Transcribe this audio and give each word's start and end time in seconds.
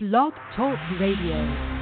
Blog 0.00 0.32
Talk 0.54 0.78
Radio. 1.00 1.77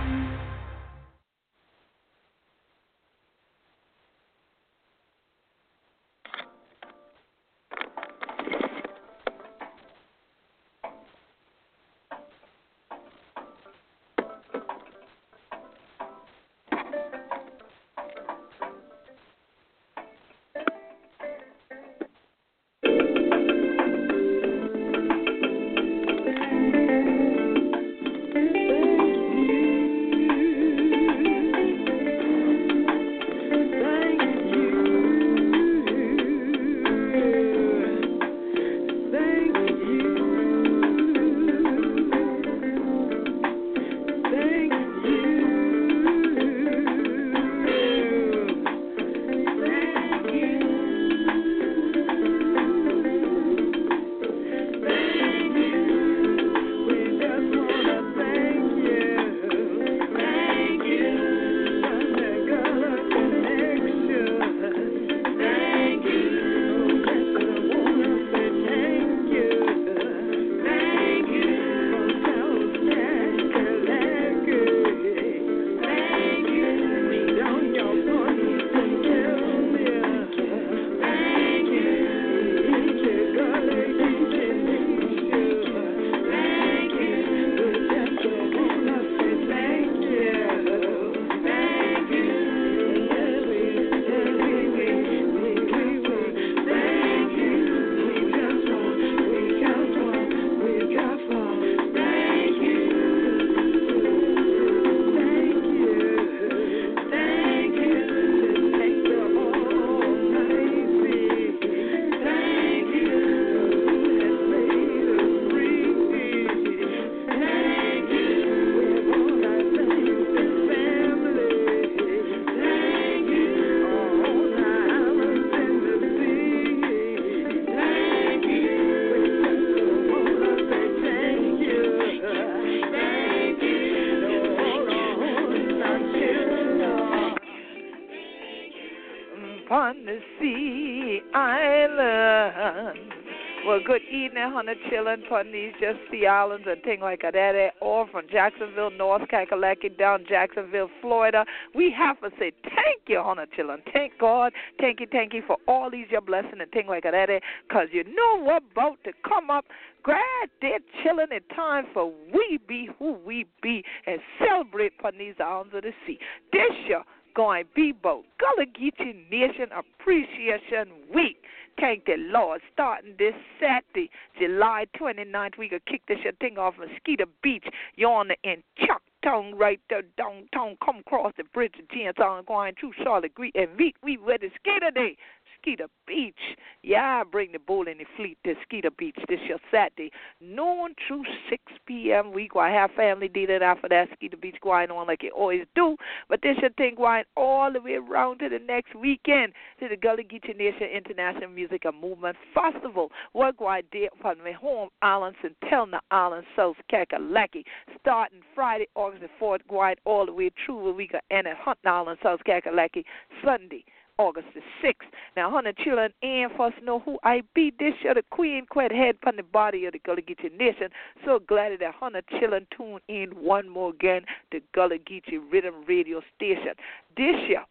Hundred 144.51 144.79
children 144.91 145.23
from 145.29 145.53
these 145.53 145.73
just 145.81 145.99
the 146.11 146.27
islands 146.27 146.67
and 146.69 146.83
things 146.83 147.01
like 147.03 147.23
that, 147.23 147.71
or 147.81 148.07
from 148.09 148.27
Jacksonville, 148.31 148.91
North 148.91 149.23
Kakalaki 149.29 149.97
down 149.97 150.25
Jacksonville, 150.29 150.91
Florida. 151.01 151.45
We 151.75 151.93
have 151.97 152.21
to 152.21 152.31
say 152.39 152.53
thank 152.63 153.03
you, 153.07 153.23
hundred 153.23 153.53
children. 153.53 153.83
Thank 153.93 154.19
God, 154.19 154.53
thank 154.81 155.01
you, 155.01 155.07
thank 155.11 155.33
you 155.33 155.43
for 155.47 155.57
all 155.67 155.91
these 155.91 156.07
your 156.11 156.21
blessing 156.21 156.61
and 156.61 156.71
things 156.71 156.89
like 156.89 157.05
that, 157.05 157.43
because 157.69 157.89
you 157.93 158.05
know 158.05 158.43
what 158.43 158.63
about 158.73 158.99
to 159.05 159.13
come 159.27 159.51
up. 159.51 159.65
Grad 160.03 160.51
they're 160.63 160.79
chilling 161.03 161.27
in 161.33 161.41
time 161.57 161.87
for 161.93 162.13
we 162.33 162.61
be 162.69 162.89
who 162.99 163.17
we 163.27 163.45
be 163.61 163.83
and 164.07 164.21
celebrate 164.39 164.93
upon 164.99 165.19
these 165.19 165.35
islands 165.45 165.75
of 165.75 165.83
the 165.83 165.93
sea. 166.07 166.19
This 166.53 166.71
year 166.87 167.03
going 167.37 167.65
be 167.75 167.93
both 167.93 168.25
Gullah 168.41 168.67
Geechee 168.67 169.31
Nation 169.31 169.69
Appreciation 169.77 170.89
Week. 171.15 171.37
Thank 171.79 172.07
the 172.07 172.17
Lord. 172.17 172.63
Starting 172.73 173.15
this 173.19 173.35
Saturday, 173.61 174.11
July 174.41 174.87
29th, 174.99 175.59
we 175.59 175.69
gonna 175.69 175.81
kick 175.87 176.01
this 176.09 176.19
thing 176.41 176.57
off 176.57 176.75
Mosquito 176.79 177.27
Beach. 177.43 177.67
You're 177.97 178.11
on 178.11 178.29
the 178.29 178.37
in 178.43 178.63
Chuck 178.79 179.03
Town 179.23 179.55
right 179.55 179.79
there 179.91 180.03
downtown. 180.17 180.79
Come 180.83 181.01
across 181.07 181.35
the 181.37 181.45
bridge 181.53 181.75
of 181.79 181.89
Jensen 181.91 182.45
going 182.47 182.73
through 182.81 182.93
Charlotte 183.05 183.35
Green 183.35 183.53
and 183.55 183.77
meet 183.77 183.97
we 184.03 184.17
where 184.17 184.39
the 184.39 184.49
skater 184.59 184.91
day. 184.91 185.19
Skeeter 185.67 185.89
Beach. 186.07 186.35
Yeah, 186.83 187.25
bring 187.25 187.51
the 187.51 187.59
bull 187.59 187.89
in 187.89 187.99
the 187.99 188.05
fleet 188.17 188.39
to 188.45 188.55
Skeeter 188.63 188.91
Beach 188.97 189.17
this 189.29 189.41
your 189.49 189.59
Saturday, 189.73 190.13
noon 190.41 190.95
through 191.07 191.25
6 191.51 191.63
p.m. 191.87 192.33
We 192.33 192.47
going 192.47 192.73
to 192.73 192.79
have 192.79 192.91
family 192.93 193.27
dinner 193.27 193.65
after 193.65 193.89
that 193.89 194.09
Skeeter 194.15 194.37
Beach 194.37 194.57
going 194.63 194.93
on 194.93 195.09
like 195.09 195.25
it 195.25 195.33
always 195.33 195.65
do. 195.75 195.97
But 196.29 196.43
this 196.43 196.57
your 196.61 196.71
thing 196.71 196.95
going 196.97 197.25
all 197.37 197.73
the 197.73 197.81
way 197.81 197.95
around 197.95 198.39
to 198.39 198.49
the 198.49 198.61
next 198.61 198.95
weekend 198.95 199.55
to 199.81 199.89
the 199.89 199.97
Gullah 199.97 200.23
Geechee 200.23 200.57
Nation 200.57 200.87
International 200.87 201.51
Music 201.51 201.85
and 201.85 202.01
Movement 202.01 202.37
Festival. 202.55 203.11
We're 203.35 203.53
going 203.53 203.83
there 203.93 204.11
from 204.21 204.39
my 204.45 204.53
home 204.53 204.91
islands 205.03 205.39
and 205.43 205.57
Telna 205.69 205.99
Island, 206.13 206.47
South 206.55 206.77
Kakalaki, 206.93 207.65
starting 208.01 208.41
Friday, 208.55 208.87
August 208.95 209.23
the 209.23 209.45
4th, 209.45 209.67
going 209.69 209.97
all 210.05 210.27
the 210.27 210.33
way 210.33 210.53
through 210.65 210.85
where 210.85 210.93
we 210.93 211.09
to 211.09 211.21
end 211.33 211.49
at 211.49 211.57
Hunt 211.57 211.79
Island, 211.85 212.19
South 212.23 212.41
Kakalaki, 212.47 213.05
Sunday. 213.45 213.85
August 214.19 214.47
the 214.55 214.61
6th. 214.83 215.11
Now, 215.37 215.51
honey, 215.51 215.73
children, 215.85 216.13
and 216.23 216.51
for 216.57 216.67
us 216.69 216.73
to 216.79 216.85
know 216.85 217.01
who 217.01 217.19
I 217.23 217.43
be 217.55 217.73
this 217.79 217.93
year, 218.03 218.15
the 218.15 218.23
Queen 218.31 218.65
Quet 218.69 218.91
head 218.91 219.17
from 219.23 219.37
the 219.37 219.43
body 219.43 219.85
of 219.85 219.93
the 219.93 219.99
Gullah 219.99 220.23
Geechee 220.23 220.57
Nation. 220.57 220.89
So 221.25 221.39
glad 221.39 221.73
that 221.81 221.95
honey, 221.95 222.21
children, 222.39 222.67
tune 222.77 223.01
in 223.09 223.31
one 223.31 223.69
more 223.69 223.91
again 223.91 224.23
to 224.53 224.61
Gullah 224.75 224.99
Geechee 224.99 225.41
Rhythm 225.53 225.85
Radio 225.87 226.23
Station. 226.35 226.75
This 227.17 227.37
year, 227.49 227.65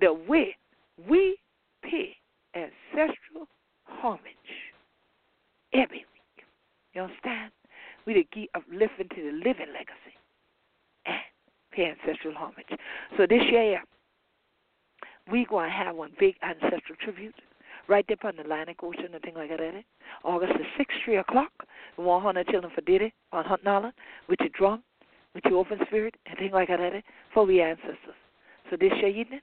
the 0.00 0.12
way 0.12 0.56
we 1.08 1.36
pay 1.82 2.16
ancestral 2.54 3.48
homage 3.84 4.22
every 5.72 5.98
week. 5.98 6.44
You 6.94 7.02
understand? 7.02 7.52
We 8.06 8.14
the 8.14 8.26
key 8.32 8.48
of 8.54 8.62
living 8.72 9.08
to 9.14 9.22
the 9.22 9.32
living 9.32 9.72
legacy 9.72 10.16
and 11.06 11.16
pay 11.72 11.92
ancestral 11.92 12.34
homage. 12.34 12.66
So 13.16 13.26
this 13.28 13.42
year, 13.50 13.82
we 15.30 15.46
going 15.46 15.68
to 15.68 15.74
have 15.74 15.94
one 15.94 16.12
big 16.18 16.34
ancestral 16.42 16.96
tribute 17.02 17.34
right 17.88 18.04
there 18.08 18.16
on 18.24 18.36
the 18.36 18.42
Atlantic 18.42 18.82
Ocean 18.82 19.08
and 19.12 19.22
thing 19.22 19.34
like 19.34 19.50
that. 19.50 19.60
Eh? 19.60 19.82
August 20.24 20.52
the 20.54 20.84
6th, 20.84 21.04
3 21.04 21.16
o'clock. 21.18 21.52
Want 21.96 22.24
100 22.24 22.48
children 22.48 22.72
for 22.74 22.80
Diddy 22.82 23.12
on 23.32 23.44
Hunt 23.44 23.66
Island 23.66 23.94
with 24.28 24.38
your 24.40 24.50
drum, 24.50 24.82
with 25.34 25.44
your 25.46 25.58
open 25.58 25.78
spirit, 25.86 26.14
and 26.26 26.38
things 26.38 26.52
like 26.52 26.68
that 26.68 26.80
eh? 26.80 27.00
for 27.34 27.44
we 27.44 27.60
ancestors. 27.60 28.16
So 28.70 28.76
this 28.78 28.92
year 29.00 29.08
evening, 29.08 29.40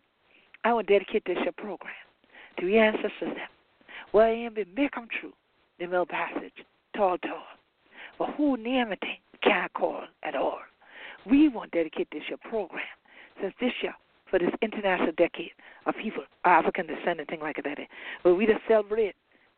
I 0.64 0.74
want 0.74 0.88
to 0.88 0.94
dedicate 0.94 1.24
this 1.26 1.38
year 1.42 1.52
program 1.52 1.94
to 2.60 2.68
your 2.68 2.84
ancestors 2.84 3.12
them. 3.22 3.50
Well, 4.14 4.28
it 4.30 4.56
be 4.56 4.66
make 4.76 4.96
them 4.96 5.08
true, 5.20 5.34
the 5.80 5.88
middle 5.88 6.06
passage, 6.06 6.54
tall, 6.96 7.18
tall. 7.18 7.44
But 8.18 8.30
who 8.38 8.56
name 8.56 8.92
it 8.92 9.00
can't 9.44 9.74
call 9.74 10.04
at 10.24 10.36
all. 10.36 10.60
We 11.30 11.50
want 11.50 11.72
to 11.72 11.80
dedicate 11.80 12.08
this 12.12 12.24
year 12.30 12.38
program 12.50 12.82
since 13.42 13.54
this 13.60 13.74
year 13.82 13.94
for 14.36 14.40
this 14.40 14.54
international 14.62 15.14
decade 15.18 15.52
of 15.86 15.96
people, 16.02 16.24
African 16.44 16.88
descent 16.88 17.20
and 17.20 17.28
things 17.28 17.42
like 17.42 17.56
that, 17.64 17.78
But 18.22 18.36
we 18.36 18.46
just 18.46 18.60
celebrate 18.68 19.16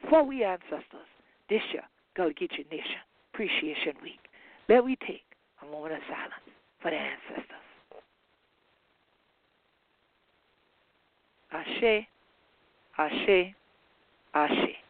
for 0.07 0.23
we 0.23 0.43
ancestors 0.43 1.09
this 1.49 1.61
year, 1.73 1.81
Gullah 2.15 2.33
Geechee 2.33 2.69
Nation 2.69 3.01
Appreciation 3.33 3.93
Week. 4.03 4.19
Let 4.69 4.85
we 4.85 4.95
take 4.97 5.23
a 5.63 5.71
moment 5.71 5.93
of 5.93 5.99
silence 6.07 6.33
for 6.79 6.91
the 6.91 6.97
ancestors. 6.97 7.57
Ashe, 11.51 12.05
Ashe, 12.99 13.55
Ashe. 14.35 14.86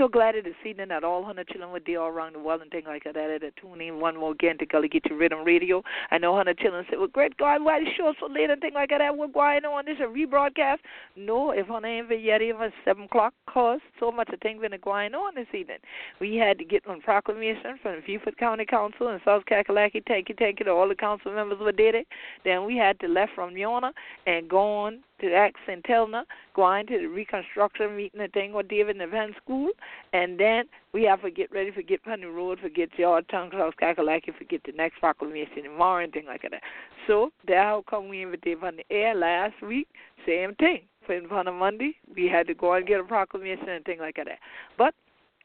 So 0.00 0.08
glad 0.08 0.32
to 0.32 0.42
see 0.64 0.72
that 0.72 1.04
all 1.04 1.20
100 1.20 1.46
children 1.48 1.70
were 1.70 1.80
there 1.86 2.00
all 2.00 2.08
around 2.08 2.32
the 2.32 2.38
world 2.38 2.62
and 2.62 2.70
things 2.70 2.86
like 2.86 3.04
that. 3.04 3.12
That 3.12 3.52
tune 3.60 3.82
in 3.82 4.00
one 4.00 4.16
more 4.16 4.32
again 4.32 4.56
to 4.58 4.64
Gullah 4.64 4.88
Geechee 4.88 5.12
Riddim 5.12 5.44
Radio. 5.44 5.82
I 6.10 6.16
know 6.16 6.32
100 6.32 6.56
children 6.58 6.86
said, 6.88 6.98
well, 6.98 7.08
great 7.08 7.36
God, 7.36 7.62
why 7.62 7.80
the 7.80 7.86
show 7.98 8.14
so 8.18 8.26
late 8.26 8.48
and 8.48 8.58
things 8.62 8.72
like 8.74 8.88
that? 8.88 9.14
We're 9.14 9.28
going 9.28 9.66
on 9.66 9.84
this 9.84 9.98
a 10.00 10.04
rebroadcast. 10.04 10.78
No, 11.16 11.50
if 11.50 11.70
on 11.70 11.84
ain't 11.84 12.08
yet 12.22 12.40
even 12.40 12.70
7 12.82 13.04
o'clock, 13.04 13.34
cause 13.46 13.80
so 13.98 14.10
much 14.10 14.30
of 14.32 14.40
things 14.40 14.62
been 14.62 14.72
going 14.82 15.14
on 15.14 15.34
this 15.34 15.48
evening. 15.52 15.76
We 16.18 16.36
had 16.36 16.56
to 16.58 16.64
get 16.64 16.88
one 16.88 17.02
proclamation 17.02 17.78
from 17.82 17.96
the 17.96 18.02
Beaufort 18.06 18.38
County 18.38 18.64
Council 18.64 19.08
and 19.08 19.20
South 19.22 19.42
Kakalaki. 19.50 20.02
Thank 20.08 20.30
you, 20.30 20.34
thank 20.38 20.60
you 20.60 20.64
to 20.64 20.70
all 20.70 20.88
the 20.88 20.94
council 20.94 21.34
members 21.34 21.58
who 21.58 21.70
did 21.72 21.94
it. 21.94 22.06
Then 22.42 22.64
we 22.64 22.78
had 22.78 22.98
to 23.00 23.06
left 23.06 23.32
from 23.34 23.52
Yona 23.52 23.92
and 24.26 24.48
go 24.48 24.60
on 24.60 25.00
to 25.20 25.32
Act 25.32 25.56
Centelna, 25.68 26.24
going 26.54 26.86
to 26.86 26.98
the 26.98 27.06
reconstruction 27.06 27.96
meeting 27.96 28.20
and 28.20 28.32
thing 28.32 28.52
with 28.52 28.68
David 28.68 28.96
in 28.96 28.98
the 28.98 29.06
Van 29.06 29.34
School, 29.42 29.70
and 30.12 30.38
then 30.38 30.64
we 30.92 31.04
have 31.04 31.22
to 31.22 31.30
get 31.30 31.52
ready 31.52 31.70
for 31.70 31.82
get 31.82 32.02
Penny 32.04 32.26
Road, 32.26 32.58
for 32.60 32.68
get 32.68 32.92
Georgetown, 32.96 33.50
South 33.52 33.74
Kakalaki, 33.80 34.36
for 34.36 34.44
get 34.44 34.62
the 34.64 34.72
next 34.72 34.98
proclamation 34.98 35.64
tomorrow 35.64 36.04
and 36.04 36.12
thing 36.12 36.26
like 36.26 36.42
that. 36.42 36.62
So 37.06 37.30
that's 37.46 37.58
how 37.58 37.84
come 37.88 38.08
we 38.08 38.22
invited 38.22 38.62
on 38.62 38.76
the 38.76 38.84
air 38.90 39.14
last 39.14 39.60
week, 39.62 39.88
same 40.26 40.54
thing. 40.56 40.82
For 41.06 41.20
on 41.34 41.48
a 41.48 41.52
Monday, 41.52 41.96
we 42.14 42.28
had 42.28 42.46
to 42.48 42.54
go 42.54 42.74
and 42.74 42.86
get 42.86 43.00
a 43.00 43.04
proclamation 43.04 43.68
and 43.68 43.84
thing 43.84 43.98
like 44.00 44.16
that. 44.16 44.38
But 44.76 44.94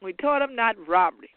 we 0.02 0.12
taught 0.12 0.40
them 0.40 0.54
not 0.54 0.76
robbery, 0.86 1.30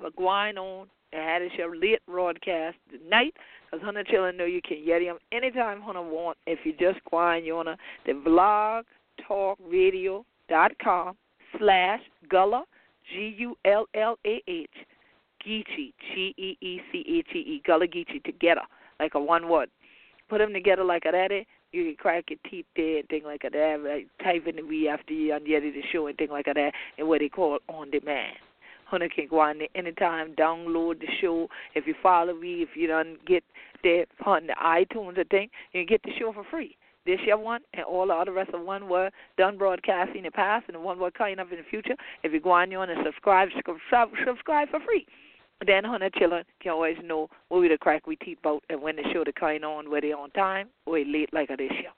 but 0.00 0.14
going 0.16 0.56
on 0.56 0.86
and 1.12 1.22
had 1.22 1.42
a 1.42 1.48
show 1.56 1.72
late 1.76 2.00
broadcast 2.06 2.76
tonight 2.90 3.34
because 3.74 3.84
Hunter 3.84 4.04
children 4.04 4.36
know 4.36 4.44
you 4.44 4.60
can 4.62 4.84
get 4.84 5.00
them 5.00 5.18
anytime 5.32 5.80
Hunter 5.80 6.02
want. 6.02 6.38
If 6.46 6.60
you 6.64 6.72
just 6.72 7.04
go 7.10 7.16
on, 7.16 7.44
you 7.44 7.54
wanna 7.54 7.76
the 8.06 8.12
blog 8.12 8.84
talk 9.26 9.58
radio 9.64 10.24
dot 10.48 10.72
com 10.82 11.16
slash 11.58 12.00
Gullah 12.28 12.64
G 13.12 13.34
U 13.38 13.56
L 13.64 13.86
L 13.94 14.16
A 14.26 14.42
H 14.46 14.70
Geechee 15.46 15.92
G 16.14 16.34
E 16.36 16.56
E 16.60 16.80
C 16.92 17.04
H 17.18 17.26
E 17.34 17.38
E 17.38 17.62
Gullah 17.66 17.86
Geechee 17.86 18.22
together 18.24 18.62
like 19.00 19.14
a 19.14 19.20
one 19.20 19.48
word. 19.48 19.68
Put 20.28 20.38
them 20.38 20.52
together 20.52 20.84
like 20.84 21.02
that. 21.04 21.32
It 21.32 21.46
you 21.72 21.84
can 21.84 21.96
crack 21.96 22.24
your 22.30 22.38
teeth 22.48 22.66
there 22.76 22.98
and 22.98 23.08
thing 23.08 23.24
like 23.24 23.42
that. 23.42 23.80
Like 23.84 24.06
type 24.22 24.46
in 24.46 24.56
the 24.56 24.62
we 24.62 24.88
after 24.88 25.12
you 25.12 25.32
on 25.32 25.42
the 25.44 25.58
the 25.58 25.82
show 25.92 26.06
and 26.06 26.16
thing 26.16 26.30
like 26.30 26.46
that 26.46 26.72
and 26.98 27.08
what 27.08 27.20
they 27.20 27.28
call 27.28 27.58
on 27.68 27.90
demand. 27.90 28.36
Hunter 28.94 29.08
can 29.08 29.26
go 29.26 29.40
on 29.40 29.58
there 29.58 29.68
anytime, 29.74 30.36
download 30.36 31.00
the 31.00 31.08
show. 31.20 31.48
If 31.74 31.84
you 31.88 31.94
follow 32.00 32.32
me, 32.32 32.62
if 32.62 32.70
you 32.76 32.86
don't 32.86 33.24
get 33.26 33.42
there 33.82 34.06
on 34.24 34.46
the 34.46 34.54
iTunes 34.64 35.18
or 35.18 35.24
thing, 35.24 35.48
you 35.72 35.84
get 35.84 36.00
the 36.04 36.12
show 36.16 36.32
for 36.32 36.44
free. 36.48 36.76
This 37.04 37.18
year 37.26 37.36
one 37.36 37.62
and 37.72 37.84
all 37.84 38.06
the 38.06 38.14
other 38.14 38.32
rest 38.32 38.50
of 38.54 38.62
one 38.62 38.88
were 38.88 39.10
done 39.36 39.58
broadcasting 39.58 40.18
in 40.18 40.22
the 40.22 40.30
past 40.30 40.66
and 40.68 40.76
the 40.76 40.80
one 40.80 41.00
were 41.00 41.10
coming 41.10 41.40
up 41.40 41.50
in 41.50 41.58
the 41.58 41.64
future. 41.68 41.96
If 42.22 42.32
you 42.32 42.38
go 42.38 42.52
on 42.52 42.68
there 42.68 42.80
and 42.80 43.04
subscribe, 43.04 43.48
subscribe, 43.52 44.70
for 44.70 44.80
free. 44.86 45.06
Then 45.66 45.82
Hunter 45.82 46.10
children 46.10 46.44
can 46.62 46.70
always 46.70 46.96
know 47.02 47.28
what 47.48 47.60
we 47.60 47.68
the 47.68 47.76
crack 47.76 48.06
we 48.06 48.14
teeth 48.16 48.38
boat 48.44 48.62
and 48.70 48.80
when 48.80 48.94
the 48.94 49.02
show 49.12 49.24
the 49.24 49.32
kind 49.32 49.64
on, 49.64 49.90
whether 49.90 50.06
on 50.08 50.30
time 50.30 50.68
or 50.86 51.00
late 51.00 51.30
like 51.32 51.48
this 51.48 51.58
year. 51.72 51.90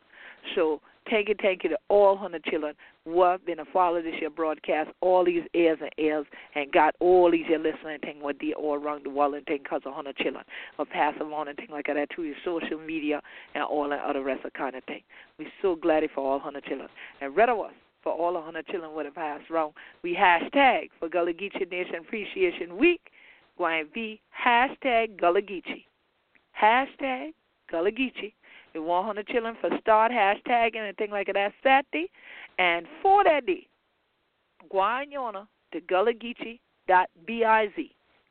So 0.55 0.81
thank 1.11 1.29
you, 1.29 1.35
thank 1.41 1.65
you 1.65 1.71
to 1.71 1.79
all 1.89 2.17
hundred 2.17 2.45
children 2.45 2.75
who 3.05 3.23
have 3.23 3.45
been 3.47 3.61
a 3.61 3.65
follow 3.73 4.03
this 4.03 4.15
year 4.21 4.31
broadcast, 4.31 4.91
all 5.01 5.25
these 5.25 5.43
airs 5.55 5.79
and 5.81 5.91
airs, 5.99 6.27
and 6.55 6.73
got 6.73 6.95
all 7.01 7.31
these 7.31 7.47
year 7.49 7.59
listening 7.59 7.99
thing 8.01 8.21
what 8.21 8.37
they 8.41 8.53
all 8.53 8.75
around 8.75 9.05
the 9.05 9.11
world 9.11 9.35
and 9.35 9.47
thing 9.47 9.59
because 9.63 9.83
of 9.85 9.95
hundred 9.95 10.17
children. 10.17 10.45
Or 10.79 10.85
pass 10.85 11.15
along 11.21 11.49
and 11.49 11.57
thing 11.57 11.69
like 11.71 11.87
that 11.87 12.09
to 12.17 12.23
your 12.23 12.37
social 12.45 12.79
media 12.79 13.21
and 13.55 13.65
all 13.65 13.89
that 13.89 14.05
other 14.05 14.23
rest 14.23 14.45
of 14.45 14.53
kind 14.53 14.75
of 14.75 14.85
thing. 14.85 15.03
We're 15.39 15.49
so 15.63 15.77
glad 15.77 16.03
for 16.15 16.33
all 16.33 16.39
hundred 16.39 16.65
children. 16.65 16.89
And 17.21 17.37
red 17.37 17.49
of 17.49 17.59
us 17.61 17.73
for 18.03 18.13
all 18.13 18.35
the 18.35 18.41
hundred 18.41 18.67
children 18.67 18.95
would 18.95 19.07
have 19.07 19.15
passed 19.15 19.51
wrong. 19.51 19.73
We 20.03 20.15
hashtag 20.15 20.91
for 21.01 21.09
Gullah 21.09 21.33
Geechee 21.33 21.71
Nation 21.71 21.97
Appreciation 21.97 22.77
Week 22.77 23.01
be 23.95 24.21
hashtag 24.47 25.19
Gullah 25.19 25.43
Geechee. 25.43 25.85
Hashtag 26.61 27.33
Gullah 27.71 27.91
Geechee. 27.91 28.33
We 28.77 28.81
want 28.81 29.07
100 29.07 29.27
children 29.29 29.57
for 29.59 29.71
start 29.81 30.13
hashtagging 30.13 30.77
and 30.77 30.95
things 30.99 31.11
like 31.11 31.29
that 31.33 31.53
Saturday. 31.63 32.11
And 32.59 32.87
for 33.01 33.25
that 33.25 33.47
day, 33.47 33.67
go 34.71 34.81
on 34.81 35.07
yona 35.11 35.47
to 35.73 35.81
gullahgeechee.biz. 35.81 37.87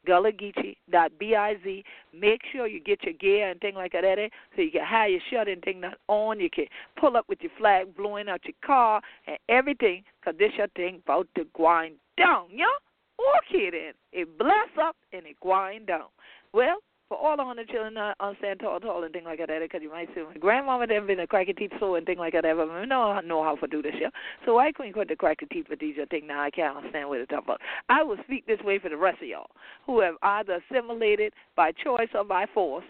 Gullahgeechee.biz. 0.07 1.83
Make 2.13 2.41
sure 2.51 2.67
you 2.67 2.79
get 2.79 3.01
your 3.01 3.13
gear 3.13 3.49
and 3.49 3.59
things 3.59 3.75
like 3.75 3.93
that 3.93 4.05
eh, 4.05 4.29
so 4.55 4.61
you 4.61 4.69
can 4.69 4.85
have 4.85 5.09
your 5.09 5.19
shirt 5.31 5.47
and 5.47 5.63
thing 5.63 5.81
not 5.81 5.97
on. 6.07 6.39
You 6.39 6.51
can 6.51 6.65
pull 6.95 7.17
up 7.17 7.25
with 7.27 7.39
your 7.41 7.51
flag 7.57 7.97
blowing 7.97 8.29
out 8.29 8.45
your 8.45 8.53
car 8.63 9.01
and 9.25 9.39
everything 9.49 10.03
because 10.21 10.37
this 10.37 10.51
your 10.59 10.67
thing 10.75 11.01
about 11.03 11.27
to 11.37 11.45
grind 11.53 11.95
down, 12.19 12.49
yeah? 12.53 12.65
Okay 13.39 13.71
then. 13.71 13.93
It 14.11 14.37
bless 14.37 14.69
up 14.79 14.95
and 15.11 15.25
it 15.25 15.39
grind 15.39 15.87
down. 15.87 16.09
Well, 16.53 16.77
for 17.07 17.17
all 17.17 17.37
the 17.37 17.43
hundred 17.43 17.69
children 17.69 17.97
uh, 17.97 18.13
on 18.19 18.35
stand 18.39 18.59
tall, 18.59 18.79
tall 18.79 19.03
and 19.03 19.13
thing 19.13 19.25
like 19.25 19.39
that, 19.39 19.49
because 19.61 19.81
you 19.81 19.91
might 19.91 20.09
say, 20.15 20.21
my 20.23 20.37
grandmama 20.37 20.87
them 20.87 21.07
been 21.07 21.19
a 21.19 21.27
cracky 21.27 21.53
teeth 21.53 21.71
so 21.79 21.95
and 21.95 22.05
thing 22.05 22.17
like 22.17 22.33
that, 22.33 22.43
but 22.43 22.69
I 22.69 22.85
know 22.85 23.19
know 23.21 23.43
how 23.43 23.55
to 23.55 23.67
do 23.67 23.81
this, 23.81 23.93
yeah. 23.99 24.09
So 24.45 24.57
I 24.57 24.71
couldn't 24.71 24.93
quit 24.93 25.09
the 25.09 25.15
cracky 25.15 25.45
teeth 25.45 25.67
for 25.67 25.75
these 25.75 25.95
thing 26.09 26.27
now 26.27 26.41
I 26.41 26.49
can't 26.49 26.77
understand 26.77 27.09
what 27.09 27.19
it's 27.19 27.29
talking 27.29 27.45
about. 27.45 27.61
I 27.89 28.03
will 28.03 28.17
speak 28.23 28.47
this 28.47 28.59
way 28.61 28.79
for 28.79 28.89
the 28.89 28.97
rest 28.97 29.21
of 29.21 29.27
y'all 29.27 29.49
who 29.85 30.01
have 30.01 30.15
either 30.21 30.61
assimilated 30.69 31.33
by 31.55 31.71
choice 31.71 32.09
or 32.13 32.23
by 32.23 32.45
force 32.53 32.85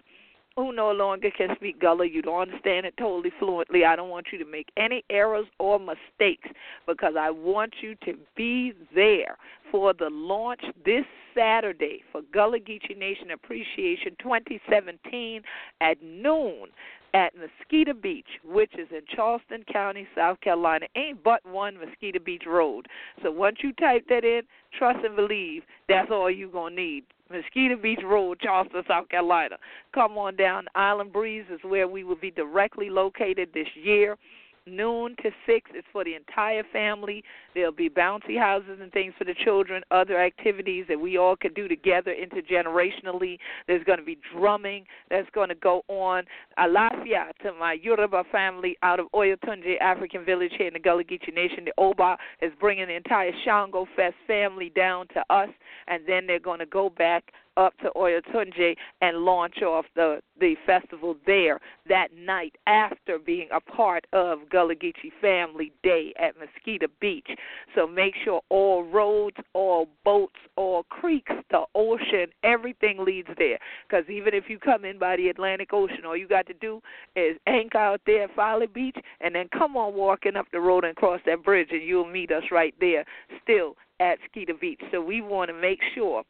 who 0.56 0.72
no 0.72 0.92
longer 0.92 1.30
can 1.31 1.50
speak 1.56 1.81
Gullah. 1.81 2.07
You 2.07 2.22
don't 2.22 2.50
understand 2.50 2.86
it 2.86 2.96
totally 2.98 3.31
fluently. 3.40 3.84
I 3.84 3.96
don't 3.96 4.10
want 4.10 4.28
you 4.31 4.38
to 4.38 4.46
make 4.46 4.68
any 4.78 5.04
errors 5.10 5.48
or 5.60 5.80
mistakes 5.80 6.48
because 6.88 7.16
I 7.19 7.30
want 7.30 7.75
you 7.81 7.96
to 8.06 8.13
be 8.38 8.74
there 8.94 9.38
for 9.69 9.94
the 9.94 10.10
launch 10.10 10.62
this 10.86 11.04
Saturday 11.36 12.04
for 12.12 12.22
Gullah 12.34 12.60
Geechee 12.60 12.98
Nation 12.98 13.31
Appreciation 13.31 14.16
2017 14.22 15.42
at 15.81 16.02
noon 16.02 16.68
at 17.13 17.34
Mosquito 17.36 17.94
Beach, 17.94 18.28
which 18.44 18.72
is 18.78 18.88
in 18.92 19.01
Charleston 19.13 19.63
County, 19.72 20.08
South 20.16 20.40
Carolina. 20.42 20.86
Ain't 20.96 21.24
but 21.24 21.46
one 21.46 21.78
Mosquito 21.78 22.19
Beach 22.19 22.44
Road. 22.46 22.88
So 23.24 23.31
once 23.31 23.58
you 23.62 23.74
type 23.74 24.06
that 24.10 24.24
in, 24.24 24.42
trust 24.78 25.00
and 25.04 25.16
believe, 25.16 25.63
that's 25.88 26.12
all 26.12 26.30
you're 26.30 26.50
going 26.50 26.75
to 26.75 26.81
need. 26.81 27.04
Mosquito 27.31 27.75
Beach 27.75 28.01
Road, 28.04 28.39
Charleston, 28.39 28.83
South 28.88 29.10
Carolina. 29.10 29.57
Come 29.94 30.18
on 30.18 30.36
down. 30.36 30.66
Island 30.75 31.12
Breeze 31.12 31.45
is 31.51 31.60
where 31.63 31.88
we 31.88 32.04
will 32.04 32.16
be 32.16 32.31
directly 32.31 32.89
located 32.89 33.50
this 33.54 33.68
year 33.75 34.18
noon 34.67 35.15
to 35.21 35.29
6 35.45 35.71
is 35.77 35.83
for 35.91 36.03
the 36.03 36.15
entire 36.15 36.63
family. 36.73 37.23
There'll 37.53 37.71
be 37.71 37.89
bouncy 37.89 38.38
houses 38.38 38.79
and 38.81 38.91
things 38.91 39.13
for 39.17 39.23
the 39.23 39.35
children, 39.44 39.83
other 39.91 40.19
activities 40.19 40.85
that 40.89 41.00
we 41.00 41.17
all 41.17 41.35
can 41.35 41.53
do 41.53 41.67
together 41.67 42.13
intergenerationally. 42.13 43.38
There's 43.67 43.83
going 43.83 44.00
to 44.00 44.06
be 44.06 44.17
drumming 44.33 44.85
that's 45.09 45.29
going 45.31 45.50
to 45.50 45.56
go 45.56 45.83
on. 45.88 46.23
Alafia 46.57 47.31
to 47.43 47.53
my 47.60 47.74
Yoruba 47.74 48.24
family 48.31 48.75
out 48.81 49.00
of 49.00 49.07
Oyotunji 49.13 49.79
African 49.81 50.25
village 50.25 50.51
here 50.57 50.67
in 50.67 50.74
the 50.74 50.79
Gullah 50.79 51.03
Geechee 51.03 51.34
Nation. 51.34 51.65
The 51.65 51.74
Oba 51.77 52.17
is 52.41 52.51
bringing 52.60 52.88
the 52.88 52.95
entire 52.95 53.31
Shango 53.43 53.88
Fest 53.95 54.15
family 54.25 54.72
down 54.75 55.07
to 55.10 55.24
us, 55.29 55.50
and 55.88 56.03
then 56.07 56.25
they're 56.25 56.39
going 56.39 56.60
to 56.60 56.65
go 56.65 56.89
back 56.89 57.31
up 57.57 57.77
to 57.79 57.89
Oyotunji 57.95 58.75
and 59.01 59.17
launch 59.19 59.62
off 59.62 59.85
the 59.95 60.19
the 60.39 60.55
festival 60.65 61.15
there 61.25 61.59
that 61.88 62.09
night 62.13 62.55
after 62.67 63.17
being 63.17 63.47
a 63.53 63.62
part 63.62 64.05
of 64.12 64.50
Gullah 64.50 64.75
Geechee 64.75 65.12
Family 65.21 65.71
Day 65.81 66.13
at 66.19 66.35
Mosquito 66.38 66.88
Beach. 67.00 67.27
So 67.74 67.88
make 67.88 68.13
sure 68.24 68.41
all 68.50 68.83
roads, 68.83 69.38
all 69.53 69.88
boats, 70.03 70.35
all 70.57 70.83
creeks, 70.83 71.31
the 71.51 71.63
ocean, 71.74 72.27
everything 72.43 72.97
leads 73.00 73.29
there. 73.38 73.57
Because 73.88 74.09
even 74.09 74.33
if 74.33 74.45
you 74.50 74.59
come 74.59 74.83
in 74.83 75.00
by 75.00 75.15
the 75.15 75.29
Atlantic 75.29 75.69
Ocean, 75.71 76.05
all 76.05 76.17
you 76.17 76.27
got 76.27 76.47
to 76.47 76.53
do 76.53 76.81
is 77.15 77.38
anchor 77.47 77.77
out 77.77 78.01
there 78.05 78.24
at 78.24 78.35
Folly 78.35 78.67
Beach 78.67 78.97
and 79.21 79.33
then 79.33 79.47
come 79.57 79.77
on 79.77 79.93
walking 79.93 80.35
up 80.35 80.47
the 80.51 80.59
road 80.59 80.83
and 80.83 80.95
cross 80.95 81.21
that 81.25 81.43
bridge, 81.43 81.69
and 81.71 81.83
you'll 81.83 82.05
meet 82.05 82.31
us 82.31 82.43
right 82.51 82.75
there 82.79 83.05
still 83.41 83.75
at 84.00 84.17
Skeeter 84.29 84.53
Beach. 84.53 84.81
So 84.91 85.01
we 85.01 85.21
want 85.21 85.50
to 85.50 85.53
make 85.53 85.79
sure 85.93 86.24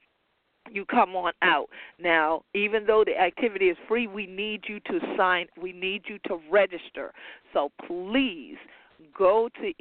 you 0.72 0.86
come 0.86 1.16
on 1.16 1.34
out. 1.42 1.70
Now, 2.00 2.44
even 2.54 2.86
though 2.86 3.04
the 3.06 3.18
activity 3.18 3.66
is 3.66 3.78
free, 3.88 4.08
we 4.08 4.28
need 4.28 4.66
you 4.68 4.80
to 4.82 5.00
sign, 5.18 5.48
we 5.62 5.72
need 5.74 6.04
you 6.08 6.20
to 6.28 6.40
register. 6.52 7.14
So 7.54 7.72
please 7.88 8.58
go 9.18 9.50
to 9.62 9.74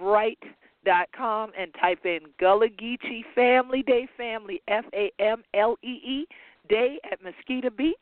eventbrite.com 0.00 1.52
and 1.58 1.74
type 1.80 2.04
in 2.04 2.20
Gullah 2.38 2.68
Geechee 2.68 3.24
Family 3.34 3.82
Day 3.82 4.06
Family 4.16 4.62
F 4.68 4.84
A 4.94 5.10
M 5.18 5.42
L 5.54 5.76
E 5.82 5.88
E 5.88 6.26
Day 6.68 6.98
at 7.10 7.22
Mosquito 7.22 7.70
Beach 7.70 7.96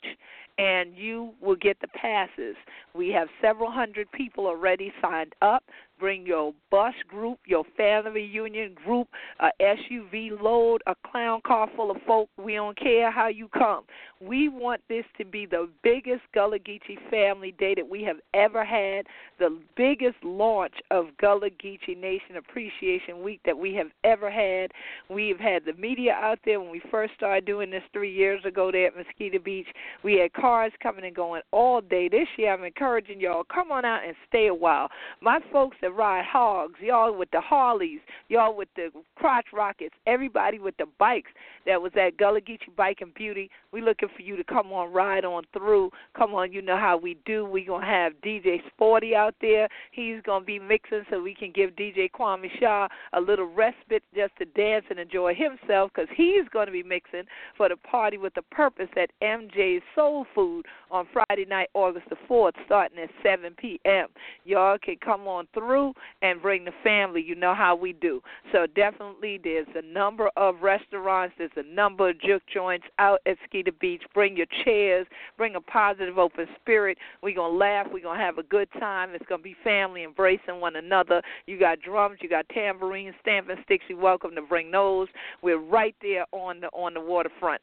and 0.61 0.95
you 0.95 1.33
will 1.41 1.57
get 1.57 1.81
the 1.81 1.89
passes. 1.89 2.55
We 2.95 3.09
have 3.11 3.29
several 3.41 3.71
hundred 3.71 4.11
people 4.13 4.47
already 4.47 4.93
signed 5.01 5.33
up. 5.41 5.65
Bring 6.01 6.27
your 6.27 6.55
bus 6.71 6.95
group, 7.09 7.39
your 7.47 7.65
family 7.77 8.11
reunion 8.11 8.75
group, 8.75 9.09
a 9.41 9.51
SUV 9.61 10.41
load, 10.41 10.83
a 10.87 10.95
clown 11.07 11.41
car 11.47 11.69
full 11.77 11.91
of 11.91 11.99
folk. 12.07 12.29
We 12.43 12.55
don't 12.55 12.79
care 12.79 13.11
how 13.11 13.29
you 13.29 13.49
come. 13.49 13.85
We 14.21 14.49
want 14.49 14.81
this 14.89 15.05
to 15.19 15.25
be 15.25 15.47
the 15.47 15.69
biggest 15.83 16.23
Gullah 16.35 16.59
Geechee 16.59 16.99
Family 17.11 17.55
Day 17.59 17.75
that 17.75 17.89
we 17.89 18.03
have 18.05 18.17
ever 18.35 18.65
had, 18.65 19.07
the 19.39 19.59
biggest 19.77 20.17
launch 20.23 20.75
of 20.91 21.07
Gullah 21.19 21.51
Geechee 21.51 21.99
Nation 21.99 22.37
Appreciation 22.37 23.23
Week 23.23 23.41
that 23.45 23.57
we 23.57 23.75
have 23.75 23.89
ever 24.05 24.31
had. 24.31 24.73
We've 25.09 25.39
had 25.39 25.65
the 25.65 25.73
media 25.75 26.13
out 26.13 26.39
there 26.45 26.61
when 26.61 26.71
we 26.71 26.83
first 26.91 27.15
started 27.15 27.47
doing 27.47 27.71
this 27.71 27.83
three 27.93 28.13
years 28.13 28.45
ago 28.45 28.71
there 28.71 28.89
at 28.89 28.97
Mosquito 28.97 29.39
Beach. 29.39 29.67
We 30.03 30.19
had 30.19 30.33
cars 30.33 30.73
coming 30.83 31.05
and 31.05 31.17
going 31.17 31.43
all 31.51 31.81
day. 31.81 32.09
This 32.09 32.29
year, 32.37 32.53
I'm 32.53 32.65
encouraging 32.65 33.21
y'all 33.21 33.45
come 33.45 33.73
on 33.73 33.85
out 33.85 34.05
and 34.07 34.15
stay 34.29 34.49
a 34.49 34.55
while. 34.55 34.89
My 35.21 35.41
folks 35.53 35.77
ride 35.93 36.25
hogs, 36.25 36.75
y'all 36.81 37.17
with 37.17 37.31
the 37.31 37.41
Harleys, 37.41 38.01
y'all 38.29 38.57
with 38.57 38.69
the 38.77 38.91
crotch 39.17 39.47
rockets, 39.53 39.95
everybody 40.07 40.59
with 40.59 40.77
the 40.79 40.87
bikes 40.99 41.31
that 41.67 41.81
was 41.81 41.93
at 41.97 42.17
Gullah 42.17 42.41
Geechee 42.41 42.75
Bike 42.77 42.99
and 43.01 43.13
Beauty. 43.15 43.51
We 43.73 43.83
looking 43.83 44.09
for 44.15 44.23
you 44.23 44.37
to 44.37 44.45
come 44.45 44.73
on, 44.73 44.93
ride 44.93 45.25
on 45.25 45.45
through. 45.53 45.91
Come 46.17 46.35
on, 46.35 46.53
you 46.53 46.63
know 46.63 46.77
how 46.77 46.97
we 46.97 47.17
do. 47.25 47.45
We 47.45 47.65
gonna 47.65 47.87
have 47.87 48.13
DJ 48.25 48.59
Sporty 48.69 49.15
out 49.15 49.35
there. 49.41 49.69
He's 49.93 50.21
gonna 50.23 50.45
be 50.45 50.59
mixing 50.59 51.03
so 51.11 51.23
we 51.23 51.35
can 51.35 51.53
give 51.53 51.71
DJ 51.71 52.11
Kwame 52.11 52.49
Shaw 52.59 52.89
a 53.13 53.21
little 53.21 53.47
respite 53.47 54.03
just 54.15 54.37
to 54.39 54.45
dance 54.47 54.85
and 54.91 54.99
enjoy 54.99 55.35
himself 55.35 55.91
because 55.95 56.09
he's 56.17 56.49
gonna 56.53 56.73
be 56.73 56.83
mixing 56.83 57.25
for 57.57 57.69
the 57.69 57.77
party 57.77 58.19
with 58.19 58.35
the 58.35 58.43
purpose 58.43 58.89
at 58.97 59.11
MJ's 59.23 59.83
Soul 59.95 60.27
Food 60.35 60.67
on 60.91 61.07
Friday 61.13 61.45
night, 61.49 61.69
August 61.75 62.09
the 62.09 62.17
4th, 62.29 62.53
starting 62.67 62.99
at 62.99 63.11
7 63.23 63.55
p.m. 63.59 64.09
Y'all 64.45 64.79
can 64.79 64.97
come 65.05 65.27
on 65.27 65.47
through 65.55 65.80
and 66.23 66.41
bring 66.41 66.65
the 66.65 66.73
family. 66.83 67.23
You 67.23 67.35
know 67.35 67.55
how 67.55 67.75
we 67.75 67.93
do. 67.93 68.21
So 68.53 68.67
definitely, 68.67 69.41
there's 69.43 69.67
a 69.75 69.83
number 69.83 70.31
of 70.37 70.63
restaurants. 70.63 71.35
There's 71.39 71.51
a 71.57 71.63
number 71.63 72.11
of 72.11 72.21
juke 72.21 72.43
joints 72.53 72.87
out 72.99 73.21
at 73.27 73.37
Skeeter 73.47 73.73
Beach. 73.81 74.03
Bring 74.15 74.37
your 74.37 74.47
chairs. 74.65 75.07
Bring 75.37 75.57
a 75.57 75.61
positive, 75.61 76.19
open 76.19 76.47
spirit. 76.61 76.99
We're 77.23 77.37
gonna 77.37 77.57
laugh. 77.57 77.87
We're 77.93 78.03
gonna 78.03 78.21
have 78.21 78.39
a 78.39 78.43
good 78.43 78.69
time. 78.79 79.11
It's 79.15 79.27
gonna 79.29 79.43
be 79.43 79.57
family 79.65 80.05
embracing 80.05 80.61
one 80.61 80.77
another. 80.77 81.23
You 81.47 81.59
got 81.59 81.81
drums. 81.81 82.19
You 82.21 82.29
got 82.29 82.49
tambourines, 82.49 83.15
stamping 83.21 83.57
sticks. 83.65 83.85
You're 83.89 83.99
welcome 83.99 84.35
to 84.35 84.43
bring 84.43 84.71
those. 84.71 85.09
We're 85.43 85.59
right 85.59 85.95
there 86.03 86.25
on 86.33 86.61
the 86.61 86.69
on 86.69 86.95
the 86.95 87.01
waterfront. 87.01 87.61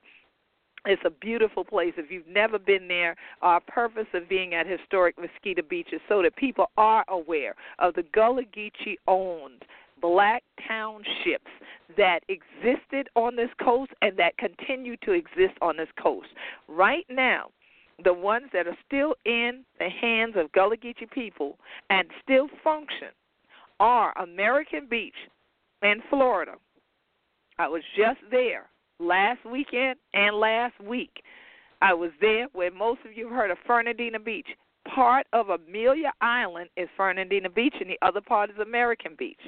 It's 0.87 1.01
a 1.03 1.09
beautiful 1.09 1.65
place. 1.65 1.93
If 1.97 2.09
you've 2.09 2.27
never 2.27 2.57
been 2.57 2.87
there, 2.87 3.17
our 3.41 3.59
purpose 3.59 4.07
of 4.13 4.29
being 4.29 4.53
at 4.53 4.65
historic 4.65 5.15
Mosquito 5.19 5.61
Beach 5.61 5.89
is 5.91 5.99
so 6.07 6.21
that 6.21 6.37
people 6.37 6.71
are 6.77 7.03
aware 7.09 7.55
of 7.79 7.93
the 7.95 8.03
Gullah 8.13 8.45
Geechee 8.55 8.95
owned 9.05 9.65
black 10.01 10.43
townships 10.65 11.51
that 11.97 12.21
existed 12.29 13.09
on 13.17 13.35
this 13.35 13.49
coast 13.61 13.91
and 14.01 14.15
that 14.15 14.37
continue 14.37 14.95
to 15.03 15.11
exist 15.11 15.57
on 15.61 15.75
this 15.75 15.89
coast. 16.01 16.29
Right 16.69 17.05
now, 17.09 17.49
the 18.05 18.13
ones 18.13 18.45
that 18.53 18.65
are 18.65 18.77
still 18.85 19.15
in 19.25 19.65
the 19.79 19.89
hands 19.89 20.35
of 20.37 20.53
Gullah 20.53 20.77
Geechee 20.77 21.11
people 21.11 21.57
and 21.89 22.07
still 22.23 22.47
function 22.63 23.09
are 23.81 24.17
American 24.17 24.87
Beach 24.89 25.15
in 25.83 26.01
Florida. 26.09 26.53
I 27.59 27.67
was 27.67 27.81
just 27.97 28.19
there 28.31 28.67
last 28.99 29.45
weekend 29.45 29.95
and 30.13 30.35
last 30.37 30.79
week. 30.81 31.21
I 31.81 31.93
was 31.93 32.11
there 32.21 32.47
where 32.53 32.71
most 32.71 33.01
of 33.05 33.15
you 33.15 33.27
have 33.27 33.35
heard 33.35 33.51
of 33.51 33.57
Fernandina 33.65 34.19
Beach. 34.19 34.47
Part 34.93 35.27
of 35.33 35.49
Amelia 35.49 36.11
Island 36.21 36.69
is 36.77 36.87
Fernandina 36.95 37.49
Beach, 37.49 37.75
and 37.79 37.89
the 37.89 37.99
other 38.01 38.21
part 38.21 38.49
is 38.49 38.57
American 38.57 39.15
Beach. 39.17 39.39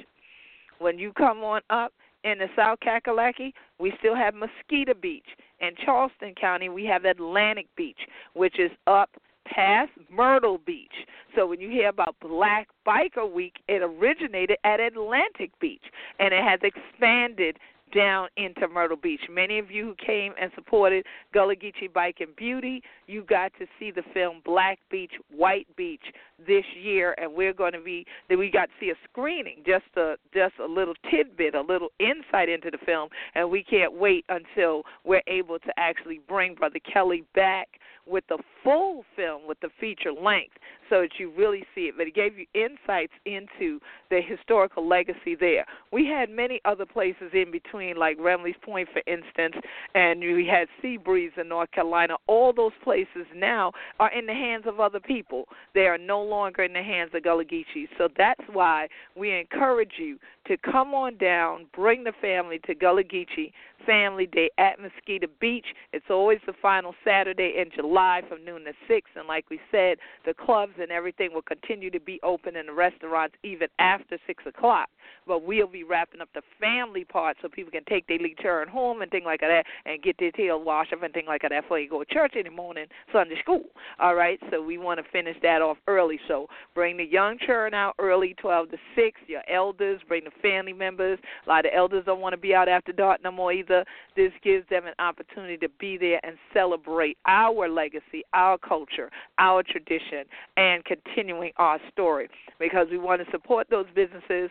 When 0.78 0.98
you 0.98 1.12
come 1.12 1.38
on 1.38 1.62
up 1.70 1.92
in 2.24 2.38
the 2.38 2.46
South 2.54 2.78
Kakalaki, 2.80 3.52
we 3.78 3.92
still 3.98 4.14
have 4.14 4.34
Mosquito 4.34 4.94
Beach. 4.94 5.24
In 5.60 5.70
Charleston 5.84 6.34
County, 6.40 6.68
we 6.68 6.84
have 6.84 7.04
Atlantic 7.04 7.66
Beach, 7.76 7.98
which 8.34 8.58
is 8.58 8.70
up 8.86 9.10
past 9.46 9.90
Myrtle 10.10 10.58
Beach. 10.58 10.92
So 11.34 11.46
when 11.46 11.60
you 11.60 11.68
hear 11.68 11.88
about 11.88 12.16
Black 12.20 12.68
Biker 12.86 13.30
Week, 13.30 13.54
it 13.68 13.82
originated 13.82 14.58
at 14.64 14.80
Atlantic 14.80 15.50
Beach 15.60 15.82
and 16.18 16.32
it 16.32 16.42
has 16.42 16.60
expanded 16.62 17.58
down 17.94 18.28
into 18.36 18.68
Myrtle 18.68 18.96
Beach. 18.96 19.20
Many 19.30 19.58
of 19.58 19.70
you 19.70 19.84
who 19.84 19.94
came 20.04 20.32
and 20.40 20.50
supported 20.54 21.04
Gullah 21.32 21.56
Geechee 21.56 21.92
Bike 21.92 22.16
and 22.20 22.34
Beauty, 22.36 22.82
you 23.06 23.22
got 23.22 23.52
to 23.58 23.66
see 23.78 23.90
the 23.90 24.02
film 24.14 24.42
Black 24.44 24.78
Beach, 24.90 25.12
White 25.30 25.66
Beach 25.76 26.04
this 26.46 26.64
year, 26.80 27.14
and 27.18 27.32
we're 27.34 27.52
going 27.52 27.72
to 27.72 27.80
be 27.80 28.06
we 28.28 28.50
got 28.50 28.66
to 28.66 28.72
see 28.80 28.90
a 28.90 28.94
screening, 29.10 29.62
just 29.66 29.84
a 29.96 30.16
just 30.32 30.54
a 30.58 30.66
little 30.66 30.94
tidbit, 31.10 31.54
a 31.54 31.60
little 31.60 31.90
insight 31.98 32.48
into 32.48 32.70
the 32.70 32.78
film, 32.84 33.08
and 33.34 33.50
we 33.50 33.62
can't 33.62 33.92
wait 33.92 34.24
until 34.28 34.82
we're 35.04 35.22
able 35.26 35.58
to 35.58 35.72
actually 35.76 36.20
bring 36.28 36.54
Brother 36.54 36.80
Kelly 36.92 37.24
back 37.34 37.68
with 38.06 38.24
the 38.28 38.38
full 38.64 39.04
film 39.16 39.42
with 39.46 39.60
the 39.60 39.68
feature 39.78 40.12
length 40.12 40.56
so 40.90 41.02
that 41.02 41.10
you 41.18 41.32
really 41.36 41.64
see 41.74 41.82
it. 41.82 41.94
But 41.96 42.08
it 42.08 42.14
gave 42.14 42.36
you 42.36 42.46
insights 42.54 43.12
into 43.24 43.80
the 44.10 44.20
historical 44.20 44.86
legacy 44.86 45.36
there. 45.38 45.64
We 45.92 46.06
had 46.06 46.28
many 46.28 46.60
other 46.64 46.84
places 46.84 47.30
in 47.32 47.50
between, 47.50 47.96
like 47.96 48.18
Remley's 48.18 48.56
Point, 48.62 48.88
for 48.92 49.02
instance, 49.06 49.54
and 49.94 50.20
we 50.20 50.46
had 50.46 50.68
Seabreeze 50.82 51.38
in 51.38 51.48
North 51.48 51.70
Carolina. 51.70 52.16
All 52.26 52.52
those 52.52 52.72
places 52.82 53.26
now 53.34 53.72
are 53.98 54.12
in 54.12 54.26
the 54.26 54.34
hands 54.34 54.64
of 54.66 54.80
other 54.80 55.00
people. 55.00 55.44
They 55.74 55.86
are 55.86 55.98
no 55.98 56.20
longer 56.22 56.64
in 56.64 56.72
the 56.72 56.82
hands 56.82 57.12
of 57.14 57.22
Gullah 57.22 57.44
Geechees. 57.44 57.88
So 57.96 58.08
that's 58.16 58.42
why 58.52 58.88
we 59.16 59.38
encourage 59.38 59.92
you 59.98 60.18
to 60.46 60.56
come 60.56 60.94
on 60.94 61.16
down, 61.16 61.66
bring 61.74 62.02
the 62.02 62.12
family 62.20 62.58
to 62.66 62.74
Gullah 62.74 63.04
Geechee 63.04 63.52
Family 63.86 64.26
Day 64.26 64.50
at 64.58 64.80
Mosquito 64.80 65.26
Beach. 65.40 65.66
It's 65.92 66.06
always 66.10 66.38
the 66.46 66.52
final 66.60 66.94
Saturday 67.04 67.54
in 67.58 67.70
July 67.74 68.22
from 68.28 68.44
noon 68.44 68.64
to 68.64 68.72
6. 68.88 69.10
And 69.16 69.28
like 69.28 69.48
we 69.50 69.60
said, 69.70 69.98
the 70.26 70.34
clubs 70.34 70.72
and 70.80 70.90
everything 70.90 71.30
will 71.32 71.42
continue 71.42 71.90
to 71.90 72.00
be 72.00 72.18
open 72.22 72.56
in 72.56 72.66
the 72.66 72.72
restaurants 72.72 73.36
even 73.42 73.68
after 73.78 74.18
6 74.26 74.44
o'clock. 74.46 74.88
But 75.26 75.44
we'll 75.44 75.66
be 75.66 75.84
wrapping 75.84 76.20
up 76.20 76.28
the 76.34 76.42
family 76.60 77.04
part 77.04 77.36
so 77.40 77.48
people 77.48 77.70
can 77.70 77.84
take 77.88 78.06
their 78.06 78.18
turn 78.42 78.68
home 78.68 79.02
and 79.02 79.10
things 79.10 79.26
like 79.26 79.40
that 79.40 79.64
and 79.84 80.02
get 80.02 80.16
their 80.18 80.30
tail 80.32 80.62
washed 80.62 80.92
up 80.92 81.02
and 81.02 81.12
things 81.12 81.26
like 81.28 81.42
that 81.42 81.50
before 81.62 81.78
you 81.78 81.88
go 81.88 82.02
to 82.02 82.14
church 82.14 82.34
in 82.36 82.44
the 82.44 82.50
morning, 82.50 82.86
Sunday 83.12 83.38
school. 83.40 83.62
All 83.98 84.14
right, 84.14 84.38
so 84.50 84.62
we 84.62 84.78
want 84.78 84.98
to 85.02 85.10
finish 85.10 85.36
that 85.42 85.62
off 85.62 85.76
early. 85.86 86.18
So 86.28 86.46
bring 86.74 86.96
the 86.96 87.04
young 87.04 87.38
children 87.38 87.74
out 87.74 87.94
early, 87.98 88.34
12 88.40 88.70
to 88.70 88.76
6. 88.96 89.20
Your 89.26 89.42
elders, 89.50 90.00
bring 90.08 90.24
the 90.24 90.30
family 90.42 90.72
members. 90.72 91.18
A 91.46 91.48
lot 91.48 91.66
of 91.66 91.72
elders 91.74 92.04
don't 92.06 92.20
want 92.20 92.32
to 92.32 92.40
be 92.40 92.54
out 92.54 92.68
after 92.68 92.92
dark 92.92 93.22
no 93.22 93.30
more 93.30 93.52
either. 93.52 93.84
This 94.16 94.32
gives 94.42 94.68
them 94.68 94.86
an 94.86 94.94
opportunity 94.98 95.56
to 95.58 95.68
be 95.78 95.96
there 95.96 96.20
and 96.22 96.36
celebrate 96.52 97.16
our 97.26 97.68
legacy, 97.68 98.22
our 98.32 98.58
culture, 98.58 99.10
our 99.38 99.62
tradition, 99.62 100.24
and 100.56 100.69
continuing 100.84 101.52
our 101.56 101.78
story 101.90 102.28
because 102.58 102.86
we 102.90 102.98
want 102.98 103.24
to 103.24 103.30
support 103.30 103.66
those 103.70 103.86
businesses 103.94 104.50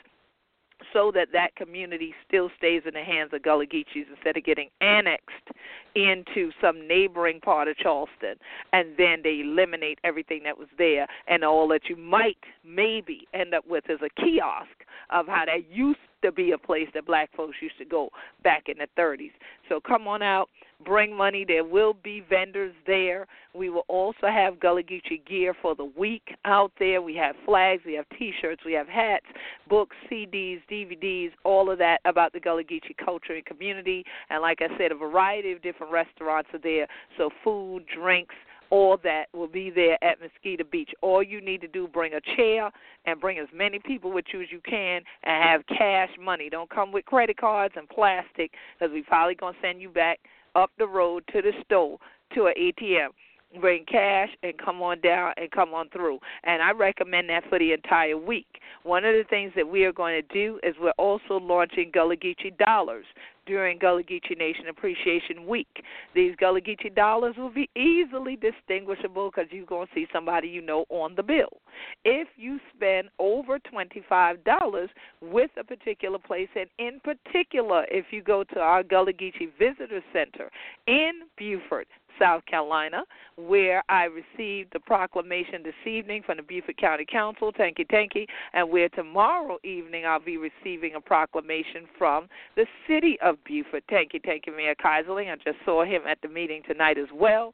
so 0.93 1.11
that 1.13 1.27
that 1.33 1.55
community 1.55 2.13
still 2.27 2.49
stays 2.57 2.83
in 2.85 2.93
the 2.93 3.03
hands 3.03 3.31
of 3.33 3.43
Gullah 3.43 3.65
Geechees 3.65 4.05
instead 4.09 4.37
of 4.37 4.43
getting 4.43 4.69
annexed 4.81 5.49
into 5.95 6.51
some 6.61 6.87
neighboring 6.87 7.39
part 7.41 7.67
of 7.67 7.77
Charleston, 7.77 8.35
and 8.73 8.89
then 8.97 9.19
they 9.23 9.41
eliminate 9.41 9.99
everything 10.03 10.43
that 10.43 10.57
was 10.57 10.67
there, 10.77 11.07
and 11.27 11.43
all 11.43 11.67
that 11.69 11.89
you 11.89 11.95
might 11.95 12.37
maybe 12.63 13.27
end 13.33 13.53
up 13.53 13.67
with 13.67 13.89
is 13.89 13.99
a 14.01 14.21
kiosk 14.21 14.69
of 15.09 15.27
how 15.27 15.45
that 15.45 15.69
used 15.69 15.99
to 16.21 16.31
be 16.31 16.51
a 16.51 16.57
place 16.57 16.87
that 16.93 17.05
black 17.05 17.29
folks 17.35 17.55
used 17.61 17.77
to 17.77 17.85
go 17.85 18.09
back 18.43 18.63
in 18.67 18.77
the 18.77 18.87
30s. 18.99 19.31
So 19.67 19.79
come 19.79 20.07
on 20.07 20.21
out, 20.21 20.49
bring 20.85 21.15
money. 21.15 21.45
There 21.47 21.63
will 21.63 21.93
be 22.03 22.23
vendors 22.29 22.73
there. 22.87 23.27
We 23.53 23.69
will 23.69 23.85
also 23.87 24.27
have 24.27 24.59
Gullah 24.59 24.83
Geechee 24.83 25.25
gear 25.25 25.53
for 25.61 25.75
the 25.75 25.85
week 25.85 26.35
out 26.45 26.71
there. 26.79 27.01
We 27.01 27.15
have 27.15 27.35
flags, 27.45 27.83
we 27.85 27.93
have 27.93 28.05
T-shirts, 28.17 28.61
we 28.65 28.73
have 28.73 28.87
hats, 28.87 29.25
books, 29.67 29.95
CDs, 30.11 30.61
DVDs, 30.71 31.31
all 31.43 31.71
of 31.71 31.77
that 31.79 31.99
about 32.05 32.33
the 32.33 32.39
Gullah 32.39 32.63
Geechee 32.63 32.97
culture 33.03 33.33
and 33.33 33.45
community. 33.45 34.03
And 34.29 34.41
like 34.41 34.59
I 34.61 34.77
said, 34.77 34.91
a 34.91 34.95
variety 34.95 35.51
of 35.51 35.61
different 35.61 35.91
restaurants 35.91 36.49
are 36.53 36.59
there. 36.59 36.87
So 37.17 37.29
food, 37.43 37.85
drinks, 37.93 38.35
all 38.69 38.97
that 39.03 39.25
will 39.33 39.47
be 39.47 39.69
there 39.69 40.01
at 40.03 40.19
Mosquito 40.21 40.63
Beach. 40.69 40.91
All 41.01 41.23
you 41.23 41.41
need 41.41 41.61
to 41.61 41.67
do 41.67 41.87
bring 41.87 42.13
a 42.13 42.21
chair 42.35 42.71
and 43.05 43.19
bring 43.19 43.39
as 43.39 43.47
many 43.53 43.79
people 43.79 44.11
with 44.11 44.25
you 44.33 44.41
as 44.41 44.47
you 44.51 44.61
can 44.61 45.01
and 45.23 45.43
have 45.43 45.65
cash 45.67 46.09
money. 46.21 46.49
Don't 46.49 46.69
come 46.69 46.91
with 46.91 47.05
credit 47.05 47.37
cards 47.37 47.73
and 47.77 47.87
plastic 47.89 48.51
because 48.77 48.93
we 48.93 49.01
probably 49.01 49.35
gonna 49.35 49.57
send 49.61 49.81
you 49.81 49.89
back 49.89 50.19
up 50.55 50.71
the 50.77 50.87
road 50.87 51.23
to 51.33 51.41
the 51.41 51.51
store 51.65 51.97
to 52.33 52.45
an 52.45 52.53
ATM. 52.57 53.09
Bring 53.59 53.85
cash 53.85 54.29
and 54.43 54.53
come 54.57 54.81
on 54.81 55.01
down 55.01 55.33
and 55.37 55.49
come 55.51 55.73
on 55.73 55.89
through. 55.89 56.19
And 56.43 56.61
I 56.61 56.71
recommend 56.71 57.29
that 57.29 57.43
for 57.49 57.59
the 57.59 57.73
entire 57.73 58.17
week. 58.17 58.47
One 58.83 59.05
of 59.05 59.13
the 59.13 59.23
things 59.29 59.51
that 59.55 59.67
we 59.67 59.83
are 59.85 59.91
going 59.91 60.21
to 60.21 60.33
do 60.33 60.59
is 60.63 60.75
we're 60.79 60.91
also 60.91 61.39
launching 61.39 61.91
Gullah 61.93 62.15
Geechee 62.15 62.57
dollars 62.57 63.05
during 63.49 63.79
Gullah 63.79 64.03
Geechee 64.03 64.37
Nation 64.37 64.67
Appreciation 64.69 65.47
Week. 65.47 65.83
These 66.13 66.35
Gullah 66.35 66.61
Geechee 66.61 66.95
dollars 66.95 67.35
will 67.37 67.49
be 67.49 67.69
easily 67.75 68.37
distinguishable 68.37 69.31
because 69.31 69.51
you're 69.51 69.65
going 69.65 69.87
to 69.87 69.93
see 69.93 70.05
somebody 70.13 70.47
you 70.47 70.61
know 70.61 70.85
on 70.89 71.15
the 71.15 71.23
bill. 71.23 71.49
If 72.05 72.27
you 72.37 72.59
spend 72.75 73.09
over 73.17 73.59
$25 73.59 74.87
with 75.21 75.51
a 75.59 75.63
particular 75.63 76.19
place, 76.19 76.49
and 76.55 76.69
in 76.77 76.99
particular, 76.99 77.85
if 77.89 78.05
you 78.11 78.21
go 78.21 78.43
to 78.43 78.59
our 78.59 78.83
Gullah 78.83 79.13
Geechee 79.13 79.49
Visitor 79.57 80.01
Center 80.13 80.51
in 80.85 81.21
Beaufort, 81.37 81.87
South 82.19 82.45
Carolina, 82.45 83.03
where 83.37 83.83
I 83.89 84.05
received 84.05 84.73
the 84.73 84.79
proclamation 84.79 85.63
this 85.63 85.73
evening 85.85 86.23
from 86.25 86.37
the 86.37 86.43
Beaufort 86.43 86.77
County 86.77 87.05
Council, 87.09 87.51
thank 87.55 87.79
you, 87.79 87.85
thank 87.89 88.13
you, 88.15 88.25
and 88.53 88.69
where 88.69 88.89
tomorrow 88.89 89.57
evening 89.63 90.05
I'll 90.05 90.19
be 90.19 90.37
receiving 90.37 90.95
a 90.95 91.01
proclamation 91.01 91.87
from 91.97 92.27
the 92.55 92.65
city 92.87 93.17
of 93.23 93.37
Beaufort, 93.45 93.83
thank 93.89 94.13
you, 94.13 94.19
thank 94.25 94.45
you, 94.47 94.55
Mayor 94.55 94.75
Keyserling. 94.75 95.31
I 95.31 95.35
just 95.37 95.63
saw 95.65 95.83
him 95.83 96.01
at 96.07 96.19
the 96.21 96.27
meeting 96.27 96.61
tonight 96.67 96.97
as 96.97 97.07
well. 97.13 97.53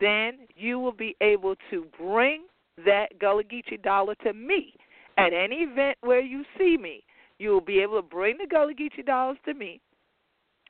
Then 0.00 0.38
you 0.56 0.78
will 0.78 0.92
be 0.92 1.16
able 1.20 1.54
to 1.70 1.86
bring 1.98 2.44
that 2.84 3.18
Gullah 3.18 3.44
Geechee 3.44 3.82
dollar 3.82 4.14
to 4.24 4.32
me 4.32 4.74
at 5.18 5.32
any 5.32 5.56
event 5.56 5.98
where 6.00 6.20
you 6.20 6.44
see 6.56 6.76
me. 6.76 7.02
You 7.38 7.50
will 7.50 7.60
be 7.60 7.80
able 7.80 7.96
to 8.00 8.06
bring 8.06 8.38
the 8.38 8.46
Gullah 8.46 8.74
Geechee 8.74 9.04
dollars 9.04 9.38
to 9.46 9.54
me, 9.54 9.80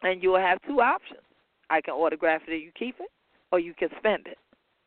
and 0.03 0.23
you 0.23 0.31
will 0.31 0.41
have 0.41 0.59
two 0.67 0.81
options. 0.81 1.21
I 1.69 1.81
can 1.81 1.95
autograph 1.95 2.43
it 2.49 2.53
and 2.53 2.63
you 2.63 2.73
keep 2.77 2.97
it, 2.99 3.11
or 3.53 3.59
you 3.59 3.75
can 3.75 3.89
spend 3.99 4.27
it 4.27 4.39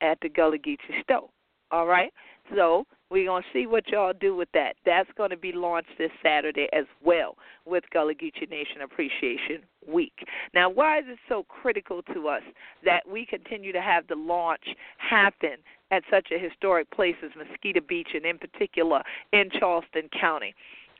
at 0.01 0.17
the 0.21 0.29
Gullah 0.29 0.57
Geechee 0.57 1.01
store. 1.03 1.29
All 1.71 1.87
right? 1.87 2.13
So 2.55 2.85
we're 3.09 3.25
going 3.25 3.43
to 3.43 3.49
see 3.53 3.67
what 3.67 3.87
y'all 3.87 4.13
do 4.19 4.35
with 4.35 4.49
that. 4.53 4.75
That's 4.85 5.09
going 5.17 5.29
to 5.29 5.37
be 5.37 5.51
launched 5.51 5.89
this 5.97 6.11
Saturday 6.21 6.67
as 6.73 6.85
well 7.03 7.35
with 7.65 7.83
Gullah 7.91 8.13
Geechee 8.13 8.49
Nation 8.49 8.81
Appreciation 8.83 9.61
Week. 9.87 10.13
Now, 10.53 10.69
why 10.69 10.99
is 10.99 11.05
it 11.07 11.19
so 11.29 11.43
critical 11.47 12.01
to 12.13 12.27
us 12.27 12.43
that 12.83 13.07
we 13.07 13.25
continue 13.25 13.71
to 13.71 13.81
have 13.81 14.07
the 14.07 14.15
launch 14.15 14.63
happen 14.97 15.57
at 15.91 16.03
such 16.11 16.27
a 16.31 16.39
historic 16.39 16.89
place 16.91 17.15
as 17.23 17.31
Mosquito 17.37 17.81
Beach 17.87 18.09
and 18.13 18.25
in 18.25 18.37
particular 18.37 19.01
in 19.31 19.49
Charleston 19.59 20.09
County? 20.19 20.53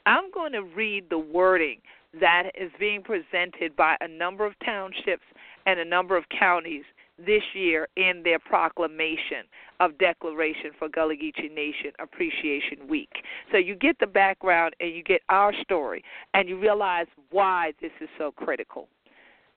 I'm 0.06 0.32
going 0.32 0.52
to 0.54 0.64
read 0.64 1.10
the 1.10 1.20
wording 1.20 1.80
that 2.20 2.52
is 2.60 2.72
being 2.80 3.02
presented 3.02 3.76
by 3.76 3.96
a 4.02 4.08
number 4.08 4.46
of 4.46 4.54
townships 4.66 5.24
and 5.66 5.80
a 5.80 5.86
number 5.86 6.16
of 6.16 6.26
counties 6.38 6.84
this 7.26 7.44
year 7.54 7.88
in 7.98 8.22
their 8.24 8.40
proclamation 8.40 9.46
of 9.80 9.98
declaration 9.98 10.72
for 10.78 10.90
Gullah 10.90 11.16
Geechee 11.16 11.54
Nation 11.54 11.92
Appreciation 12.00 12.88
Week. 12.88 13.12
So 13.52 13.58
you 13.58 13.76
get 13.76 13.98
the 14.00 14.08
background 14.08 14.76
and 14.80 14.94
you 14.94 15.04
get 15.04 15.22
our 15.30 15.54
story 15.62 16.04
and 16.34 16.48
you 16.48 16.60
realize 16.60 17.08
why 17.32 17.74
this 17.82 17.92
is 18.02 18.10
so 18.18 18.32
critical. 18.32 18.88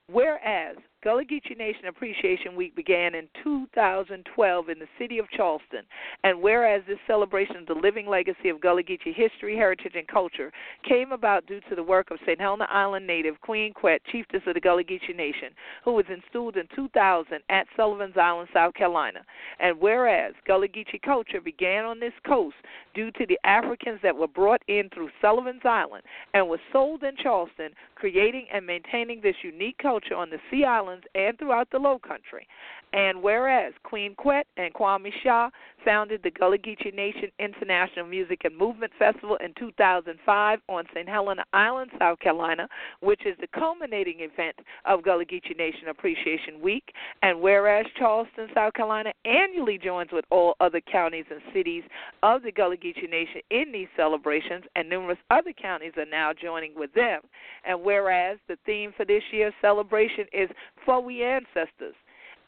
Whereas 0.09 0.77
Gullah 1.03 1.25
Geechee 1.25 1.55
Nation 1.55 1.85
Appreciation 1.85 2.55
Week 2.55 2.75
began 2.75 3.13
in 3.13 3.27
2012 3.43 4.69
in 4.69 4.79
the 4.79 4.87
city 4.97 5.19
of 5.19 5.29
Charleston, 5.29 5.83
and 6.23 6.41
whereas 6.41 6.81
this 6.87 6.97
celebration 7.05 7.55
of 7.57 7.67
the 7.67 7.75
living 7.75 8.07
legacy 8.07 8.49
of 8.49 8.59
Gullah 8.59 8.81
Geechee 8.81 9.13
history, 9.13 9.55
heritage, 9.55 9.93
and 9.95 10.07
culture 10.07 10.51
came 10.89 11.11
about 11.11 11.45
due 11.45 11.61
to 11.69 11.75
the 11.75 11.83
work 11.83 12.09
of 12.09 12.17
St. 12.25 12.41
Helena 12.41 12.67
Island 12.71 13.05
native 13.05 13.39
Queen 13.41 13.73
Quet, 13.73 14.01
chieftess 14.11 14.45
of 14.47 14.55
the 14.55 14.59
Gullah 14.59 14.83
Geechee 14.83 15.15
Nation, 15.15 15.49
who 15.85 15.93
was 15.93 16.05
installed 16.09 16.57
in 16.57 16.67
2000 16.75 17.41
at 17.49 17.67
Sullivan's 17.75 18.17
Island, 18.17 18.49
South 18.51 18.73
Carolina, 18.73 19.19
and 19.59 19.79
whereas 19.79 20.33
Gullah 20.47 20.67
Geechee 20.67 21.01
culture 21.03 21.39
began 21.39 21.85
on 21.85 21.99
this 21.99 22.13
coast 22.25 22.55
due 22.95 23.11
to 23.11 23.25
the 23.27 23.39
Africans 23.43 23.99
that 24.01 24.17
were 24.17 24.27
brought 24.27 24.63
in 24.67 24.89
through 24.91 25.11
Sullivan's 25.21 25.61
Island 25.63 26.03
and 26.33 26.49
was 26.49 26.59
sold 26.73 27.03
in 27.03 27.15
Charleston, 27.21 27.69
creating 27.93 28.47
and 28.51 28.65
maintaining 28.65 29.21
this 29.21 29.35
unique 29.43 29.77
culture 29.77 30.15
on 30.15 30.31
the 30.31 30.39
Sea 30.49 30.65
Islands 30.87 31.05
and 31.15 31.37
throughout 31.37 31.69
the 31.71 31.79
Low 31.79 31.99
Country. 31.99 32.47
And 32.93 33.21
whereas 33.21 33.73
Queen 33.83 34.15
Quet 34.15 34.47
and 34.55 34.73
Kwame 34.73 35.11
Shah 35.21 35.49
founded 35.83 36.21
the 36.23 36.31
Gullah 36.31 36.57
Geechee 36.57 36.93
Nation 36.93 37.29
International 37.37 38.05
Music 38.05 38.41
and 38.45 38.57
Movement 38.57 38.93
Festival 38.97 39.37
in 39.43 39.53
2005 39.59 40.59
on 40.69 40.83
St. 40.93 41.07
Helena 41.07 41.43
Island, 41.51 41.91
South 41.99 42.19
Carolina, 42.19 42.67
which 43.01 43.25
is 43.25 43.35
the 43.41 43.47
culminating 43.47 44.19
event 44.19 44.55
of 44.85 45.03
Gullah 45.03 45.25
Geechee 45.25 45.57
Nation 45.57 45.89
Appreciation 45.89 46.61
Week. 46.61 46.93
And 47.21 47.41
whereas 47.41 47.85
Charleston, 47.97 48.47
South 48.53 48.73
Carolina 48.73 49.11
annually 49.25 49.77
joins 49.77 50.11
with 50.13 50.25
all 50.31 50.55
other 50.61 50.79
counties 50.79 51.25
and 51.29 51.41
cities 51.53 51.83
of 52.23 52.41
the 52.43 52.51
Gullah 52.53 52.77
Geechee 52.77 53.09
Nation 53.09 53.41
in 53.51 53.71
these 53.73 53.87
celebrations, 53.97 54.63
and 54.75 54.89
numerous 54.89 55.19
other 55.29 55.51
counties 55.51 55.93
are 55.97 56.05
now 56.05 56.31
joining 56.33 56.73
with 56.73 56.93
them. 56.93 57.19
And 57.65 57.83
whereas 57.83 58.37
the 58.47 58.57
theme 58.65 58.93
for 58.95 59.05
this 59.05 59.23
year's 59.31 59.53
celebration 59.61 60.25
is 60.31 60.49
For 60.85 61.01
We 61.01 61.23
Ancestors, 61.23 61.95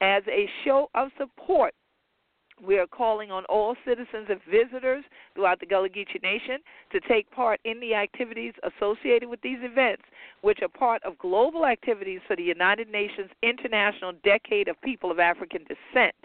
as 0.01 0.23
a 0.27 0.49
show 0.63 0.89
of 0.95 1.09
support 1.17 1.73
we 2.65 2.77
are 2.77 2.87
calling 2.87 3.31
on 3.31 3.45
all 3.45 3.75
citizens 3.85 4.27
and 4.29 4.39
visitors 4.49 5.03
throughout 5.33 5.59
the 5.59 5.65
Gullah 5.65 5.89
Geechee 5.89 6.21
Nation 6.21 6.59
to 6.91 6.99
take 7.01 7.29
part 7.31 7.59
in 7.63 7.79
the 7.79 7.93
activities 7.95 8.53
associated 8.63 9.29
with 9.29 9.41
these 9.41 9.59
events, 9.61 10.03
which 10.41 10.59
are 10.61 10.67
part 10.67 11.01
of 11.03 11.17
global 11.17 11.65
activities 11.65 12.19
for 12.27 12.35
the 12.35 12.43
United 12.43 12.89
Nations 12.89 13.29
International 13.43 14.13
Decade 14.23 14.67
of 14.67 14.79
People 14.81 15.11
of 15.11 15.19
African 15.19 15.61
Descent. 15.63 16.15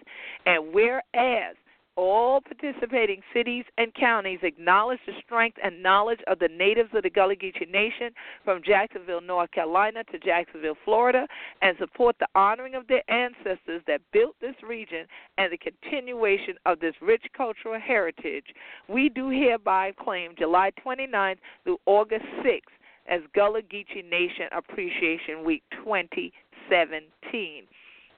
And 0.46 0.72
whereas 0.72 1.56
all 1.96 2.40
participating 2.40 3.20
cities 3.32 3.64
and 3.78 3.94
counties 3.94 4.40
acknowledge 4.42 4.98
the 5.06 5.12
strength 5.24 5.58
and 5.62 5.82
knowledge 5.82 6.20
of 6.26 6.38
the 6.38 6.48
natives 6.48 6.90
of 6.94 7.02
the 7.02 7.10
Gullah 7.10 7.36
Geechee 7.36 7.70
Nation 7.70 8.10
from 8.44 8.62
Jacksonville, 8.64 9.20
North 9.20 9.50
Carolina 9.52 10.04
to 10.04 10.18
Jacksonville, 10.18 10.76
Florida, 10.84 11.26
and 11.62 11.76
support 11.78 12.16
the 12.18 12.28
honoring 12.34 12.74
of 12.74 12.86
their 12.88 13.08
ancestors 13.10 13.82
that 13.86 14.00
built 14.12 14.34
this 14.40 14.56
region 14.66 15.06
and 15.38 15.52
the 15.52 15.58
continuation 15.58 16.54
of 16.66 16.80
this 16.80 16.94
rich 17.00 17.24
cultural 17.36 17.80
heritage. 17.80 18.46
We 18.88 19.08
do 19.08 19.28
hereby 19.28 19.92
claim 19.98 20.32
July 20.38 20.72
29th 20.84 21.38
through 21.64 21.78
August 21.86 22.24
6th 22.44 22.74
as 23.06 23.20
Gullah 23.34 23.62
Geechee 23.62 24.08
Nation 24.08 24.46
Appreciation 24.52 25.44
Week 25.44 25.62
2017. 25.84 27.62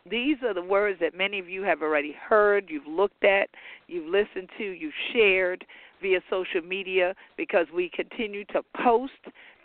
These 0.09 0.37
are 0.45 0.55
the 0.55 0.63
words 0.63 1.01
that 1.01 1.17
many 1.17 1.39
of 1.39 1.49
you 1.49 1.63
have 1.63 1.83
already 1.83 2.13
heard, 2.13 2.67
you've 2.69 2.87
looked 2.87 3.25
at, 3.25 3.49
you've 3.89 4.07
listened 4.07 4.49
to, 4.59 4.65
you've 4.65 4.93
shared 5.13 5.65
via 6.01 6.21
social 6.31 6.63
media 6.63 7.15
because 7.37 7.67
we 7.75 7.91
continue 7.93 8.45
to 8.47 8.63
post 8.83 9.13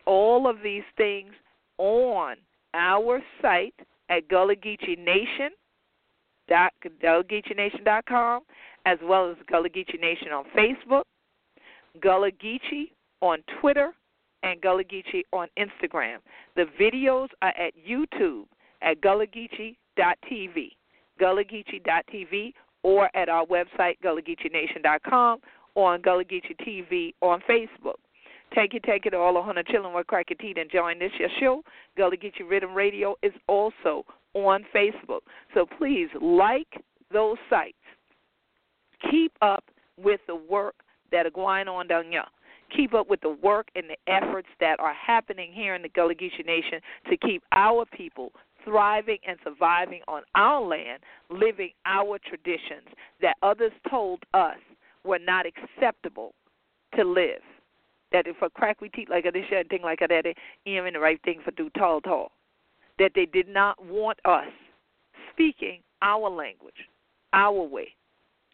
all 0.06 0.50
of 0.50 0.58
these 0.64 0.84
things 0.98 1.32
on 1.78 2.38
our 2.74 3.22
site 3.42 3.76
at 4.10 4.28
Gullah 4.28 4.56
Geechee 4.56 4.98
Nation. 4.98 5.52
GullahGeecheeNation.com, 6.50 8.42
as 8.86 8.98
well 9.04 9.30
as 9.30 9.38
Gullah 9.50 9.70
Geechee 9.70 10.02
Nation 10.02 10.30
on 10.34 10.44
Facebook, 10.58 11.04
Gullah 12.02 12.32
Geechee 12.32 12.92
on 13.22 13.40
Twitter, 13.62 13.94
and 14.44 14.60
Gullah 14.60 14.84
Geechee 14.84 15.24
on 15.32 15.48
Instagram. 15.58 16.18
The 16.56 16.66
videos 16.80 17.30
are 17.42 17.54
at 17.58 17.74
YouTube 17.88 18.46
at 18.82 19.00
Gullah 19.02 19.28
Geechee 19.28 19.78
TV, 20.00 20.72
GullahGeechee.tv, 21.20 22.54
or 22.84 23.10
at 23.16 23.30
our 23.30 23.46
website, 23.46 23.96
GullahGeecheeNation.com, 24.04 25.40
or 25.76 25.94
on 25.94 26.02
Gullah 26.02 26.26
Geechee 26.26 26.56
TV 26.66 27.14
on 27.22 27.42
Facebook. 27.50 27.96
Take 28.54 28.74
it, 28.74 28.84
take 28.84 29.06
it 29.06 29.14
all 29.14 29.38
on 29.38 29.58
a 29.58 29.64
chillin' 29.64 29.96
with 29.96 30.08
crack 30.08 30.28
teeth 30.40 30.58
and 30.60 30.70
join 30.70 31.00
this 31.00 31.12
your 31.18 31.30
show. 31.40 31.64
Gullah 31.96 32.18
Geechee 32.18 32.42
Riddim 32.42 32.76
Radio 32.76 33.16
is 33.24 33.32
also 33.48 34.04
on 34.34 34.66
Facebook. 34.76 35.22
So 35.54 35.66
please 35.78 36.10
like 36.22 36.68
those 37.14 37.38
sites. 37.50 37.78
Keep 39.10 39.34
up 39.42 39.64
with 39.98 40.20
the 40.28 40.36
work 40.36 40.76
that 41.12 41.26
are 41.26 41.32
going 41.32 41.68
on 41.68 41.88
down 41.88 42.06
here. 42.10 42.24
Keep 42.76 42.94
up 42.94 43.10
with 43.10 43.22
the 43.22 43.38
work 43.42 43.68
and 43.76 43.86
the 43.90 44.12
efforts 44.12 44.48
that 44.60 44.80
are 44.80 44.94
happening 44.94 45.52
here 45.54 45.76
in 45.76 45.82
the 45.82 45.90
Gullah 45.90 46.16
Geechee 46.16 46.46
Nation 46.46 46.80
to 47.10 47.18
keep 47.18 47.44
our 47.52 47.86
people 47.86 48.32
thriving 48.64 49.18
and 49.28 49.38
surviving 49.44 50.02
on 50.08 50.24
our 50.36 50.62
land, 50.62 51.02
living 51.30 51.72
our 51.86 52.18
traditions 52.20 52.88
that 53.22 53.38
others 53.42 53.72
told 53.90 54.24
us 54.34 54.58
were 55.04 55.20
not 55.20 55.46
acceptable 55.46 56.34
to 56.96 57.04
live. 57.04 57.42
That 58.12 58.28
if 58.28 58.42
a 58.42 58.50
crack 58.50 58.82
we 58.82 58.90
teach 58.90 59.10
like 59.10 59.26
a 59.26 59.32
this 59.32 59.46
and 59.52 59.68
thing 59.70 59.82
like 59.84 60.00
that, 60.00 60.12
it 60.26 60.38
even 60.66 60.94
the 60.94 61.00
right 61.00 61.22
thing 61.24 61.40
for 61.44 61.52
do 61.52 61.70
tall 61.78 62.02
tall. 62.02 62.32
That 63.00 63.12
they 63.16 63.26
did 63.26 63.48
not 63.48 63.84
want 63.84 64.20
us 64.26 64.48
speaking 65.32 65.80
our 66.02 66.30
language, 66.30 66.90
our 67.34 67.64
way, 67.64 67.96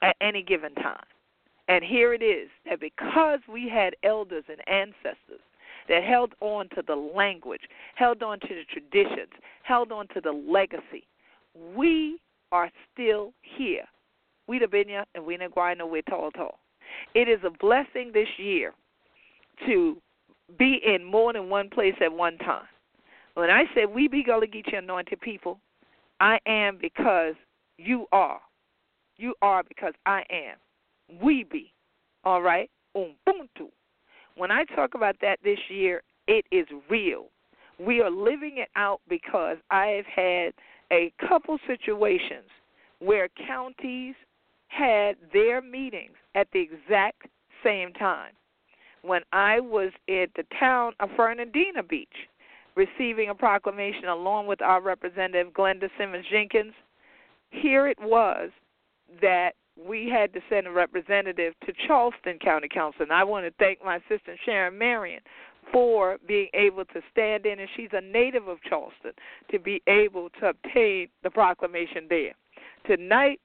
at 0.02 0.16
any 0.22 0.44
given 0.44 0.74
time. 0.76 1.04
And 1.68 1.84
here 1.84 2.14
it 2.14 2.22
is 2.22 2.50
that 2.70 2.80
because 2.80 3.40
we 3.52 3.68
had 3.68 3.96
elders 4.04 4.46
and 4.48 4.62
ancestors 4.70 5.42
that 5.88 6.04
held 6.04 6.34
on 6.42 6.70
to 6.76 6.84
the 6.86 6.96
language, 6.96 7.62
held 7.96 8.24
on 8.24 8.40
to 8.42 8.48
the 8.48 8.64
traditions, 8.72 9.32
held 9.64 9.92
on 9.92 10.08
to 10.10 10.22
the 10.22 10.32
legacy. 10.32 11.06
We 11.76 12.20
are 12.52 12.70
still 12.94 13.34
here 13.42 13.86
We 14.48 14.60
the 14.60 14.66
binya 14.66 15.04
and 15.16 15.26
we 15.26 15.38
the 15.38 15.46
guayno 15.46 15.90
we 15.90 16.02
tall 16.04 16.32
tall. 16.32 16.60
It 17.14 17.28
is 17.28 17.40
a 17.46 17.50
blessing 17.50 18.12
this 18.14 18.28
year 18.38 18.74
to 19.66 19.98
be 20.58 20.80
in 20.86 21.04
more 21.04 21.34
than 21.34 21.50
one 21.50 21.70
place 21.70 21.96
at 22.04 22.12
one 22.12 22.38
time. 22.38 22.66
When 23.34 23.50
I 23.50 23.66
say 23.76 23.86
we 23.86 24.08
be 24.08 24.24
Gullah 24.24 24.48
Geechee 24.48 24.78
anointed 24.78 25.20
people, 25.22 25.60
I 26.20 26.40
am 26.48 26.78
because 26.82 27.36
you 27.78 28.08
are. 28.12 28.40
You 29.18 29.34
are 29.42 29.64
because 29.64 29.94
I 30.06 30.24
am. 30.32 30.58
We 31.22 31.44
be. 31.44 31.74
All 32.24 32.42
right? 32.42 32.70
Ubuntu. 32.96 33.70
When 34.38 34.52
I 34.52 34.66
talk 34.76 34.94
about 34.94 35.16
that 35.22 35.40
this 35.44 35.58
year, 35.68 36.04
it 36.28 36.46
is 36.52 36.68
real. 36.90 37.26
We 37.80 38.02
are 38.02 38.10
living 38.10 38.58
it 38.58 38.70
out 38.76 39.02
because 39.10 39.58
I 39.72 39.88
have 39.88 40.06
had 40.06 40.54
a 40.92 41.12
couple 41.28 41.58
situations 41.66 42.46
where 43.00 43.30
counties 43.48 44.16
had 44.68 45.16
their 45.34 45.62
meetings 45.62 46.16
at 46.36 46.48
the 46.54 46.60
exact 46.60 47.24
same 47.64 47.94
time. 47.94 48.34
When 49.02 49.22
I 49.32 49.60
was 49.60 49.92
at 50.08 50.30
the 50.36 50.46
town 50.60 50.94
of 51.00 51.10
Fernandina 51.16 51.82
Beach 51.84 52.08
receiving 52.76 53.30
a 53.30 53.36
proclamation 53.36 54.06
along 54.06 54.46
with 54.46 54.62
our 54.62 54.82
representative 54.82 55.52
Glenda 55.54 55.90
Simmons 55.98 56.26
Jenkins, 56.30 56.74
here 57.50 57.88
it 57.88 57.98
was 58.00 58.52
that 59.22 59.54
we 59.86 60.10
had 60.10 60.34
to 60.34 60.42
send 60.50 60.68
a 60.68 60.72
representative 60.72 61.54
to 61.66 61.74
Charleston 61.86 62.40
County 62.40 62.68
Council. 62.68 63.04
And 63.04 63.12
I 63.12 63.24
want 63.24 63.46
to 63.46 63.54
thank 63.60 63.84
my 63.84 64.00
sister 64.10 64.36
Sharon 64.46 64.78
Marion 64.78 65.22
for 65.72 66.18
being 66.28 66.48
able 66.54 66.86
to 66.86 67.02
stand 67.12 67.46
in, 67.46 67.60
and 67.60 67.70
she's 67.76 67.90
a 67.92 68.02
native 68.02 68.48
of 68.48 68.58
Charleston, 68.64 69.12
to 69.52 69.60
be 69.60 69.82
able 69.88 70.30
to 70.40 70.48
obtain 70.48 71.08
the 71.24 71.30
proclamation 71.30 72.06
there. 72.10 72.34
Tonight, 72.86 73.40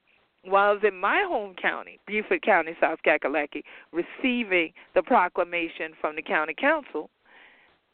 while 0.45 0.69
I 0.69 0.73
was 0.73 0.83
in 0.87 0.97
my 0.97 1.25
home 1.27 1.53
county, 1.61 1.99
Beaufort 2.07 2.41
County, 2.41 2.75
South 2.79 2.99
Kakalaki, 3.05 3.63
receiving 3.91 4.71
the 4.95 5.03
proclamation 5.03 5.91
from 5.99 6.15
the 6.15 6.21
county 6.21 6.53
council, 6.57 7.09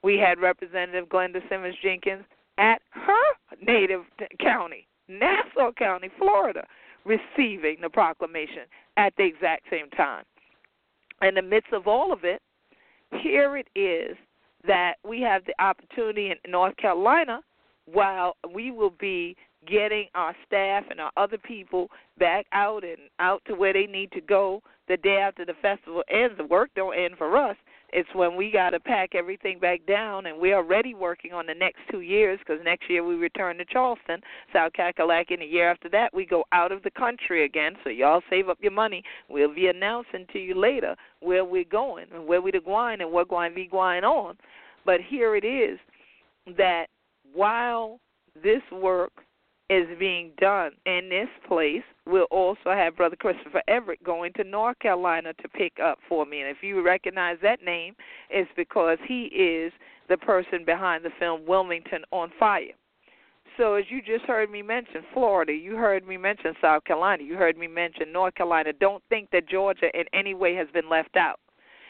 we 0.03 0.17
had 0.17 0.39
Representative 0.39 1.09
Glenda 1.09 1.41
Simmons 1.49 1.75
Jenkins 1.81 2.23
at 2.57 2.81
her 2.91 3.35
native 3.61 4.01
county, 4.39 4.87
Nassau 5.07 5.71
County, 5.77 6.09
Florida, 6.17 6.65
receiving 7.05 7.77
the 7.81 7.89
proclamation 7.89 8.63
at 8.97 9.13
the 9.17 9.23
exact 9.23 9.65
same 9.69 9.89
time. 9.91 10.23
In 11.21 11.35
the 11.35 11.41
midst 11.41 11.73
of 11.73 11.87
all 11.87 12.13
of 12.13 12.23
it, 12.23 12.41
here 13.21 13.57
it 13.57 13.67
is 13.75 14.17
that 14.65 14.95
we 15.07 15.21
have 15.21 15.43
the 15.45 15.63
opportunity 15.63 16.31
in 16.31 16.51
North 16.51 16.75
Carolina 16.77 17.41
while 17.85 18.35
we 18.53 18.71
will 18.71 18.93
be 18.99 19.35
getting 19.67 20.07
our 20.15 20.35
staff 20.45 20.83
and 20.89 20.99
our 20.99 21.11
other 21.17 21.37
people 21.37 21.87
back 22.17 22.45
out 22.53 22.83
and 22.83 22.97
out 23.19 23.41
to 23.45 23.55
where 23.55 23.73
they 23.73 23.85
need 23.85 24.11
to 24.11 24.21
go 24.21 24.61
the 24.87 24.97
day 24.97 25.17
after 25.17 25.45
the 25.45 25.53
festival 25.61 26.03
ends. 26.09 26.35
The 26.37 26.45
work 26.45 26.69
don't 26.75 26.97
end 26.97 27.15
for 27.17 27.35
us. 27.37 27.57
It's 27.91 28.09
when 28.13 28.35
we 28.35 28.51
got 28.51 28.71
to 28.71 28.79
pack 28.79 29.15
everything 29.15 29.59
back 29.59 29.85
down, 29.87 30.27
and 30.27 30.39
we're 30.39 30.55
already 30.55 30.93
working 30.93 31.33
on 31.33 31.45
the 31.45 31.53
next 31.53 31.79
two 31.89 32.01
years 32.01 32.39
because 32.39 32.63
next 32.63 32.89
year 32.89 33.03
we 33.03 33.15
return 33.15 33.57
to 33.57 33.65
Charleston, 33.65 34.21
South 34.53 34.73
Kakalaki, 34.73 35.31
and 35.31 35.41
the 35.41 35.45
year 35.45 35.69
after 35.69 35.89
that 35.89 36.13
we 36.13 36.25
go 36.25 36.43
out 36.51 36.71
of 36.71 36.83
the 36.83 36.91
country 36.91 37.45
again. 37.45 37.73
So 37.83 37.89
y'all 37.89 38.21
save 38.29 38.49
up 38.49 38.57
your 38.61 38.71
money. 38.71 39.03
We'll 39.29 39.53
be 39.53 39.67
announcing 39.67 40.25
to 40.33 40.39
you 40.39 40.59
later 40.59 40.95
where 41.21 41.45
we're 41.45 41.63
going 41.63 42.07
and 42.13 42.27
where 42.27 42.41
we're 42.41 42.61
going 42.61 43.01
and 43.01 43.11
what 43.11 43.29
going 43.29 43.51
to 43.51 43.55
be 43.55 43.67
going 43.67 44.03
on. 44.03 44.37
But 44.85 45.01
here 45.01 45.35
it 45.35 45.45
is 45.45 45.79
that 46.57 46.87
while 47.33 47.99
this 48.43 48.61
work 48.71 49.11
is 49.69 49.87
being 49.99 50.31
done 50.39 50.71
in 50.85 51.09
this 51.09 51.27
place. 51.47 51.83
We'll 52.05 52.23
also 52.31 52.71
have 52.71 52.97
Brother 52.97 53.15
Christopher 53.15 53.61
Everett 53.67 54.03
going 54.03 54.33
to 54.33 54.43
North 54.43 54.79
Carolina 54.79 55.33
to 55.33 55.49
pick 55.49 55.73
up 55.83 55.99
for 56.07 56.25
me. 56.25 56.41
And 56.41 56.49
if 56.49 56.63
you 56.63 56.83
recognize 56.83 57.37
that 57.43 57.63
name, 57.63 57.95
it's 58.29 58.49
because 58.55 58.97
he 59.07 59.25
is 59.25 59.71
the 60.09 60.17
person 60.17 60.65
behind 60.65 61.05
the 61.05 61.11
film 61.19 61.45
Wilmington 61.47 62.03
on 62.11 62.31
Fire. 62.39 62.73
So, 63.57 63.75
as 63.75 63.85
you 63.89 64.01
just 64.01 64.23
heard 64.25 64.49
me 64.49 64.61
mention 64.61 65.03
Florida, 65.13 65.51
you 65.51 65.75
heard 65.75 66.07
me 66.07 66.15
mention 66.15 66.53
South 66.61 66.85
Carolina, 66.85 67.23
you 67.23 67.35
heard 67.35 67.57
me 67.57 67.67
mention 67.67 68.11
North 68.11 68.33
Carolina. 68.35 68.71
Don't 68.71 69.03
think 69.09 69.29
that 69.31 69.49
Georgia 69.49 69.87
in 69.93 70.05
any 70.13 70.33
way 70.33 70.55
has 70.55 70.67
been 70.73 70.89
left 70.89 71.17
out. 71.17 71.39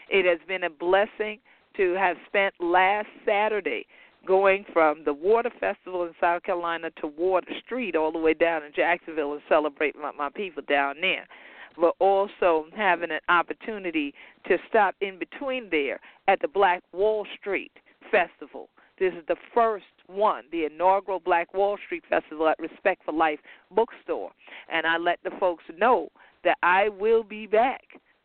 It 0.10 0.26
has 0.26 0.39
been 0.48 0.63
a 0.63 0.70
blessing 0.70 1.39
to 1.78 1.94
have 1.94 2.18
spent 2.28 2.56
last 2.60 3.08
Saturday 3.26 3.86
going 4.25 4.65
from 4.73 5.03
the 5.05 5.13
Water 5.13 5.51
Festival 5.60 6.03
in 6.03 6.13
South 6.19 6.43
Carolina 6.43 6.89
to 7.01 7.08
Water 7.08 7.51
Street 7.65 7.95
all 7.95 8.12
the 8.12 8.19
way 8.19 8.34
down 8.34 8.63
in 8.63 8.71
Jacksonville 8.75 9.34
and 9.34 9.41
celebrating 9.47 10.01
my, 10.01 10.12
my 10.12 10.29
people 10.29 10.63
down 10.67 10.95
there. 11.01 11.25
But 11.79 11.95
also 11.99 12.65
having 12.75 13.12
an 13.12 13.21
opportunity 13.29 14.13
to 14.47 14.58
stop 14.67 14.95
in 15.01 15.17
between 15.17 15.69
there 15.69 15.99
at 16.27 16.41
the 16.41 16.47
Black 16.47 16.84
Wall 16.91 17.25
Street 17.39 17.71
Festival. 18.12 18.69
This 18.99 19.13
is 19.13 19.23
the 19.29 19.38
first 19.53 19.86
one, 20.08 20.43
the 20.51 20.65
inaugural 20.65 21.21
Black 21.21 21.53
Wall 21.53 21.77
Street 21.86 22.03
Festival 22.10 22.49
at 22.49 22.60
Respect 22.60 23.03
for 23.05 23.13
Life 23.13 23.39
bookstore. 23.71 24.32
And 24.71 24.86
I 24.86 24.97
let 24.97 25.19
the 25.23 25.32
folks 25.39 25.63
know 25.77 26.10
that 26.43 26.58
I 26.63 26.89
will 26.89 27.23
be 27.23 27.47
back 27.47 27.84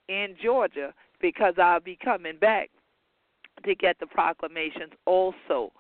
in 0.08 0.34
Georgia 0.42 0.92
because 1.20 1.54
I'll 1.58 1.80
be 1.80 1.96
coming 2.02 2.38
back 2.38 2.70
to 3.64 3.74
get 3.74 3.98
the 4.00 4.06
proclamations 4.06 4.92
also 5.06 5.72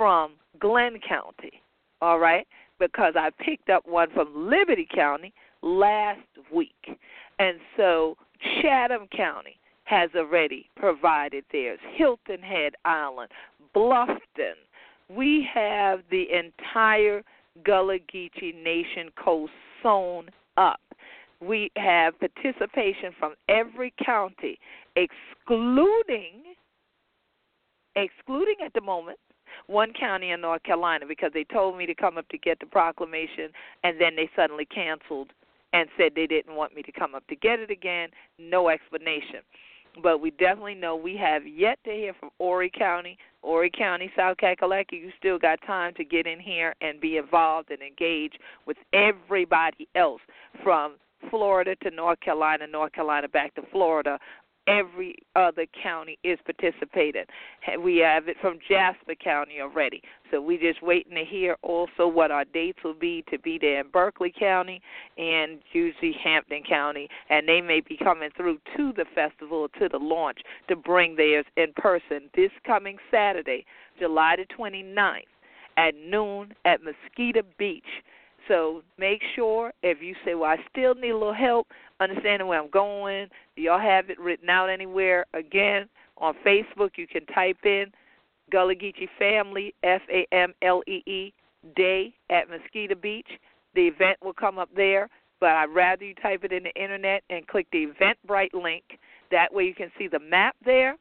from 0.00 0.32
Glynn 0.58 0.98
County, 1.06 1.60
all 2.00 2.18
right, 2.18 2.46
because 2.78 3.12
I 3.18 3.28
picked 3.38 3.68
up 3.68 3.86
one 3.86 4.08
from 4.14 4.48
Liberty 4.48 4.88
County 4.94 5.30
last 5.60 6.22
week. 6.50 6.98
And 7.38 7.58
so 7.76 8.16
Chatham 8.62 9.08
County 9.14 9.58
has 9.84 10.08
already 10.16 10.70
provided 10.74 11.44
theirs, 11.52 11.78
Hilton 11.96 12.40
Head 12.40 12.72
Island, 12.86 13.30
Bluffton. 13.76 14.56
We 15.10 15.46
have 15.52 16.00
the 16.10 16.24
entire 16.32 17.22
Gullah 17.62 17.98
Geechee 18.10 18.54
Nation 18.54 19.10
coast 19.22 19.52
sewn 19.82 20.30
up. 20.56 20.80
We 21.42 21.70
have 21.76 22.14
participation 22.18 23.12
from 23.18 23.34
every 23.50 23.92
county, 24.02 24.58
excluding 24.96 26.54
excluding 27.96 28.54
at 28.64 28.72
the 28.72 28.80
moment 28.80 29.18
one 29.66 29.92
county 29.92 30.30
in 30.30 30.40
North 30.40 30.62
Carolina 30.62 31.06
because 31.06 31.30
they 31.32 31.44
told 31.44 31.76
me 31.76 31.86
to 31.86 31.94
come 31.94 32.18
up 32.18 32.28
to 32.28 32.38
get 32.38 32.58
the 32.60 32.66
proclamation 32.66 33.50
and 33.84 34.00
then 34.00 34.16
they 34.16 34.28
suddenly 34.36 34.64
canceled 34.64 35.32
and 35.72 35.88
said 35.96 36.12
they 36.14 36.26
didn't 36.26 36.54
want 36.54 36.74
me 36.74 36.82
to 36.82 36.92
come 36.92 37.14
up 37.14 37.26
to 37.28 37.36
get 37.36 37.60
it 37.60 37.70
again. 37.70 38.08
No 38.38 38.68
explanation. 38.68 39.40
But 40.02 40.20
we 40.20 40.30
definitely 40.30 40.76
know 40.76 40.94
we 40.94 41.16
have 41.16 41.46
yet 41.46 41.78
to 41.84 41.90
hear 41.90 42.14
from 42.18 42.30
Horry 42.38 42.70
County, 42.70 43.18
Horry 43.42 43.70
County, 43.76 44.10
South 44.16 44.36
Kakalaki. 44.36 44.92
You 44.92 45.10
still 45.18 45.38
got 45.38 45.60
time 45.66 45.94
to 45.94 46.04
get 46.04 46.26
in 46.26 46.38
here 46.38 46.74
and 46.80 47.00
be 47.00 47.16
involved 47.16 47.70
and 47.70 47.82
engage 47.82 48.34
with 48.66 48.76
everybody 48.92 49.88
else 49.96 50.20
from 50.62 50.94
Florida 51.28 51.74
to 51.82 51.90
North 51.90 52.20
Carolina, 52.20 52.66
North 52.66 52.92
Carolina 52.92 53.28
back 53.28 53.54
to 53.56 53.62
Florida, 53.70 54.18
every 54.70 55.16
other 55.36 55.66
county 55.82 56.18
is 56.24 56.38
participating. 56.44 57.24
We 57.82 57.98
have 57.98 58.28
it 58.28 58.36
from 58.40 58.58
Jasper 58.68 59.14
County 59.14 59.60
already. 59.60 60.02
So 60.30 60.40
we're 60.40 60.60
just 60.60 60.82
waiting 60.82 61.16
to 61.16 61.24
hear 61.24 61.56
also 61.62 62.06
what 62.06 62.30
our 62.30 62.44
dates 62.44 62.78
will 62.84 62.94
be 62.94 63.24
to 63.30 63.38
be 63.38 63.58
there 63.58 63.80
in 63.80 63.90
Berkeley 63.90 64.32
County 64.36 64.80
and 65.18 65.60
usually 65.72 66.14
Hampton 66.22 66.62
County. 66.68 67.08
And 67.28 67.48
they 67.48 67.60
may 67.60 67.80
be 67.80 67.96
coming 67.96 68.30
through 68.36 68.58
to 68.76 68.92
the 68.96 69.06
festival, 69.14 69.68
to 69.78 69.88
the 69.88 69.98
launch, 69.98 70.38
to 70.68 70.76
bring 70.76 71.16
theirs 71.16 71.46
in 71.56 71.72
person 71.76 72.30
this 72.34 72.50
coming 72.66 72.98
Saturday, 73.10 73.64
July 73.98 74.36
the 74.36 74.46
29th 74.54 75.24
at 75.76 75.94
noon 75.96 76.52
at 76.64 76.80
Mosquito 76.82 77.40
Beach. 77.58 77.84
So 78.48 78.82
make 78.98 79.20
sure 79.34 79.72
if 79.82 80.02
you 80.02 80.14
say, 80.24 80.34
Well, 80.34 80.50
I 80.50 80.56
still 80.70 80.94
need 80.94 81.10
a 81.10 81.16
little 81.18 81.34
help 81.34 81.68
understanding 82.00 82.48
where 82.48 82.60
I'm 82.60 82.70
going, 82.70 83.28
do 83.56 83.62
y'all 83.62 83.78
have 83.78 84.10
it 84.10 84.18
written 84.18 84.48
out 84.48 84.70
anywhere? 84.70 85.26
Again, 85.34 85.88
on 86.18 86.34
Facebook, 86.46 86.90
you 86.96 87.06
can 87.06 87.24
type 87.26 87.58
in 87.64 87.86
Gullah 88.50 88.74
Geechee 88.74 89.08
Family, 89.18 89.74
F 89.82 90.02
A 90.10 90.26
M 90.32 90.54
L 90.62 90.82
E 90.86 91.02
E, 91.06 91.32
Day 91.76 92.14
at 92.30 92.48
Mosquito 92.48 92.94
Beach. 92.94 93.28
The 93.74 93.82
event 93.82 94.18
will 94.22 94.32
come 94.32 94.58
up 94.58 94.70
there, 94.74 95.08
but 95.38 95.50
I'd 95.50 95.66
rather 95.66 96.04
you 96.04 96.14
type 96.14 96.44
it 96.44 96.52
in 96.52 96.64
the 96.64 96.82
internet 96.82 97.22
and 97.30 97.46
click 97.46 97.66
the 97.70 97.86
Eventbrite 97.86 98.54
link. 98.54 98.84
That 99.30 99.52
way 99.52 99.64
you 99.64 99.74
can 99.74 99.92
see 99.96 100.08
the 100.08 100.18
map 100.18 100.56
there, 100.64 100.96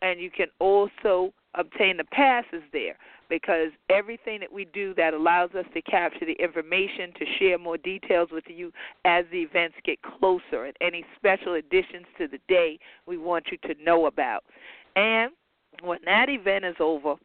and 0.00 0.18
you 0.20 0.30
can 0.30 0.48
also 0.58 1.32
obtain 1.54 1.96
the 1.98 2.04
passes 2.04 2.62
there 2.72 2.96
because 3.28 3.70
everything 3.90 4.40
that 4.40 4.52
we 4.52 4.66
do 4.66 4.94
that 4.94 5.14
allows 5.14 5.50
us 5.54 5.64
to 5.74 5.82
capture 5.82 6.24
the 6.24 6.36
information 6.42 7.12
to 7.18 7.24
share 7.38 7.58
more 7.58 7.76
details 7.78 8.28
with 8.32 8.44
you 8.48 8.72
as 9.04 9.24
the 9.30 9.38
events 9.38 9.76
get 9.84 9.98
closer 10.02 10.64
and 10.64 10.76
any 10.80 11.04
special 11.16 11.54
additions 11.54 12.06
to 12.18 12.28
the 12.28 12.38
day 12.48 12.78
we 13.06 13.16
want 13.18 13.46
you 13.50 13.58
to 13.68 13.82
know 13.82 14.06
about. 14.06 14.44
And 14.94 15.32
when 15.82 15.98
that 16.04 16.28
event 16.28 16.64
is 16.64 16.76
over, 16.80 17.16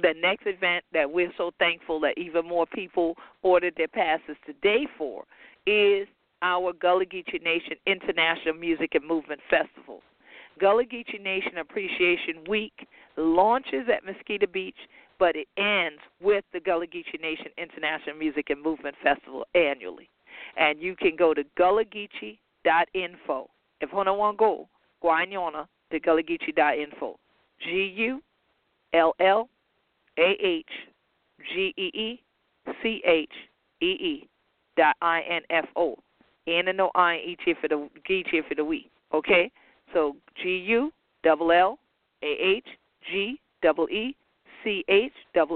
the 0.00 0.14
next 0.20 0.46
event 0.46 0.84
that 0.92 1.10
we're 1.10 1.32
so 1.36 1.52
thankful 1.58 2.00
that 2.00 2.18
even 2.18 2.46
more 2.46 2.66
people 2.66 3.14
ordered 3.42 3.74
their 3.76 3.88
passes 3.88 4.36
today 4.44 4.86
for 4.98 5.24
is 5.66 6.06
our 6.42 6.72
Gullah 6.74 7.06
Geechee 7.06 7.42
Nation 7.42 7.76
International 7.86 8.54
Music 8.54 8.94
and 8.94 9.06
Movement 9.06 9.40
Festival. 9.48 10.02
Gullah 10.58 10.84
Geechee 10.84 11.20
Nation 11.22 11.58
Appreciation 11.58 12.44
Week 12.48 12.86
launches 13.16 13.88
at 13.92 14.04
Mosquito 14.04 14.46
Beach, 14.46 14.76
but 15.18 15.34
it 15.36 15.48
ends 15.56 16.00
with 16.20 16.44
the 16.52 16.60
Gullah 16.60 16.86
Geechee 16.86 17.20
Nation 17.20 17.46
International 17.56 18.16
Music 18.16 18.50
and 18.50 18.62
Movement 18.62 18.96
Festival 19.02 19.44
annually. 19.54 20.08
And 20.56 20.80
you 20.80 20.96
can 20.96 21.16
go 21.16 21.34
to 21.34 21.44
gullahgeechee.info. 21.58 23.50
If 23.80 23.90
you 23.90 23.96
want 23.96 24.08
to 24.08 24.38
go, 24.38 24.68
guanyona 25.02 25.66
to 25.90 26.00
gullahgeechee.info. 26.00 27.18
G 27.64 27.94
U 27.96 28.22
L 28.92 29.14
L 29.20 29.48
A 30.18 30.36
H 30.40 30.66
G 31.52 31.74
E 31.76 31.90
E 31.94 32.22
C 32.82 33.02
H 33.06 33.30
E 33.80 33.86
E 33.86 34.28
dot 34.76 34.96
I 35.00 35.22
N 35.28 35.42
F 35.50 35.66
O. 35.76 35.96
And 36.46 36.76
no 36.76 36.90
I 36.94 37.20
each 37.26 37.40
for 37.60 37.68
the 37.68 37.88
Geechee 38.08 38.46
for 38.46 38.54
the 38.54 38.64
we. 38.64 38.88
Okay? 39.12 39.50
So 39.92 40.16
G 40.42 40.58
U 40.68 40.92
double 41.24 41.50
L 41.50 41.78
A 42.22 42.26
H 42.26 42.66
G 43.10 43.40
double 43.62 43.88
E 43.88 44.14
C 44.66 44.84
H 44.88 45.12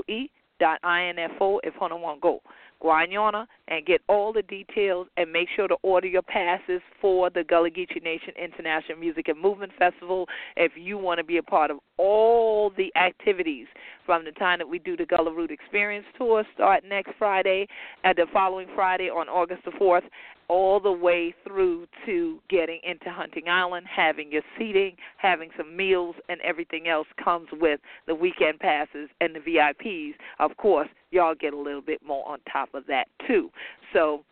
E 0.08 0.30
dot 0.60 0.78
I 0.84 1.06
N 1.06 1.18
F 1.18 1.32
O 1.40 1.60
if 1.64 1.74
you 1.74 1.96
want 1.96 2.20
go. 2.20 2.40
Guanyona 2.82 3.46
and 3.68 3.84
get 3.84 4.00
all 4.08 4.32
the 4.32 4.42
details 4.42 5.06
and 5.16 5.30
make 5.30 5.48
sure 5.54 5.68
to 5.68 5.76
order 5.82 6.06
your 6.06 6.22
passes 6.22 6.80
for 7.00 7.28
the 7.28 7.44
Gullah 7.44 7.70
Geechee 7.70 8.02
Nation 8.02 8.32
International 8.42 8.96
Music 8.98 9.28
and 9.28 9.38
Movement 9.38 9.72
Festival 9.78 10.26
if 10.56 10.72
you 10.76 10.96
want 10.96 11.18
to 11.18 11.24
be 11.24 11.36
a 11.36 11.42
part 11.42 11.70
of 11.70 11.78
all 11.98 12.70
the 12.70 12.90
activities 12.96 13.66
from 14.06 14.24
the 14.24 14.32
time 14.32 14.58
that 14.58 14.68
we 14.68 14.78
do 14.78 14.96
the 14.96 15.04
Gullah 15.04 15.32
Root 15.32 15.50
Experience 15.50 16.06
Tour 16.16 16.44
start 16.54 16.84
next 16.88 17.10
Friday 17.18 17.66
and 18.04 18.16
the 18.16 18.26
following 18.32 18.68
Friday 18.74 19.10
on 19.10 19.28
August 19.28 19.64
the 19.64 19.72
4th 19.72 20.04
all 20.50 20.80
the 20.80 20.90
way 20.90 21.32
through 21.46 21.86
to 22.04 22.40
getting 22.50 22.80
into 22.82 23.08
Hunting 23.08 23.48
Island, 23.48 23.86
having 23.86 24.32
your 24.32 24.42
seating, 24.58 24.96
having 25.16 25.50
some 25.56 25.76
meals, 25.76 26.16
and 26.28 26.40
everything 26.40 26.88
else 26.88 27.06
comes 27.22 27.46
with 27.52 27.78
the 28.08 28.14
weekend 28.16 28.58
passes 28.58 29.08
and 29.20 29.32
the 29.32 29.38
VIPs. 29.38 30.14
Of 30.40 30.56
course, 30.56 30.88
y'all 31.12 31.36
get 31.36 31.54
a 31.54 31.56
little 31.56 31.80
bit 31.80 32.00
more 32.04 32.28
on 32.28 32.40
top 32.52 32.74
of 32.74 32.84
that, 32.88 33.06
too. 33.28 33.50
So, 33.92 34.24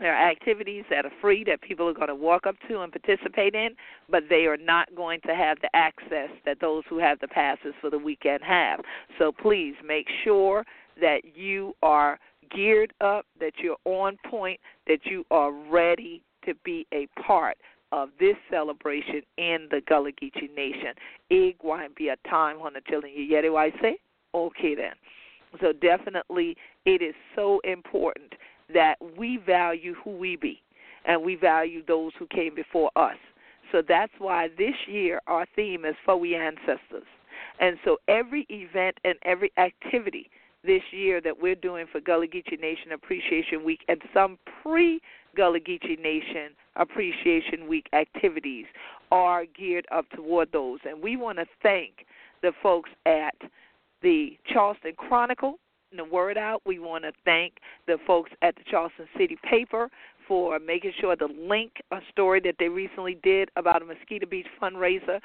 there 0.00 0.16
are 0.16 0.30
activities 0.30 0.84
that 0.90 1.04
are 1.04 1.12
free 1.20 1.44
that 1.44 1.60
people 1.60 1.86
are 1.88 1.94
going 1.94 2.08
to 2.08 2.14
walk 2.16 2.46
up 2.46 2.56
to 2.68 2.80
and 2.80 2.90
participate 2.90 3.54
in, 3.54 3.76
but 4.10 4.24
they 4.28 4.46
are 4.46 4.56
not 4.56 4.92
going 4.96 5.20
to 5.26 5.34
have 5.36 5.58
the 5.60 5.68
access 5.76 6.30
that 6.46 6.58
those 6.60 6.82
who 6.88 6.98
have 6.98 7.20
the 7.20 7.28
passes 7.28 7.74
for 7.80 7.90
the 7.90 7.98
weekend 7.98 8.42
have. 8.42 8.80
So 9.18 9.30
please 9.30 9.74
make 9.86 10.06
sure 10.24 10.64
that 11.00 11.20
you 11.36 11.74
are 11.82 12.18
geared 12.54 12.92
up, 13.00 13.26
that 13.40 13.52
you're 13.62 13.76
on 13.84 14.16
point, 14.30 14.60
that 14.86 15.00
you 15.04 15.24
are 15.30 15.52
ready 15.52 16.22
to 16.44 16.54
be 16.64 16.86
a 16.92 17.06
part 17.22 17.56
of 17.92 18.10
this 18.18 18.36
celebration 18.50 19.22
in 19.38 19.68
the 19.70 19.80
Gullah 19.88 20.12
Geechee 20.12 20.54
Nation. 20.54 20.94
It 21.30 21.56
to 21.84 21.94
be 21.94 22.08
a 22.08 22.16
time 22.28 22.60
when 22.60 22.74
the 22.74 22.80
children 22.88 23.12
you, 23.14 23.22
yet 23.22 23.44
I 23.44 23.70
say, 23.80 23.98
okay 24.34 24.74
then. 24.74 24.94
So 25.60 25.72
definitely, 25.72 26.56
it 26.84 27.02
is 27.02 27.14
so 27.36 27.60
important 27.64 28.32
that 28.72 28.96
we 29.16 29.38
value 29.46 29.94
who 30.02 30.16
we 30.16 30.36
be, 30.36 30.60
and 31.04 31.22
we 31.22 31.36
value 31.36 31.82
those 31.86 32.12
who 32.18 32.26
came 32.26 32.54
before 32.54 32.90
us. 32.96 33.16
So 33.70 33.82
that's 33.86 34.12
why 34.18 34.48
this 34.58 34.74
year 34.86 35.20
our 35.26 35.46
theme 35.54 35.84
is 35.84 35.94
for 36.04 36.16
we 36.16 36.34
ancestors. 36.34 37.06
And 37.60 37.76
so 37.84 37.98
every 38.08 38.46
event 38.48 38.98
and 39.04 39.14
every 39.24 39.52
activity 39.56 40.30
this 40.64 40.82
year 40.90 41.20
that 41.20 41.40
we're 41.40 41.54
doing 41.54 41.86
for 41.90 42.00
Gullah 42.00 42.26
Geechee 42.26 42.60
Nation 42.60 42.92
Appreciation 42.92 43.64
Week 43.64 43.80
and 43.88 44.00
some 44.12 44.38
pre 44.62 45.00
Gullah 45.36 45.60
Geechee 45.60 46.00
Nation 46.00 46.52
Appreciation 46.76 47.68
Week 47.68 47.86
activities 47.92 48.66
are 49.10 49.44
geared 49.46 49.86
up 49.92 50.06
toward 50.10 50.50
those. 50.52 50.80
And 50.88 51.02
we 51.02 51.16
want 51.16 51.38
to 51.38 51.46
thank 51.62 52.06
the 52.42 52.52
folks 52.62 52.90
at 53.06 53.34
the 54.02 54.38
Charleston 54.52 54.92
Chronicle 54.96 55.58
and 55.90 55.98
the 55.98 56.04
Word 56.04 56.38
Out. 56.38 56.62
We 56.66 56.78
want 56.78 57.04
to 57.04 57.12
thank 57.24 57.54
the 57.86 57.96
folks 58.06 58.30
at 58.42 58.54
the 58.56 58.62
Charleston 58.70 59.06
City 59.16 59.36
Paper 59.48 59.88
for 60.26 60.58
making 60.58 60.92
sure 61.00 61.16
to 61.16 61.26
link 61.26 61.72
a 61.90 61.98
story 62.10 62.40
that 62.40 62.56
they 62.58 62.68
recently 62.68 63.18
did 63.22 63.50
about 63.56 63.82
a 63.82 63.84
Mosquito 63.84 64.26
Beach 64.26 64.46
fundraiser 64.60 65.20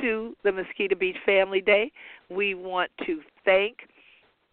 to 0.00 0.36
the 0.44 0.52
Mosquito 0.52 0.94
Beach 0.94 1.16
Family 1.26 1.60
Day. 1.60 1.90
We 2.30 2.54
want 2.54 2.90
to 3.06 3.20
thank 3.44 3.78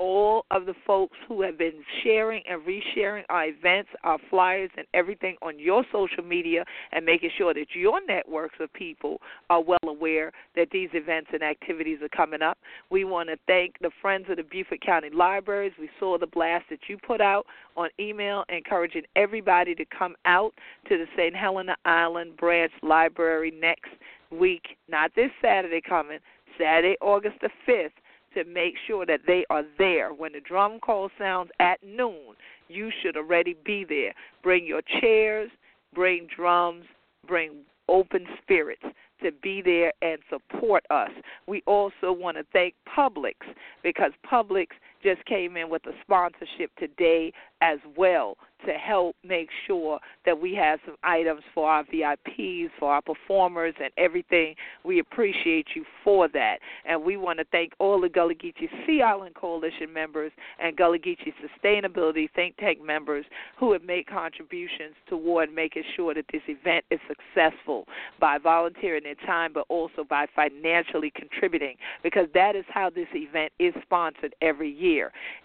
all 0.02 0.46
of 0.50 0.66
the 0.66 0.74
folks 0.88 1.16
who 1.28 1.44
have 1.44 1.60
been 1.60 1.84
sharing 2.04 2.42
and 2.50 2.60
resharing 2.64 3.22
our 3.30 3.46
events, 3.46 3.90
our 4.04 4.18
flyers, 4.32 4.72
and 4.76 4.88
everything 4.96 5.36
on 5.44 5.60
your 5.60 5.86
social 5.92 6.24
media 6.24 6.66
and 6.92 7.06
making 7.06 7.30
sure 7.38 7.54
that 7.54 7.68
your 7.76 8.04
networks 8.08 8.56
of 8.60 8.74
people 8.74 9.22
are 9.52 9.62
well 9.62 9.78
aware 9.88 10.32
that 10.56 10.70
these 10.72 10.90
events 10.94 11.30
and 11.32 11.44
activities 11.44 12.00
are 12.02 12.10
coming 12.10 12.42
up. 12.42 12.58
We 12.90 13.04
want 13.04 13.30
to 13.30 13.38
thank 13.46 13.76
the 13.80 13.92
Friends 14.02 14.26
of 14.28 14.38
the 14.38 14.44
Beaufort 14.44 14.82
County 14.82 15.12
Libraries. 15.14 15.74
We 15.80 15.90
saw 16.00 16.18
the 16.18 16.26
blast 16.26 16.66
that 16.72 16.80
you 16.88 16.98
put 16.98 17.22
out 17.22 17.46
on 17.78 17.90
email 18.00 18.44
encouraging 18.50 19.04
everybody 19.16 19.76
to 19.76 19.86
come 19.86 20.16
out 20.26 20.52
to 20.90 20.98
the 20.98 21.06
St. 21.16 21.36
Helena 21.36 21.76
Island 21.86 22.38
Branch 22.38 22.72
Library 22.82 23.52
next 23.52 23.92
week, 24.32 24.64
not 24.90 25.12
this 25.16 25.30
Saturday 25.44 25.82
coming, 25.88 26.18
Saturday, 26.58 26.98
August 27.02 27.36
the 27.42 27.50
5th 27.68 27.92
to 28.34 28.44
make 28.46 28.76
sure 28.88 29.06
that 29.06 29.22
they 29.28 29.46
are 29.50 29.64
there. 29.78 30.14
When 30.14 30.34
the 30.34 30.40
drum 30.40 30.80
call 30.80 31.10
sounds 31.18 31.52
at 31.60 31.82
noon, 31.84 32.36
you 32.68 32.90
should 33.02 33.18
already 33.18 33.56
be 33.66 33.86
there. 33.88 34.14
Bring 34.44 34.66
your 34.66 34.82
chairs, 35.00 35.50
bring 35.94 36.28
drums, 36.34 36.86
bring 37.28 37.52
open 37.90 38.26
spirits 38.42 38.84
to 39.22 39.32
be 39.44 39.62
there 39.62 39.94
and 40.02 40.20
support 40.30 40.84
us. 40.90 41.12
We 41.48 41.62
also 41.68 42.12
want 42.12 42.38
to 42.38 42.44
thank 42.54 42.74
Publix 42.98 43.36
because 43.84 44.12
Publix 44.30 44.68
just 45.04 45.24
came 45.26 45.58
in 45.58 45.70
with 45.70 45.86
a 45.86 45.94
sponsorship 46.04 46.72
today 46.78 47.34
as 47.62 47.80
well 47.96 48.38
to 48.66 48.74
help 48.74 49.16
make 49.24 49.50
sure 49.66 50.00
that 50.26 50.40
we 50.40 50.54
have 50.54 50.80
some 50.86 50.96
items 51.04 51.42
for 51.54 51.70
our 51.70 51.84
VIPs, 51.86 52.70
for 52.80 52.92
our 52.92 53.02
performers, 53.02 53.74
and 53.82 53.92
everything. 53.98 54.56
We 54.84 55.00
appreciate 55.00 55.68
you 55.76 55.84
for 56.04 56.28
that. 56.30 56.58
And 56.86 57.04
we 57.04 57.18
want 57.18 57.40
to 57.40 57.46
thank 57.46 57.74
all 57.80 58.00
the 58.00 58.10
Gullah 58.10 58.36
Geechee 58.36 58.70
Sea 58.86 59.02
Island 59.02 59.36
Coalition 59.36 59.92
members 59.92 60.32
and 60.60 60.76
Gullah 60.76 61.00
Geechee 61.00 61.34
Sustainability 61.42 62.30
Think 62.36 62.58
Tank 62.58 62.84
members 62.84 63.26
who 63.60 63.74
have 63.74 63.84
made 63.84 64.08
contributions 64.08 64.94
toward 65.08 65.54
making 65.54 65.84
sure 65.96 66.14
that 66.14 66.26
this 66.32 66.44
event 66.48 66.86
is 66.92 67.00
successful 67.08 67.88
by 68.20 68.38
volunteering 68.38 69.04
their 69.04 69.16
time, 69.26 69.52
but 69.54 69.66
also 69.70 70.04
by 70.08 70.28
financially 70.36 71.12
contributing, 71.16 71.76
because 72.04 72.28
that 72.34 72.56
is 72.56 72.66
how 72.70 72.90
this 72.90 73.08
event 73.14 73.52
is 73.60 73.74
sponsored 73.84 74.36
every 74.42 74.70
year. 74.70 74.91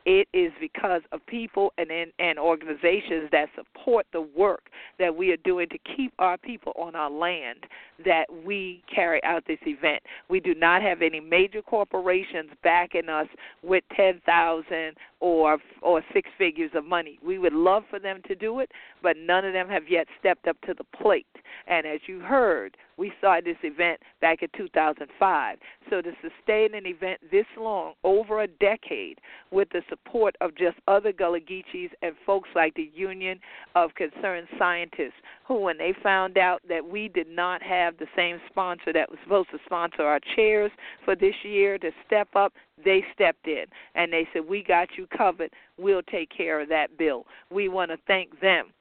It 0.05 0.29
is 0.33 0.53
because 0.61 1.03
of 1.13 1.25
people 1.27 1.73
and, 1.79 1.91
and 2.19 2.39
organizations 2.39 3.29
that 3.33 3.49
support 3.55 4.07
the 4.13 4.21
work 4.21 4.71
that 4.99 5.15
we 5.15 5.33
are 5.33 5.37
doing 5.39 5.69
to 5.69 5.79
keep 5.97 6.13
our 6.19 6.37
people 6.39 6.73
on 6.77 6.95
our 6.95 7.11
land 7.11 7.67
that 8.05 8.27
we 8.45 8.83
carry 8.93 9.23
out 9.25 9.45
this 9.47 9.59
event. 9.67 10.03
We 10.29 10.41
do 10.41 10.55
not 10.55 10.83
have 10.83 11.03
any 11.03 11.21
major 11.21 11.63
corporations 11.63 12.51
backing 12.63 13.09
us 13.09 13.29
with 13.63 13.85
10,000 13.97 14.95
or 15.21 15.59
or 15.83 16.03
six 16.13 16.29
figures 16.37 16.71
of 16.75 16.85
money. 16.85 17.19
We 17.25 17.39
would 17.39 17.53
love 17.53 17.85
for 17.89 17.99
them 17.99 18.21
to 18.29 18.35
do 18.35 18.61
it, 18.61 18.71
but 19.03 19.17
none 19.17 19.45
of 19.45 19.53
them 19.53 19.69
have 19.69 19.89
yet 19.89 20.07
stepped 20.19 20.47
up 20.47 20.61
to 20.63 20.75
the 20.75 20.85
plate. 20.85 21.27
And 21.67 21.87
as 21.87 22.01
you 22.07 22.21
heard, 22.21 22.77
we 22.97 23.13
started 23.19 23.45
this 23.45 23.63
event 23.63 24.01
back 24.21 24.43
in 24.43 24.49
2005. 24.57 25.59
So 25.91 26.01
to 26.01 26.13
sustain 26.23 26.75
an 26.75 26.87
event 26.87 27.21
this 27.31 27.47
long, 27.59 27.93
over 28.05 28.43
a 28.43 28.47
decade, 28.47 29.21
with 29.51 29.69
the 29.71 29.83
support 29.89 30.35
of 30.41 30.57
just 30.57 30.77
other 30.89 31.13
Gullah 31.13 31.41
Geechees 31.41 31.91
and 32.03 32.15
folks 32.25 32.49
like 32.55 32.75
the 32.75 32.91
Union 32.95 33.39
of 33.75 33.95
Concerned 33.95 34.49
Scientists, 34.59 35.21
who, 35.47 35.61
when 35.61 35.79
they 35.79 35.95
found 36.03 36.39
out 36.39 36.63
that 36.69 36.85
we 36.85 37.09
did 37.09 37.29
not 37.29 37.63
have 37.63 37.97
the 37.99 38.07
same 38.17 38.41
sponsor 38.49 38.93
that 38.93 39.11
was 39.11 39.19
supposed 39.23 39.51
to 39.51 39.59
sponsor 39.65 40.03
our 40.03 40.21
chairs 40.35 40.71
for 41.05 41.15
this 41.15 41.35
year 41.45 41.79
to 41.79 41.91
step 42.07 42.29
up, 42.35 42.53
they 42.85 43.05
stepped 43.15 43.47
in 43.47 43.65
and 43.95 44.13
they 44.13 44.29
said, 44.33 44.43
We 44.49 44.63
got 44.63 44.89
you 44.97 45.07
covered. 45.17 45.51
We'll 45.79 46.03
take 46.03 46.31
care 46.37 46.61
of 46.61 46.69
that 46.69 46.99
bill. 46.99 47.27
We 47.51 47.69
want 47.69 47.91
to 47.91 47.99
thank 48.07 48.41
them 48.41 48.73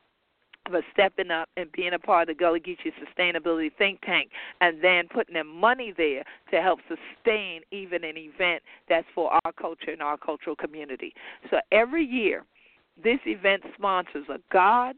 for 0.69 0.81
stepping 0.93 1.31
up 1.31 1.47
and 1.57 1.71
being 1.71 1.93
a 1.93 1.99
part 1.99 2.23
of 2.23 2.35
the 2.35 2.39
Gullah 2.39 2.59
Geechee 2.59 2.91
Sustainability 2.99 3.71
Think 3.77 4.01
Tank 4.01 4.29
and 4.61 4.83
then 4.83 5.07
putting 5.07 5.33
their 5.33 5.43
money 5.43 5.93
there 5.95 6.23
to 6.51 6.61
help 6.61 6.79
sustain 6.87 7.61
even 7.71 8.03
an 8.03 8.17
event 8.17 8.63
that's 8.89 9.05
for 9.13 9.31
our 9.31 9.51
culture 9.51 9.91
and 9.91 10.01
our 10.01 10.17
cultural 10.17 10.55
community. 10.55 11.13
So 11.51 11.57
every 11.71 12.03
year, 12.03 12.43
this 13.01 13.19
event 13.25 13.63
sponsors 13.77 14.25
a 14.29 14.39
God, 14.51 14.95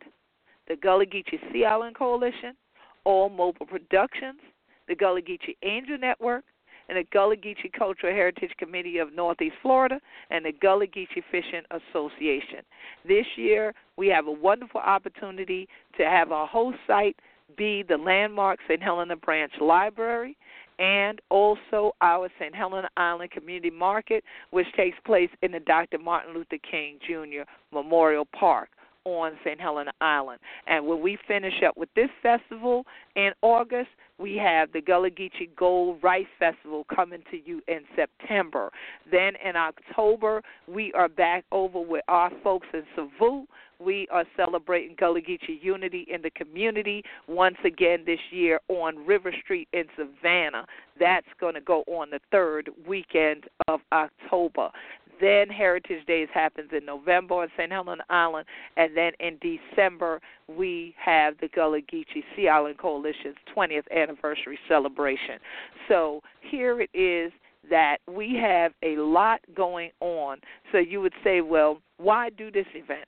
the 0.68 0.76
Gullah 0.76 1.06
Geechee 1.06 1.40
Sea 1.52 1.66
Island 1.66 1.98
Coalition, 1.98 2.56
All 3.04 3.30
Mobile 3.30 3.66
Productions, 3.66 4.40
the 4.88 4.96
Gullah 4.96 5.22
Geechee 5.22 5.58
Angel 5.64 5.98
Network, 5.98 6.44
and 6.90 6.98
the 6.98 7.06
Gullah 7.12 7.36
Geechee 7.36 7.72
Cultural 7.78 8.14
Heritage 8.14 8.52
Committee 8.58 8.98
of 8.98 9.14
Northeast 9.14 9.56
Florida 9.62 10.00
and 10.30 10.46
the 10.46 10.52
Gullah 10.52 10.88
Geechee 10.88 11.24
Fishing 11.32 11.64
Association. 11.72 12.60
This 13.08 13.26
year, 13.36 13.74
we 13.98 14.08
have 14.08 14.28
a 14.28 14.32
wonderful 14.32 14.82
opportunity 14.82 15.68
to 15.98 16.06
have 16.06 16.32
our 16.32 16.48
host 16.48 16.78
site 16.88 17.16
be 17.58 17.84
the 17.88 17.98
landmark 17.98 18.60
St. 18.68 18.82
Helena 18.82 19.16
Branch 19.16 19.52
Library 19.62 20.36
and 20.80 21.20
also 21.30 21.94
our 22.02 22.30
St. 22.40 22.54
Helena 22.54 22.90
Island 22.98 23.32
Community 23.32 23.72
Market, 23.72 24.24
which 24.52 24.68
takes 24.76 24.98
place 25.06 25.30
in 25.42 25.52
the 25.52 25.60
Dr. 25.62 25.98
Martin 25.98 26.34
Luther 26.34 26.58
King 26.70 27.00
Jr. 27.06 27.50
Memorial 27.72 28.26
Park 28.26 28.70
on 29.08 29.38
St. 29.44 29.60
Helena 29.60 29.92
Island. 30.02 30.40
And 30.68 30.86
when 30.86 31.02
we 31.02 31.18
finish 31.28 31.64
up 31.66 31.78
with 31.78 31.90
this 31.96 32.10
festival 32.22 32.86
in 33.16 33.32
August, 33.42 33.90
we 34.20 34.36
have 34.36 34.72
the 34.74 34.82
Gullah 34.82 35.12
Geechee 35.12 35.56
Gold 35.56 36.00
Rice 36.04 36.26
Festival 36.40 36.86
coming 36.94 37.24
to 37.32 37.38
you 37.38 37.62
in 37.68 37.82
September. 37.96 38.70
Then 39.10 39.34
in 39.44 39.56
October, 39.56 40.42
we 40.68 40.92
are 40.94 41.08
back 41.08 41.46
over 41.52 41.80
with 41.80 42.04
our 42.10 42.32
folks 42.44 42.68
in 42.74 42.84
Savu. 42.96 43.46
We 43.80 44.08
are 44.12 44.26
celebrating 44.36 44.96
Gullah 45.00 45.22
Geechee 45.22 45.62
unity 45.62 46.06
in 46.12 46.22
the 46.22 46.32
community 46.32 47.04
once 47.28 47.58
again 47.64 48.04
this 48.06 48.20
year 48.32 48.60
on 48.68 49.06
River 49.06 49.32
Street 49.44 49.68
in 49.72 49.84
Savannah. 49.96 50.66
That's 51.00 51.28
going 51.40 51.54
to 51.54 51.62
go 51.62 51.84
on 51.88 52.10
the 52.10 52.20
third 52.32 52.70
weekend 52.88 53.46
of 53.68 53.80
October. 53.94 54.70
Then 55.20 55.50
Heritage 55.50 56.06
Days 56.06 56.28
happens 56.34 56.70
in 56.76 56.86
November 56.86 57.36
on 57.36 57.48
St. 57.58 57.72
Helena 57.72 58.04
Island, 58.10 58.46
and 58.76 58.96
then 58.96 59.12
in 59.20 59.38
December 59.42 60.22
we 60.48 60.96
have 61.04 61.36
the 61.40 61.50
Gullah 61.50 61.82
Geechee 61.82 62.24
Sea 62.36 62.48
Island 62.48 62.78
Coalition's 62.78 63.36
20th 63.56 63.90
anniversary 63.96 64.60
celebration. 64.68 65.40
So 65.88 66.22
here 66.42 66.82
it 66.82 66.90
is 66.94 67.32
that 67.70 67.98
we 68.08 68.40
have 68.42 68.72
a 68.84 68.98
lot 68.98 69.40
going 69.56 69.92
on. 70.00 70.38
So 70.72 70.78
you 70.78 71.02
would 71.02 71.14
say, 71.24 71.42
well, 71.42 71.82
why 71.98 72.30
do 72.30 72.52
this 72.52 72.68
event? 72.74 73.06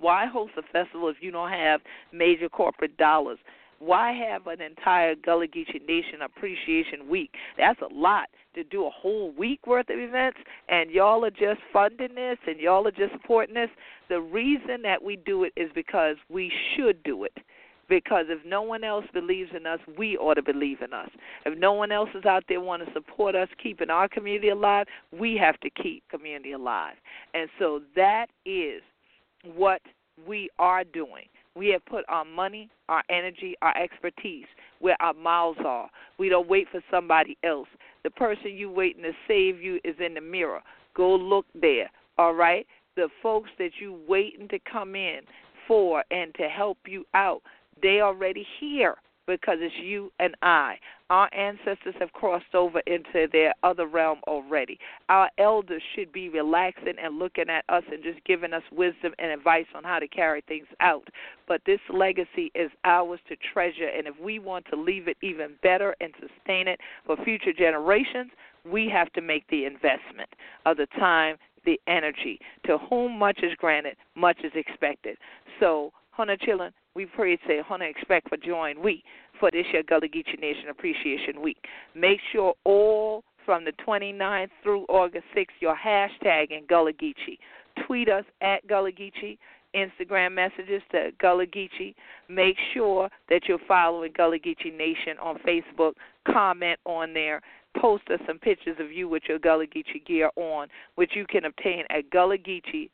Why 0.00 0.26
host 0.26 0.52
a 0.56 0.62
festival 0.72 1.08
if 1.08 1.16
you 1.20 1.30
don't 1.30 1.50
have 1.50 1.80
major 2.12 2.48
corporate 2.48 2.96
dollars? 2.96 3.38
Why 3.84 4.12
have 4.12 4.46
an 4.46 4.60
entire 4.60 5.16
Gullah 5.16 5.48
Geechee 5.48 5.84
Nation 5.88 6.22
Appreciation 6.24 7.08
Week? 7.08 7.32
That's 7.58 7.80
a 7.80 7.92
lot 7.92 8.28
to 8.54 8.62
do 8.62 8.86
a 8.86 8.90
whole 8.90 9.32
week 9.32 9.66
worth 9.66 9.90
of 9.90 9.98
events, 9.98 10.38
and 10.68 10.88
y'all 10.88 11.24
are 11.24 11.30
just 11.30 11.60
funding 11.72 12.14
this 12.14 12.38
and 12.46 12.60
y'all 12.60 12.86
are 12.86 12.92
just 12.92 13.10
supporting 13.12 13.56
this. 13.56 13.70
The 14.08 14.20
reason 14.20 14.82
that 14.82 15.02
we 15.02 15.16
do 15.16 15.42
it 15.42 15.52
is 15.56 15.68
because 15.74 16.14
we 16.30 16.52
should 16.76 17.02
do 17.02 17.24
it. 17.24 17.36
Because 17.88 18.26
if 18.28 18.38
no 18.46 18.62
one 18.62 18.84
else 18.84 19.04
believes 19.12 19.50
in 19.56 19.66
us, 19.66 19.80
we 19.98 20.16
ought 20.16 20.34
to 20.34 20.42
believe 20.42 20.80
in 20.80 20.92
us. 20.92 21.10
If 21.44 21.58
no 21.58 21.72
one 21.72 21.90
else 21.90 22.10
is 22.14 22.24
out 22.24 22.44
there 22.48 22.60
want 22.60 22.86
to 22.86 22.92
support 22.92 23.34
us 23.34 23.48
keeping 23.60 23.90
our 23.90 24.08
community 24.08 24.50
alive, 24.50 24.86
we 25.10 25.36
have 25.38 25.58
to 25.58 25.70
keep 25.70 26.04
community 26.08 26.52
alive. 26.52 26.94
And 27.34 27.50
so 27.58 27.80
that 27.96 28.26
is 28.46 28.80
what 29.56 29.82
we 30.24 30.50
are 30.60 30.84
doing. 30.84 31.26
We 31.54 31.68
have 31.68 31.84
put 31.84 32.04
our 32.08 32.24
money, 32.24 32.70
our 32.88 33.02
energy, 33.10 33.56
our 33.62 33.76
expertise 33.76 34.46
where 34.80 34.96
our 35.00 35.14
mouths 35.14 35.58
are. 35.64 35.88
We 36.18 36.28
don't 36.28 36.48
wait 36.48 36.68
for 36.70 36.80
somebody 36.90 37.36
else. 37.44 37.68
The 38.04 38.10
person 38.10 38.56
you 38.56 38.70
waiting 38.70 39.02
to 39.02 39.12
save 39.28 39.60
you 39.60 39.78
is 39.84 39.94
in 40.04 40.14
the 40.14 40.20
mirror. 40.20 40.60
Go 40.94 41.14
look 41.14 41.46
there. 41.54 41.90
All 42.18 42.34
right? 42.34 42.66
The 42.96 43.08
folks 43.22 43.50
that 43.58 43.70
you 43.80 43.98
waiting 44.08 44.48
to 44.48 44.58
come 44.70 44.94
in 44.94 45.20
for 45.68 46.04
and 46.10 46.34
to 46.34 46.48
help 46.48 46.78
you 46.86 47.04
out, 47.14 47.42
they 47.80 48.00
already 48.00 48.46
here 48.60 48.96
because 49.26 49.58
it's 49.60 49.74
you 49.82 50.10
and 50.18 50.34
I. 50.42 50.76
Our 51.10 51.28
ancestors 51.34 51.94
have 52.00 52.12
crossed 52.12 52.54
over 52.54 52.80
into 52.86 53.28
their 53.30 53.52
other 53.62 53.86
realm 53.86 54.20
already. 54.26 54.78
Our 55.08 55.28
elders 55.38 55.82
should 55.94 56.12
be 56.12 56.28
relaxing 56.28 56.94
and 57.02 57.18
looking 57.18 57.50
at 57.50 57.64
us 57.68 57.82
and 57.92 58.02
just 58.02 58.24
giving 58.24 58.52
us 58.52 58.62
wisdom 58.72 59.12
and 59.18 59.30
advice 59.30 59.66
on 59.74 59.84
how 59.84 59.98
to 59.98 60.08
carry 60.08 60.42
things 60.48 60.66
out. 60.80 61.06
But 61.46 61.60
this 61.66 61.80
legacy 61.92 62.50
is 62.54 62.70
ours 62.84 63.20
to 63.28 63.36
treasure, 63.52 63.88
and 63.88 64.06
if 64.06 64.18
we 64.18 64.38
want 64.38 64.66
to 64.70 64.76
leave 64.76 65.08
it 65.08 65.18
even 65.22 65.50
better 65.62 65.94
and 66.00 66.12
sustain 66.14 66.66
it 66.66 66.80
for 67.06 67.16
future 67.24 67.52
generations, 67.52 68.30
we 68.64 68.88
have 68.88 69.12
to 69.12 69.20
make 69.20 69.46
the 69.48 69.66
investment 69.66 70.30
of 70.66 70.76
the 70.76 70.86
time, 70.98 71.36
the 71.64 71.80
energy. 71.86 72.38
To 72.66 72.78
whom 72.78 73.18
much 73.18 73.40
is 73.42 73.52
granted, 73.58 73.96
much 74.14 74.38
is 74.44 74.52
expected. 74.54 75.16
So, 75.60 75.92
Hunter 76.10 76.36
children, 76.36 76.72
we 76.94 77.06
pray 77.06 77.36
to 77.36 77.42
say 77.46 77.60
Hunter 77.66 77.86
expect 77.86 78.28
for 78.28 78.36
join 78.36 78.82
we 78.82 79.02
for 79.40 79.50
this 79.50 79.66
year 79.72 79.82
Gullah 79.82 80.08
Geechee 80.08 80.40
Nation 80.40 80.68
Appreciation 80.70 81.40
Week. 81.40 81.58
Make 81.94 82.20
sure 82.32 82.54
all 82.64 83.24
from 83.44 83.64
the 83.64 83.72
29th 83.86 84.50
through 84.62 84.84
August 84.88 85.24
6th 85.36 85.46
you're 85.60 85.76
hashtagging 85.76 86.68
Gullah 86.68 86.92
Geechee. 86.92 87.38
Tweet 87.86 88.08
us 88.08 88.24
at 88.40 88.66
Gullah 88.66 88.92
Geechee. 88.92 89.38
Instagram 89.74 90.32
messages 90.32 90.82
to 90.90 91.10
Gullah 91.18 91.46
Geechee. 91.46 91.94
Make 92.28 92.56
sure 92.74 93.08
that 93.30 93.42
you're 93.48 93.58
following 93.66 94.12
Gullah 94.14 94.38
Geechee 94.38 94.76
Nation 94.76 95.16
on 95.20 95.38
Facebook. 95.38 95.94
Comment 96.30 96.78
on 96.84 97.14
there. 97.14 97.40
Post 97.80 98.04
us 98.10 98.20
some 98.26 98.38
pictures 98.38 98.76
of 98.78 98.92
you 98.92 99.08
with 99.08 99.22
your 99.28 99.38
Gullah 99.38 99.66
Geechee 99.66 100.04
gear 100.06 100.30
on, 100.36 100.68
which 100.96 101.12
you 101.14 101.24
can 101.26 101.46
obtain 101.46 101.84
at 101.90 102.10
gullahgeechee.biz 102.10 102.90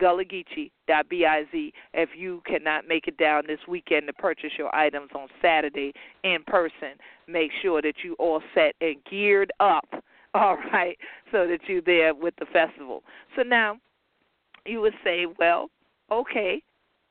gullahgeechee.biz 0.00 1.72
if 1.94 2.08
you 2.16 2.42
cannot 2.46 2.88
make 2.88 3.06
it 3.06 3.16
down 3.16 3.44
this 3.46 3.60
weekend 3.68 4.06
to 4.06 4.12
purchase 4.12 4.52
your 4.58 4.74
items 4.74 5.10
on 5.14 5.28
Saturday 5.42 5.92
in 6.24 6.38
person. 6.46 6.98
Make 7.28 7.50
sure 7.62 7.82
that 7.82 7.94
you 8.02 8.14
all 8.18 8.42
set 8.54 8.74
and 8.80 8.96
geared 9.08 9.52
up, 9.60 9.88
all 10.34 10.56
right, 10.72 10.96
so 11.32 11.46
that 11.46 11.60
you're 11.66 11.82
there 11.82 12.14
with 12.14 12.34
the 12.38 12.46
festival. 12.46 13.02
So 13.36 13.42
now 13.42 13.78
you 14.66 14.80
would 14.80 14.94
say, 15.04 15.26
well, 15.38 15.70
okay, 16.10 16.62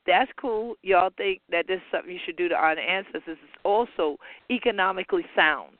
that's 0.06 0.32
cool. 0.40 0.76
Y'all 0.82 1.12
think 1.18 1.42
that 1.52 1.68
this 1.68 1.78
is 1.78 1.84
something 1.92 2.12
you 2.12 2.20
should 2.26 2.38
do 2.38 2.50
to 2.50 2.56
honor 2.56 2.82
ancestors. 2.82 3.22
It's 3.28 3.62
also 3.64 4.18
economically 4.50 5.26
sound. 5.36 5.78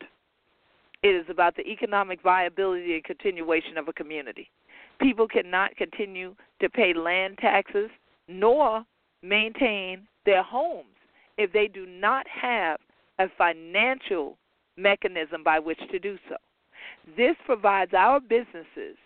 It 1.02 1.10
is 1.10 1.26
about 1.30 1.56
the 1.56 1.64
economic 1.64 2.22
viability 2.22 2.94
and 2.94 3.04
continuation 3.04 3.78
of 3.78 3.88
a 3.88 3.94
community. 3.94 4.50
People 5.00 5.28
cannot 5.28 5.76
continue 5.76 6.36
to 6.62 6.70
pay 6.70 6.94
land 6.94 7.38
taxes 7.40 7.90
nor 8.28 8.84
maintain 9.22 10.08
their 10.26 10.44
homes 10.44 10.96
if 11.38 11.52
they 11.54 11.68
do 11.68 11.86
not 11.86 12.26
have 12.28 12.80
a 13.20 13.28
financial 13.38 14.38
mechanism 14.78 15.44
by 15.44 15.60
which 15.60 15.80
to 15.92 16.00
do 16.00 16.18
so. 16.28 16.36
This 17.18 17.36
provides 17.46 17.94
our 17.94 18.20
businesses 18.20 18.98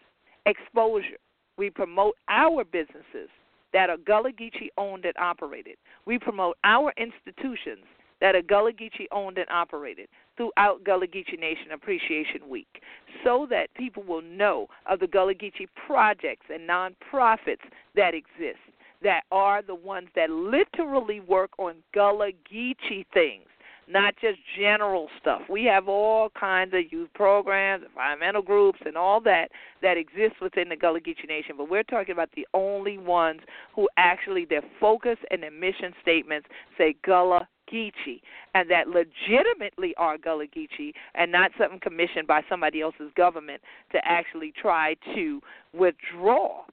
exposure. 0.45 1.17
We 1.57 1.69
promote 1.69 2.15
our 2.27 2.63
businesses 2.63 3.29
that 3.71 3.89
are 3.89 3.97
Gullah 3.97 4.31
Geechee 4.31 4.69
owned 4.77 5.05
and 5.05 5.15
operated. 5.17 5.77
We 6.05 6.19
promote 6.19 6.57
our 6.63 6.93
institutions 6.97 7.85
that 8.23 8.35
are 8.35 8.41
Gullah 8.41 8.71
Geechee 8.71 9.07
owned 9.11 9.37
and 9.37 9.49
operated 9.49 10.07
throughout 10.37 10.81
Gullah 10.85 11.07
Geechee 11.07 11.37
Nation 11.37 11.73
Appreciation 11.73 12.47
Week 12.47 12.81
so 13.21 13.45
that 13.49 13.67
people 13.75 14.01
will 14.01 14.21
know 14.21 14.67
of 14.89 15.01
the 15.01 15.07
Gullah 15.07 15.35
Geechee 15.35 15.67
projects 15.85 16.45
and 16.49 16.67
nonprofits 16.67 17.57
that 17.97 18.13
exist 18.13 18.61
that 19.03 19.23
are 19.29 19.61
the 19.61 19.75
ones 19.75 20.07
that 20.15 20.29
literally 20.29 21.19
work 21.19 21.51
on 21.59 21.75
Gullah 21.93 22.31
Geechee 22.49 23.05
things, 23.13 23.43
not 23.89 24.13
just 24.21 24.39
general 24.57 25.09
stuff. 25.19 25.41
We 25.49 25.65
have 25.65 25.89
all 25.89 26.29
kinds 26.29 26.73
of 26.73 26.93
youth 26.93 27.09
programs, 27.13 27.83
environmental 27.85 28.41
groups, 28.41 28.79
and 28.85 28.95
all 28.95 29.19
that 29.19 29.49
that 29.81 29.97
exists 29.97 30.37
within 30.41 30.69
the 30.69 30.77
Gullah 30.77 31.01
Geechee 31.01 31.27
Nation, 31.27 31.55
but 31.57 31.69
we're 31.69 31.83
talking 31.83 32.13
about 32.13 32.29
the 32.37 32.47
only 32.53 32.97
ones 32.97 33.41
who 33.75 33.89
actually 33.97 34.45
their 34.45 34.63
focus 34.79 35.17
and 35.29 35.43
their 35.43 35.51
mission 35.51 35.91
statements 36.01 36.47
say 36.77 36.95
Gullah 37.03 37.49
Geechee, 37.71 38.21
and 38.55 38.69
that 38.69 38.87
legitimately 38.87 39.93
are 39.97 40.17
Gullah 40.17 40.47
Geechee, 40.47 40.93
and 41.15 41.31
not 41.31 41.51
something 41.57 41.79
commissioned 41.79 42.27
by 42.27 42.41
somebody 42.49 42.81
else's 42.81 43.11
government 43.15 43.61
to 43.91 43.99
actually 44.03 44.53
try 44.59 44.95
to 45.15 45.41
withdraw 45.73 46.63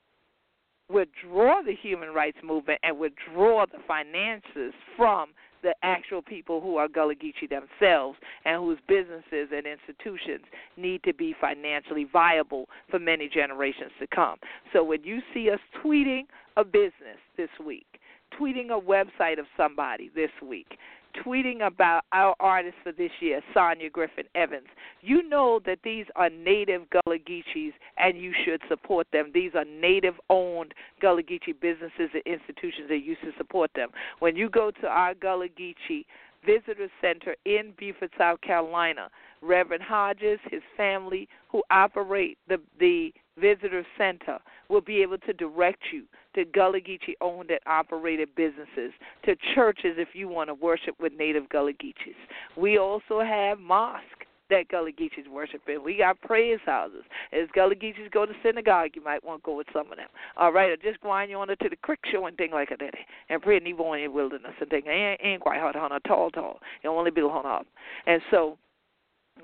withdraw 0.88 1.62
the 1.62 1.74
human 1.74 2.08
rights 2.08 2.38
movement 2.42 2.80
and 2.82 2.98
withdraw 2.98 3.64
the 3.64 3.78
finances 3.86 4.74
from 4.96 5.28
the 5.62 5.74
actual 5.82 6.22
people 6.22 6.60
who 6.60 6.76
are 6.76 6.88
Gullah 6.88 7.14
Geechee 7.14 7.48
themselves 7.48 8.18
and 8.44 8.62
whose 8.62 8.78
businesses 8.88 9.48
and 9.54 9.66
institutions 9.66 10.44
need 10.76 11.02
to 11.04 11.12
be 11.12 11.34
financially 11.40 12.06
viable 12.10 12.68
for 12.90 12.98
many 12.98 13.28
generations 13.28 13.92
to 14.00 14.06
come. 14.06 14.38
So 14.72 14.82
when 14.82 15.04
you 15.04 15.20
see 15.34 15.50
us 15.50 15.60
tweeting 15.84 16.22
a 16.56 16.64
business 16.64 17.18
this 17.36 17.50
week, 17.64 17.99
tweeting 18.38 18.70
a 18.70 18.80
website 18.80 19.38
of 19.38 19.46
somebody 19.56 20.10
this 20.14 20.30
week, 20.42 20.78
tweeting 21.24 21.66
about 21.66 22.04
our 22.12 22.34
artist 22.40 22.76
for 22.82 22.92
this 22.92 23.10
year, 23.20 23.40
Sonia 23.54 23.90
Griffin 23.90 24.24
Evans. 24.34 24.68
You 25.00 25.28
know 25.28 25.60
that 25.66 25.78
these 25.82 26.06
are 26.16 26.30
native 26.30 26.82
Gullah 26.90 27.18
Geechees 27.18 27.72
and 27.98 28.16
you 28.18 28.32
should 28.44 28.60
support 28.68 29.06
them. 29.12 29.30
These 29.34 29.52
are 29.54 29.64
native 29.64 30.14
owned 30.28 30.74
Gullah 31.00 31.22
Geechee 31.22 31.60
businesses 31.60 32.10
and 32.14 32.22
institutions 32.26 32.88
that 32.88 33.04
you 33.04 33.16
should 33.22 33.34
support 33.36 33.70
them. 33.74 33.90
When 34.20 34.36
you 34.36 34.48
go 34.48 34.70
to 34.80 34.86
our 34.86 35.14
Gullah 35.14 35.48
Geechee 35.48 36.04
Visitor 36.44 36.88
Center 37.02 37.36
in 37.44 37.74
Beaufort, 37.78 38.10
South 38.16 38.40
Carolina, 38.40 39.10
Reverend 39.42 39.82
Hodges, 39.82 40.38
his 40.50 40.62
family 40.76 41.28
who 41.48 41.62
operate 41.70 42.38
the 42.48 42.60
the 42.78 43.12
visitor 43.38 43.84
center 43.96 44.38
will 44.68 44.80
be 44.80 45.02
able 45.02 45.18
to 45.18 45.32
direct 45.32 45.82
you 45.92 46.04
to 46.34 46.44
Gullah 46.44 46.80
Geechee 46.80 47.14
owned 47.20 47.50
and 47.50 47.60
operated 47.66 48.28
businesses, 48.36 48.92
to 49.24 49.34
churches 49.54 49.96
if 49.98 50.08
you 50.14 50.28
want 50.28 50.48
to 50.48 50.54
worship 50.54 50.94
with 51.00 51.12
native 51.18 51.48
Gullah 51.48 51.72
Geechees. 51.72 52.14
We 52.56 52.78
also 52.78 53.20
have 53.20 53.58
mosques 53.58 54.26
that 54.50 54.68
Gullah 54.68 54.92
Geechees 54.92 55.28
worship 55.30 55.62
in. 55.68 55.82
We 55.82 55.96
got 55.96 56.20
praise 56.20 56.58
houses. 56.66 57.02
As 57.32 57.48
Gullah 57.54 57.74
Geechees 57.74 58.10
go 58.10 58.26
to 58.26 58.32
synagogue, 58.42 58.90
you 58.94 59.02
might 59.02 59.24
want 59.24 59.42
to 59.42 59.46
go 59.46 59.56
with 59.56 59.68
some 59.72 59.90
of 59.90 59.96
them. 59.96 60.08
All 60.36 60.52
right, 60.52 60.70
or 60.70 60.76
just 60.76 60.98
on 61.04 61.30
you 61.30 61.38
on 61.38 61.48
to 61.48 61.56
the 61.60 61.76
creek 61.76 62.00
show 62.10 62.26
and 62.26 62.36
thing 62.36 62.50
like 62.52 62.68
that. 62.70 62.94
And 63.28 63.40
pray 63.40 63.56
in 63.56 63.64
the 63.64 63.72
wilderness 63.72 64.52
and 64.60 64.68
thing. 64.68 64.82
Ain't, 64.86 65.20
ain't 65.22 65.40
quite 65.40 65.60
hard 65.60 65.76
on 65.76 65.92
a 65.92 66.00
tall, 66.00 66.30
tall. 66.30 66.60
It 66.82 66.88
only 66.88 67.10
be 67.10 67.22
on 67.22 67.46
up. 67.46 67.66
And 68.06 68.20
so 68.30 68.58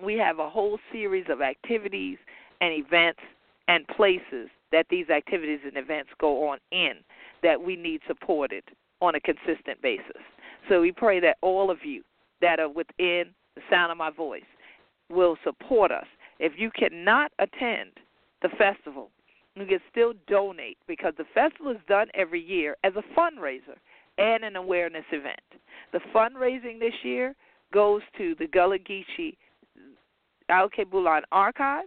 we 0.02 0.14
have 0.14 0.38
a 0.38 0.50
whole 0.50 0.78
series 0.92 1.26
of 1.30 1.40
activities 1.40 2.18
and 2.60 2.72
events 2.72 3.20
and 3.68 3.86
places 3.88 4.48
that 4.72 4.86
these 4.90 5.08
activities 5.10 5.60
and 5.64 5.76
events 5.76 6.10
go 6.20 6.48
on 6.48 6.58
in 6.72 6.94
that 7.42 7.60
we 7.60 7.76
need 7.76 8.00
supported 8.06 8.64
on 9.00 9.14
a 9.14 9.20
consistent 9.20 9.80
basis. 9.82 10.22
So 10.68 10.80
we 10.80 10.92
pray 10.92 11.20
that 11.20 11.36
all 11.42 11.70
of 11.70 11.78
you 11.84 12.02
that 12.40 12.58
are 12.58 12.68
within 12.68 13.26
the 13.54 13.62
sound 13.70 13.92
of 13.92 13.98
my 13.98 14.10
voice 14.10 14.42
will 15.10 15.36
support 15.44 15.90
us. 15.90 16.06
If 16.38 16.52
you 16.56 16.70
cannot 16.70 17.32
attend 17.38 17.90
the 18.42 18.48
festival, 18.58 19.10
you 19.54 19.64
can 19.64 19.80
still 19.90 20.12
donate 20.26 20.76
because 20.86 21.14
the 21.16 21.24
festival 21.32 21.72
is 21.72 21.78
done 21.88 22.08
every 22.14 22.42
year 22.42 22.76
as 22.84 22.92
a 22.96 23.18
fundraiser 23.18 23.76
and 24.18 24.44
an 24.44 24.56
awareness 24.56 25.04
event. 25.12 25.40
The 25.92 26.00
fundraising 26.14 26.78
this 26.78 26.92
year 27.02 27.34
goes 27.72 28.02
to 28.18 28.34
the 28.38 28.46
Gullah 28.46 28.78
Geechee 28.78 29.36
Alkebulan 30.50 31.22
Archive, 31.32 31.86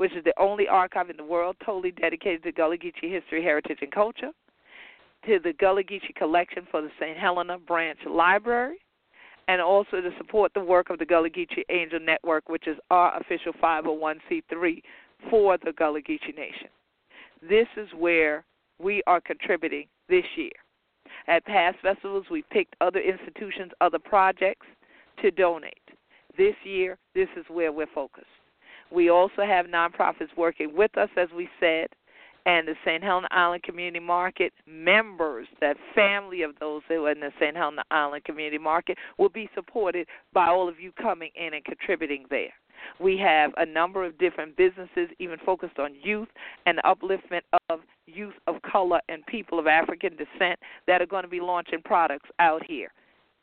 which 0.00 0.12
is 0.12 0.24
the 0.24 0.32
only 0.40 0.66
archive 0.66 1.10
in 1.10 1.16
the 1.18 1.22
world 1.22 1.54
totally 1.62 1.90
dedicated 1.90 2.42
to 2.42 2.50
Gullah 2.52 2.78
Geechee 2.78 3.12
history, 3.12 3.42
heritage, 3.42 3.80
and 3.82 3.92
culture, 3.92 4.30
to 5.26 5.38
the 5.44 5.52
Gullah 5.52 5.84
Geechee 5.84 6.14
Collection 6.16 6.66
for 6.70 6.80
the 6.80 6.88
St. 6.98 7.18
Helena 7.18 7.58
Branch 7.58 7.98
Library, 8.08 8.78
and 9.46 9.60
also 9.60 10.00
to 10.00 10.10
support 10.16 10.54
the 10.54 10.64
work 10.64 10.88
of 10.88 10.98
the 10.98 11.04
Gullah 11.04 11.28
Geechee 11.28 11.64
Angel 11.68 12.00
Network, 12.00 12.48
which 12.48 12.66
is 12.66 12.78
our 12.90 13.14
official 13.20 13.52
501c3 13.62 14.80
for 15.28 15.58
the 15.58 15.72
Gullah 15.76 16.00
Geechee 16.00 16.34
Nation. 16.34 16.70
This 17.46 17.68
is 17.76 17.88
where 17.94 18.42
we 18.78 19.02
are 19.06 19.20
contributing 19.20 19.86
this 20.08 20.24
year. 20.34 20.48
At 21.28 21.44
past 21.44 21.76
festivals, 21.82 22.24
we 22.30 22.42
picked 22.50 22.74
other 22.80 23.00
institutions, 23.00 23.72
other 23.82 23.98
projects 23.98 24.66
to 25.20 25.30
donate. 25.30 25.74
This 26.38 26.54
year, 26.64 26.96
this 27.14 27.28
is 27.36 27.44
where 27.50 27.70
we're 27.70 27.86
focused. 27.94 28.39
We 28.92 29.10
also 29.10 29.42
have 29.42 29.66
nonprofits 29.66 30.36
working 30.36 30.76
with 30.76 30.96
us, 30.98 31.10
as 31.16 31.28
we 31.34 31.48
said, 31.58 31.88
and 32.46 32.66
the 32.66 32.74
St. 32.84 33.02
Helena 33.02 33.28
Island 33.30 33.62
Community 33.62 34.04
Market 34.04 34.52
members, 34.66 35.46
that 35.60 35.76
family 35.94 36.42
of 36.42 36.52
those 36.58 36.82
who 36.88 37.04
are 37.06 37.12
in 37.12 37.20
the 37.20 37.30
St. 37.38 37.56
Helena 37.56 37.82
Island 37.90 38.24
Community 38.24 38.58
Market, 38.58 38.98
will 39.18 39.28
be 39.28 39.48
supported 39.54 40.06
by 40.32 40.46
all 40.46 40.68
of 40.68 40.80
you 40.80 40.92
coming 40.92 41.30
in 41.34 41.54
and 41.54 41.64
contributing 41.64 42.24
there. 42.30 42.52
We 42.98 43.18
have 43.18 43.52
a 43.58 43.66
number 43.66 44.04
of 44.04 44.18
different 44.18 44.56
businesses, 44.56 45.08
even 45.18 45.38
focused 45.44 45.78
on 45.78 45.94
youth 46.02 46.28
and 46.64 46.78
the 46.78 46.82
upliftment 46.82 47.42
of 47.68 47.80
youth 48.06 48.34
of 48.46 48.56
color 48.62 49.00
and 49.08 49.24
people 49.26 49.58
of 49.58 49.66
African 49.66 50.16
descent, 50.16 50.58
that 50.86 51.02
are 51.02 51.06
going 51.06 51.24
to 51.24 51.28
be 51.28 51.40
launching 51.40 51.82
products 51.84 52.28
out 52.38 52.64
here 52.66 52.90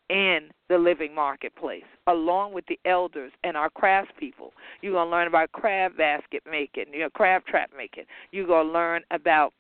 in 0.10 0.50
the 0.70 0.78
living 0.78 1.14
marketplace, 1.14 1.84
along 2.08 2.54
with 2.54 2.66
the 2.68 2.80
elders 2.86 3.32
and 3.44 3.58
our 3.58 3.70
craftspeople. 3.70 4.52
You're 4.82 4.94
going 4.94 5.08
to 5.08 5.12
learn 5.12 5.28
about 5.28 5.52
crab 5.52 5.98
basket 5.98 6.44
making, 6.50 6.86
you 6.94 7.00
know, 7.00 7.10
crab 7.10 7.46
trap 7.46 7.72
making. 7.76 8.06
You're 8.32 8.48
going 8.48 8.68
to 8.68 8.74
learn 8.74 9.04
about 9.12 9.54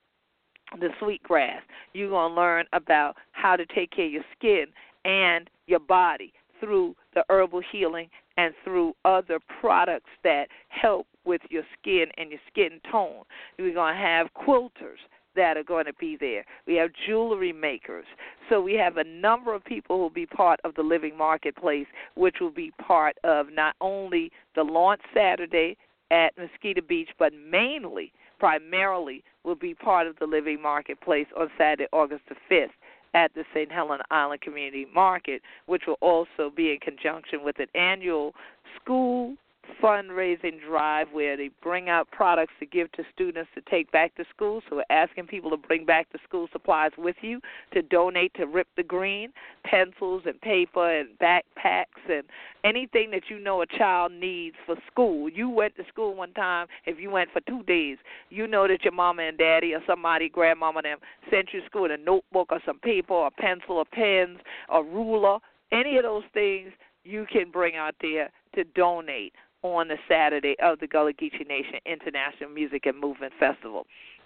the 0.80 0.90
sweet 1.00 1.24
grass. 1.24 1.62
You're 1.94 2.10
going 2.10 2.32
to 2.32 2.36
learn 2.36 2.66
about 2.74 3.16
how 3.32 3.56
to 3.56 3.66
take 3.66 3.92
care 3.92 4.06
of 4.06 4.12
your 4.12 4.26
skin 4.38 4.66
and 5.06 5.50
your 5.68 5.80
body 5.80 6.34
through 6.60 6.96
the 7.14 7.24
herbal 7.30 7.62
healing 7.72 8.10
and 8.38 8.54
through 8.64 8.94
other 9.06 9.40
products 9.62 10.10
that 10.24 10.48
help 10.70 11.08
with 11.26 11.42
your 11.50 11.64
skin 11.80 12.06
and 12.18 12.32
your 12.32 12.40
skin 12.52 12.80
tone. 12.92 13.24
We're 13.58 13.74
going 13.74 13.96
to 13.96 14.02
have 14.02 14.28
quilters 14.34 15.00
that 15.38 15.56
are 15.56 15.64
going 15.64 15.86
to 15.86 15.94
be 15.94 16.18
there. 16.20 16.44
We 16.66 16.76
have 16.76 16.90
jewelry 17.08 17.54
makers. 17.54 18.06
So 18.50 18.60
we 18.60 18.74
have 18.74 18.98
a 18.98 19.04
number 19.04 19.54
of 19.54 19.64
people 19.64 19.96
who 19.96 20.02
will 20.02 20.10
be 20.10 20.26
part 20.26 20.60
of 20.66 20.76
the 20.76 20.82
living 20.82 21.18
marketplace, 21.18 21.88
which 22.16 22.38
will 22.42 22.52
be 22.52 22.74
part 22.86 23.16
of 23.24 23.48
not 23.54 23.76
only 23.80 24.32
the 24.56 24.64
launch 24.64 25.02
Saturday 25.14 25.78
at 26.12 26.38
Mosquito 26.38 26.82
Beach, 26.82 27.10
but 27.18 27.32
mainly, 27.34 28.12
primarily, 28.40 29.24
will 29.44 29.56
be 29.56 29.74
part 29.74 30.08
of 30.08 30.18
the 30.20 30.26
living 30.26 30.62
marketplace 30.62 31.28
on 31.40 31.50
Saturday, 31.58 31.88
August 31.94 32.24
the 32.28 32.36
5th 32.54 32.68
at 33.14 33.34
the 33.34 33.44
St. 33.54 33.72
Helena 33.72 34.04
Island 34.12 34.42
Community 34.42 34.86
Market, 34.94 35.42
which 35.66 35.84
will 35.88 35.98
also 36.02 36.52
be 36.54 36.72
in 36.72 36.80
conjunction 36.80 37.44
with 37.44 37.58
an 37.60 37.68
annual 37.74 38.34
school 38.76 39.36
fundraising 39.82 40.60
drive 40.66 41.08
where 41.12 41.38
they 41.38 41.50
bring 41.62 41.90
out 41.90 42.10
products 42.12 42.54
to 42.60 42.66
give 42.66 42.92
to 42.94 43.04
students 43.14 43.50
to 43.56 43.62
take 43.70 43.92
back 43.92 44.16
to 44.16 44.24
school. 44.34 44.62
So 44.70 44.78
we're 44.78 44.84
asking 44.90 45.28
people 45.28 45.50
to 45.52 45.58
bring 45.58 45.86
back 45.86 46.08
the 46.12 46.20
school 46.28 46.48
supplies 46.52 46.92
with 46.98 47.16
you 47.22 47.40
to 47.74 47.82
donate 47.82 48.34
to 48.36 48.46
Rip 48.46 48.68
the 48.76 48.84
Green, 48.84 49.32
pencils 49.64 50.24
and 50.26 50.40
paper 50.42 51.00
and 51.00 51.10
backpacks 51.20 52.10
and 52.10 52.24
anything 52.64 53.12
that 53.12 53.24
you 53.30 53.40
know 53.40 53.62
a 53.62 53.66
child 53.66 54.12
needs 54.12 54.56
for 54.66 54.76
school. 54.92 55.30
You 55.30 55.50
went 55.50 55.76
to 55.78 55.84
school 55.88 56.16
one 56.16 56.34
time, 56.34 56.68
if 56.86 57.00
you 57.00 57.12
went 57.12 57.32
for 57.32 57.42
two 57.42 57.64
days, 57.64 57.98
you 58.30 58.48
know 58.48 58.68
that 58.68 58.84
your 58.84 58.94
mama 58.94 59.24
and 59.24 59.38
daddy 59.38 59.74
or 59.74 59.82
somebody, 59.88 60.30
grandmama 60.30 60.82
them, 60.82 60.98
sent 61.32 61.50
you 61.54 61.62
to 61.62 61.66
school 61.66 61.92
a 61.92 61.98
notebook 61.98 62.48
or 62.52 62.60
some 62.66 62.80
paper 62.80 63.14
or 63.14 63.32
pencil 63.32 63.78
or 63.78 63.86
pens 63.86 64.40
or 64.70 64.84
ruler. 64.84 65.40
Any 65.72 65.98
of 65.98 66.04
those 66.04 66.24
things 66.34 66.72
you 67.04 67.26
can 67.32 67.52
bring 67.52 67.76
out 67.76 67.96
there 68.02 68.30
to 68.56 68.64
donate 68.76 69.34
on 69.64 69.88
the 69.88 69.98
Saturday 70.08 70.56
of 70.62 70.80
the 70.80 70.88
Gullah 70.88 71.14
Geechee 71.14 71.48
Nation 71.48 71.80
International 71.86 72.50
Music 72.50 72.86
and 72.86 73.00
Movement 73.00 73.34
Festival. 73.40 73.86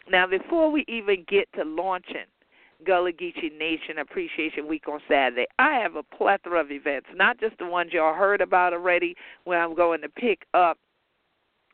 Now, 0.10 0.28
before 0.28 0.72
we 0.72 0.86
even 0.88 1.26
get 1.28 1.48
to 1.54 1.64
launching 1.64 2.26
Gullah 2.86 3.12
Geechee 3.12 3.58
Nation 3.58 4.00
Appreciation 4.00 4.68
Week 4.68 4.88
on 4.88 5.00
Saturday, 5.08 5.46
I 5.60 5.74
have 5.76 5.96
a 5.96 6.04
plethora 6.04 6.60
of 6.60 6.72
events, 6.72 7.08
not 7.14 7.40
just 7.40 7.58
the 7.60 7.66
ones 7.66 7.92
y'all 7.94 8.14
heard 8.14 8.42
about 8.42 8.74
already, 8.74 9.16
where 9.44 9.64
I'm 9.64 9.76
going 9.76 10.02
to 10.02 10.10
pick 10.10 10.46
up 10.54 10.78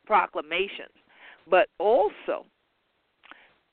proclamations, 0.05 0.93
but 1.49 1.67
also 1.79 2.45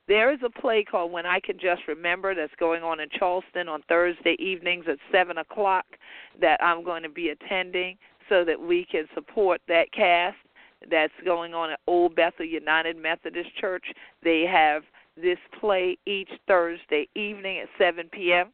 there 0.06 0.32
is 0.32 0.40
a 0.44 0.50
play 0.50 0.84
called 0.84 1.12
When 1.12 1.24
I 1.24 1.40
Can 1.40 1.58
Just 1.58 1.82
Remember 1.88 2.34
that's 2.34 2.52
going 2.58 2.82
on 2.82 3.00
in 3.00 3.08
Charleston 3.10 3.68
on 3.68 3.82
Thursday 3.88 4.36
evenings 4.38 4.84
at 4.88 4.98
7 5.10 5.38
o'clock 5.38 5.86
that 6.40 6.62
I'm 6.62 6.84
going 6.84 7.02
to 7.04 7.08
be 7.08 7.30
attending 7.30 7.96
so 8.28 8.44
that 8.44 8.60
we 8.60 8.86
can 8.90 9.06
support 9.14 9.60
that 9.68 9.92
cast 9.92 10.36
that's 10.90 11.12
going 11.24 11.54
on 11.54 11.70
at 11.70 11.80
Old 11.86 12.14
Bethel 12.14 12.44
United 12.44 12.96
Methodist 12.96 13.54
Church. 13.60 13.84
They 14.22 14.42
have 14.42 14.82
this 15.16 15.38
play 15.60 15.96
each 16.06 16.30
Thursday 16.46 17.08
evening 17.14 17.60
at 17.60 17.68
7 17.78 18.08
p.m. 18.12 18.52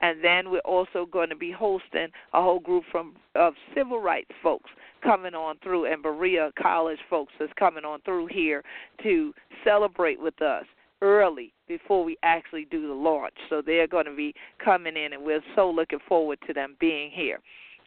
And 0.00 0.22
then 0.22 0.50
we're 0.50 0.60
also 0.60 1.06
going 1.06 1.28
to 1.30 1.36
be 1.36 1.52
hosting 1.52 2.08
a 2.32 2.42
whole 2.42 2.58
group 2.58 2.84
from 2.90 3.14
of 3.34 3.54
civil 3.74 4.00
rights 4.00 4.30
folks 4.42 4.70
coming 5.02 5.34
on 5.34 5.56
through, 5.62 5.92
and 5.92 6.02
Berea 6.02 6.50
College 6.60 6.98
folks 7.08 7.32
that's 7.38 7.52
coming 7.58 7.84
on 7.84 8.00
through 8.04 8.26
here 8.26 8.62
to 9.02 9.32
celebrate 9.64 10.20
with 10.20 10.40
us 10.42 10.64
early 11.02 11.52
before 11.66 12.04
we 12.04 12.16
actually 12.22 12.66
do 12.70 12.86
the 12.86 12.94
launch. 12.94 13.34
So 13.48 13.62
they're 13.64 13.88
going 13.88 14.06
to 14.06 14.14
be 14.14 14.34
coming 14.64 14.96
in, 14.96 15.12
and 15.12 15.24
we're 15.24 15.42
so 15.56 15.70
looking 15.70 15.98
forward 16.08 16.38
to 16.46 16.52
them 16.52 16.76
being 16.78 17.10
here. 17.10 17.40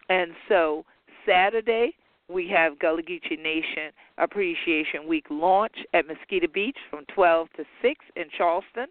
And 0.09 0.31
so 0.49 0.85
Saturday, 1.25 1.95
we 2.29 2.47
have 2.49 2.79
Gullah 2.79 3.03
Geechee 3.03 3.41
Nation 3.41 3.91
Appreciation 4.17 5.07
Week 5.07 5.25
launch 5.29 5.75
at 5.93 6.07
Mosquito 6.07 6.47
Beach 6.51 6.77
from 6.89 7.05
12 7.13 7.47
to 7.57 7.63
6 7.81 8.05
in 8.15 8.25
Charleston. 8.35 8.87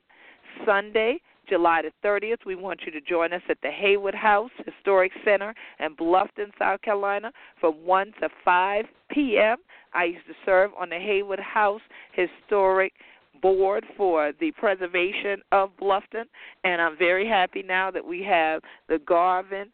Sunday, 0.65 1.19
July 1.49 1.83
the 1.83 2.09
30th, 2.09 2.47
we 2.47 2.55
want 2.55 2.81
you 2.87 2.93
to 2.93 3.01
join 3.01 3.33
us 3.33 3.43
at 3.49 3.59
the 3.63 3.69
Heyward 3.69 4.15
House 4.15 4.51
Historic 4.65 5.13
Center 5.25 5.55
in 5.81 5.97
Bluffton, 5.97 6.51
South 6.59 6.81
Carolina 6.83 7.33
from 7.61 7.75
1 7.85 8.13
to 8.21 8.29
5 8.45 8.85
p.m. 9.11 9.57
I 9.93 10.05
used 10.05 10.27
to 10.27 10.35
serve 10.47 10.71
on 10.79 10.89
the 10.89 10.97
Heyward 10.97 11.41
House 11.41 11.83
Historic 12.13 12.93
Board 13.43 13.85
for 13.97 14.33
the 14.41 14.53
preservation 14.53 15.43
of 15.51 15.71
Bluffton, 15.81 16.25
and 16.63 16.81
I'm 16.81 16.97
very 16.97 17.29
happy 17.29 17.63
now 17.63 17.91
that 17.91 18.05
we 18.05 18.23
have 18.23 18.63
the 18.89 18.99
Garvin 19.01 19.71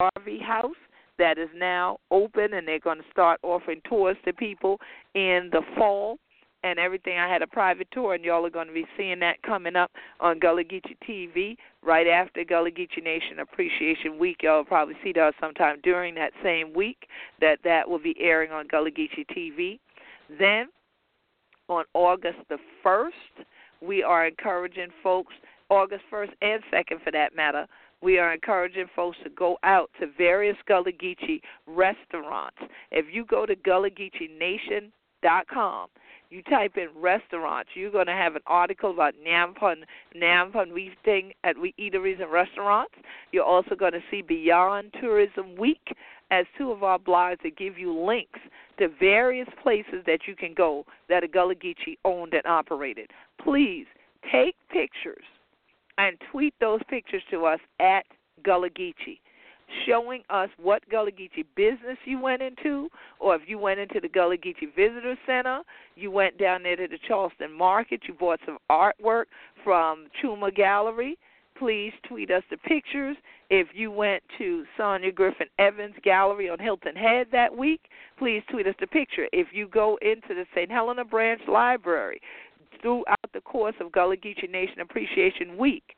Garvey 0.00 0.40
House 0.40 0.74
that 1.18 1.38
is 1.38 1.48
now 1.54 1.98
open 2.10 2.54
and 2.54 2.66
they're 2.66 2.78
going 2.78 2.98
to 2.98 3.10
start 3.10 3.38
offering 3.42 3.80
tours 3.88 4.16
to 4.24 4.32
people 4.32 4.78
in 5.14 5.48
the 5.52 5.62
fall 5.76 6.18
and 6.62 6.78
everything. 6.78 7.18
I 7.18 7.28
had 7.28 7.42
a 7.42 7.46
private 7.46 7.86
tour, 7.92 8.14
and 8.14 8.24
y'all 8.24 8.44
are 8.44 8.50
going 8.50 8.66
to 8.66 8.72
be 8.72 8.86
seeing 8.96 9.20
that 9.20 9.40
coming 9.42 9.76
up 9.76 9.90
on 10.20 10.38
Gullah 10.38 10.64
Geechee 10.64 10.96
TV 11.08 11.56
right 11.82 12.06
after 12.06 12.44
Gullah 12.44 12.70
Geechee 12.70 13.02
Nation 13.02 13.38
Appreciation 13.40 14.18
Week. 14.18 14.38
Y'all 14.42 14.58
will 14.58 14.64
probably 14.64 14.96
see 15.04 15.12
that 15.12 15.34
sometime 15.40 15.76
during 15.82 16.14
that 16.16 16.32
same 16.42 16.72
week 16.74 17.06
that 17.40 17.58
that 17.64 17.88
will 17.88 17.98
be 17.98 18.16
airing 18.18 18.50
on 18.50 18.66
Gullah 18.66 18.90
Geechee 18.90 19.26
TV. 19.36 19.78
Then 20.38 20.68
on 21.68 21.84
August 21.94 22.38
the 22.48 22.58
1st, 22.84 23.44
we 23.80 24.02
are 24.02 24.26
encouraging 24.26 24.88
folks, 25.02 25.34
August 25.68 26.02
1st 26.12 26.32
and 26.42 26.62
2nd 26.72 27.02
for 27.04 27.12
that 27.12 27.36
matter, 27.36 27.66
we 28.02 28.18
are 28.18 28.32
encouraging 28.32 28.86
folks 28.94 29.16
to 29.24 29.30
go 29.30 29.56
out 29.62 29.90
to 30.00 30.06
various 30.18 30.56
Gullah 30.66 30.92
Geechee 30.92 31.40
restaurants. 31.66 32.58
If 32.90 33.06
you 33.12 33.24
go 33.24 33.46
to 33.46 33.56
GullahGeecheeNation.com, 33.56 35.88
you 36.28 36.42
type 36.42 36.76
in 36.76 36.88
restaurants, 36.96 37.70
you're 37.74 37.90
going 37.90 38.06
to 38.06 38.12
have 38.12 38.36
an 38.36 38.42
article 38.46 38.90
about 38.90 39.14
Nampun, 39.26 39.76
Nampun 40.16 40.74
thing 41.04 41.32
at 41.44 41.56
we 41.56 41.72
eateries 41.78 42.20
and 42.20 42.32
restaurants. 42.32 42.94
You're 43.32 43.44
also 43.44 43.76
going 43.76 43.92
to 43.92 44.02
see 44.10 44.22
Beyond 44.22 44.92
Tourism 45.00 45.56
Week 45.56 45.94
as 46.30 46.44
two 46.58 46.72
of 46.72 46.82
our 46.82 46.98
blogs 46.98 47.40
that 47.44 47.56
give 47.56 47.78
you 47.78 47.96
links 47.96 48.40
to 48.78 48.88
various 48.88 49.48
places 49.62 50.02
that 50.06 50.26
you 50.26 50.34
can 50.34 50.52
go 50.54 50.84
that 51.08 51.22
are 51.22 51.28
Gullah 51.28 51.54
Geechee 51.54 51.96
owned 52.04 52.34
and 52.34 52.44
operated. 52.44 53.12
Please 53.42 53.86
take 54.32 54.56
pictures 54.70 55.22
and 55.98 56.16
tweet 56.30 56.54
those 56.60 56.80
pictures 56.88 57.22
to 57.30 57.44
us 57.46 57.60
at 57.80 58.04
Gullah 58.42 58.70
Geechee 58.70 59.18
showing 59.86 60.22
us 60.30 60.48
what 60.58 60.88
Gullah 60.88 61.10
Geechee 61.10 61.44
business 61.56 61.98
you 62.04 62.20
went 62.20 62.42
into, 62.42 62.88
or 63.18 63.34
if 63.34 63.42
you 63.46 63.58
went 63.58 63.80
into 63.80 64.00
the 64.00 64.08
Gullah 64.08 64.36
Geechee 64.36 64.74
Visitor 64.74 65.16
Center, 65.26 65.62
you 65.94 66.10
went 66.10 66.38
down 66.38 66.62
there 66.62 66.76
to 66.76 66.86
the 66.86 66.98
Charleston 67.06 67.52
Market, 67.52 68.02
you 68.06 68.14
bought 68.14 68.40
some 68.46 68.58
artwork 68.70 69.24
from 69.64 70.06
Chuma 70.22 70.54
Gallery. 70.54 71.18
Please 71.58 71.92
tweet 72.06 72.30
us 72.30 72.42
the 72.50 72.58
pictures. 72.58 73.16
If 73.48 73.68
you 73.72 73.90
went 73.90 74.22
to 74.36 74.64
Sonia 74.76 75.10
Griffin 75.10 75.46
Evans 75.58 75.94
Gallery 76.02 76.50
on 76.50 76.58
Hilton 76.58 76.94
Head 76.94 77.28
that 77.32 77.56
week, 77.56 77.80
please 78.18 78.42
tweet 78.50 78.66
us 78.66 78.74
the 78.78 78.86
picture. 78.86 79.26
If 79.32 79.48
you 79.52 79.66
go 79.66 79.98
into 80.02 80.28
the 80.34 80.44
St. 80.54 80.70
Helena 80.70 81.04
Branch 81.04 81.40
Library 81.48 82.20
throughout 82.82 83.32
the 83.32 83.40
course 83.40 83.74
of 83.80 83.92
Gullah 83.92 84.16
Geechee 84.16 84.50
Nation 84.50 84.80
Appreciation 84.80 85.56
Week, 85.56 85.96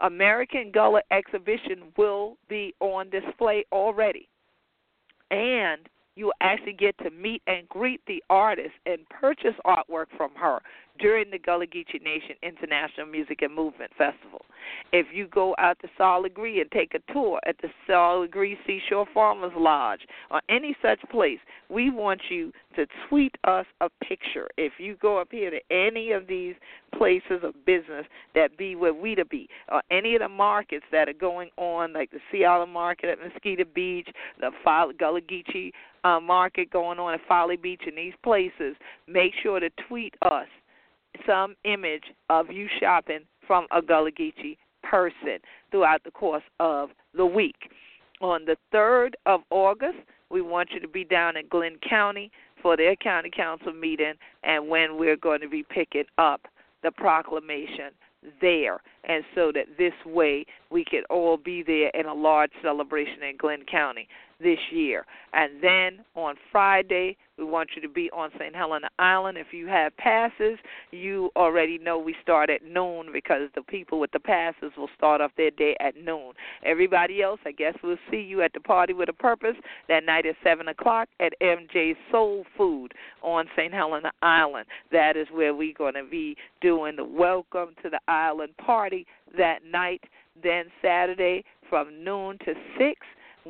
American 0.00 0.70
Gullah 0.72 1.02
exhibition 1.10 1.92
will 1.96 2.36
be 2.48 2.74
on 2.80 3.10
display 3.10 3.64
already. 3.72 4.28
And 5.30 5.88
you 6.16 6.26
will 6.26 6.34
actually 6.40 6.72
get 6.74 6.96
to 6.98 7.10
meet 7.10 7.42
and 7.46 7.68
greet 7.68 8.00
the 8.06 8.22
artist 8.30 8.74
and 8.86 9.08
purchase 9.08 9.54
artwork 9.66 10.06
from 10.16 10.30
her 10.34 10.60
during 10.98 11.30
the 11.30 11.38
Gullah 11.38 11.66
Geechee 11.66 12.02
Nation 12.02 12.36
International 12.42 13.06
Music 13.06 13.42
and 13.42 13.54
Movement 13.54 13.90
Festival. 13.96 14.44
If 14.92 15.06
you 15.12 15.26
go 15.28 15.54
out 15.58 15.78
to 15.80 15.88
Sol 15.96 16.24
Legare 16.24 16.60
and 16.62 16.70
take 16.70 16.94
a 16.94 17.12
tour 17.12 17.40
at 17.46 17.56
the 17.62 17.68
Sol 17.86 18.26
Legare 18.26 18.56
Seashore 18.66 19.06
Farmers 19.12 19.52
Lodge 19.56 20.00
or 20.30 20.40
any 20.48 20.76
such 20.82 21.00
place, 21.10 21.38
we 21.68 21.90
want 21.90 22.20
you 22.28 22.52
to 22.76 22.86
tweet 23.08 23.34
us 23.44 23.66
a 23.80 23.88
picture. 24.02 24.48
If 24.56 24.74
you 24.78 24.96
go 24.96 25.18
up 25.18 25.28
here 25.30 25.50
to 25.50 25.60
any 25.70 26.12
of 26.12 26.26
these 26.26 26.54
places 26.96 27.40
of 27.42 27.54
business 27.64 28.06
that 28.34 28.56
be 28.56 28.76
where 28.76 28.94
we 28.94 29.14
to 29.14 29.24
be, 29.24 29.48
or 29.70 29.82
any 29.90 30.14
of 30.14 30.20
the 30.20 30.28
markets 30.28 30.84
that 30.92 31.08
are 31.08 31.14
going 31.14 31.50
on, 31.56 31.92
like 31.92 32.10
the 32.10 32.20
Sea 32.30 32.44
Island 32.44 32.72
Market 32.72 33.10
at 33.10 33.18
Mosquito 33.18 33.64
Beach, 33.74 34.08
the 34.40 34.50
Gullah 34.64 35.20
Geechee 35.20 35.72
uh, 36.04 36.20
market 36.20 36.70
going 36.70 36.98
on 36.98 37.14
at 37.14 37.20
Folly 37.28 37.56
Beach, 37.56 37.82
and 37.86 37.96
these 37.96 38.14
places, 38.22 38.76
make 39.08 39.32
sure 39.42 39.60
to 39.60 39.70
tweet 39.88 40.14
us 40.22 40.46
some 41.26 41.54
image 41.64 42.04
of 42.30 42.50
you 42.50 42.68
shopping 42.80 43.20
from 43.46 43.66
a 43.70 43.80
Gullah 43.80 44.12
Geechee 44.12 44.58
person 44.82 45.38
throughout 45.70 46.02
the 46.04 46.10
course 46.10 46.42
of 46.60 46.90
the 47.14 47.26
week. 47.26 47.70
On 48.20 48.44
the 48.44 48.56
3rd 48.72 49.12
of 49.26 49.40
August, 49.50 49.98
we 50.30 50.40
want 50.40 50.70
you 50.72 50.80
to 50.80 50.88
be 50.88 51.04
down 51.04 51.36
in 51.36 51.46
Glynn 51.48 51.78
County 51.88 52.30
for 52.62 52.76
their 52.76 52.96
county 52.96 53.30
council 53.34 53.72
meeting 53.72 54.14
and 54.42 54.68
when 54.68 54.98
we're 54.98 55.16
going 55.16 55.40
to 55.40 55.48
be 55.48 55.62
picking 55.62 56.04
up 56.18 56.42
the 56.82 56.90
proclamation 56.90 57.92
there. 58.40 58.80
And 59.04 59.22
so 59.34 59.52
that 59.52 59.66
this 59.78 59.92
way 60.04 60.46
we 60.70 60.84
could 60.84 61.04
all 61.10 61.36
be 61.36 61.62
there 61.62 61.90
in 61.90 62.06
a 62.06 62.14
large 62.14 62.50
celebration 62.62 63.22
in 63.22 63.36
Glynn 63.36 63.64
County 63.70 64.08
this 64.40 64.58
year. 64.70 65.06
And 65.32 65.62
then 65.62 66.04
on 66.14 66.34
Friday, 66.52 67.16
we 67.38 67.44
want 67.44 67.70
you 67.76 67.82
to 67.82 67.88
be 67.88 68.10
on 68.12 68.30
St. 68.38 68.54
Helena 68.54 68.88
Island. 68.98 69.36
If 69.36 69.48
you 69.52 69.66
have 69.66 69.96
passes, 69.96 70.58
you 70.90 71.30
already 71.36 71.78
know 71.78 71.98
we 71.98 72.14
start 72.22 72.48
at 72.48 72.64
noon 72.64 73.08
because 73.12 73.50
the 73.54 73.62
people 73.62 74.00
with 74.00 74.10
the 74.12 74.20
passes 74.20 74.72
will 74.76 74.88
start 74.96 75.20
off 75.20 75.32
their 75.36 75.50
day 75.50 75.76
at 75.80 75.96
noon. 75.96 76.32
Everybody 76.64 77.22
else, 77.22 77.40
I 77.44 77.52
guess 77.52 77.74
we'll 77.82 77.98
see 78.10 78.20
you 78.20 78.42
at 78.42 78.52
the 78.54 78.60
Party 78.60 78.94
with 78.94 79.08
a 79.08 79.14
Purpose 79.14 79.56
that 79.88 80.04
night 80.04 80.24
at 80.24 80.36
7 80.42 80.68
o'clock 80.68 81.08
at 81.20 81.32
MJ's 81.42 81.96
Soul 82.10 82.44
Food 82.56 82.94
on 83.22 83.46
St. 83.56 83.72
Helena 83.72 84.12
Island. 84.22 84.66
That 84.92 85.16
is 85.16 85.26
where 85.30 85.54
we're 85.54 85.74
going 85.74 85.94
to 85.94 86.04
be 86.04 86.36
doing 86.60 86.96
the 86.96 87.04
Welcome 87.04 87.74
to 87.82 87.90
the 87.90 88.00
Island 88.08 88.56
party 88.56 89.06
that 89.36 89.58
night. 89.70 90.02
Then 90.42 90.66
Saturday 90.82 91.44
from 91.68 92.04
noon 92.04 92.38
to 92.44 92.54
6 92.78 93.00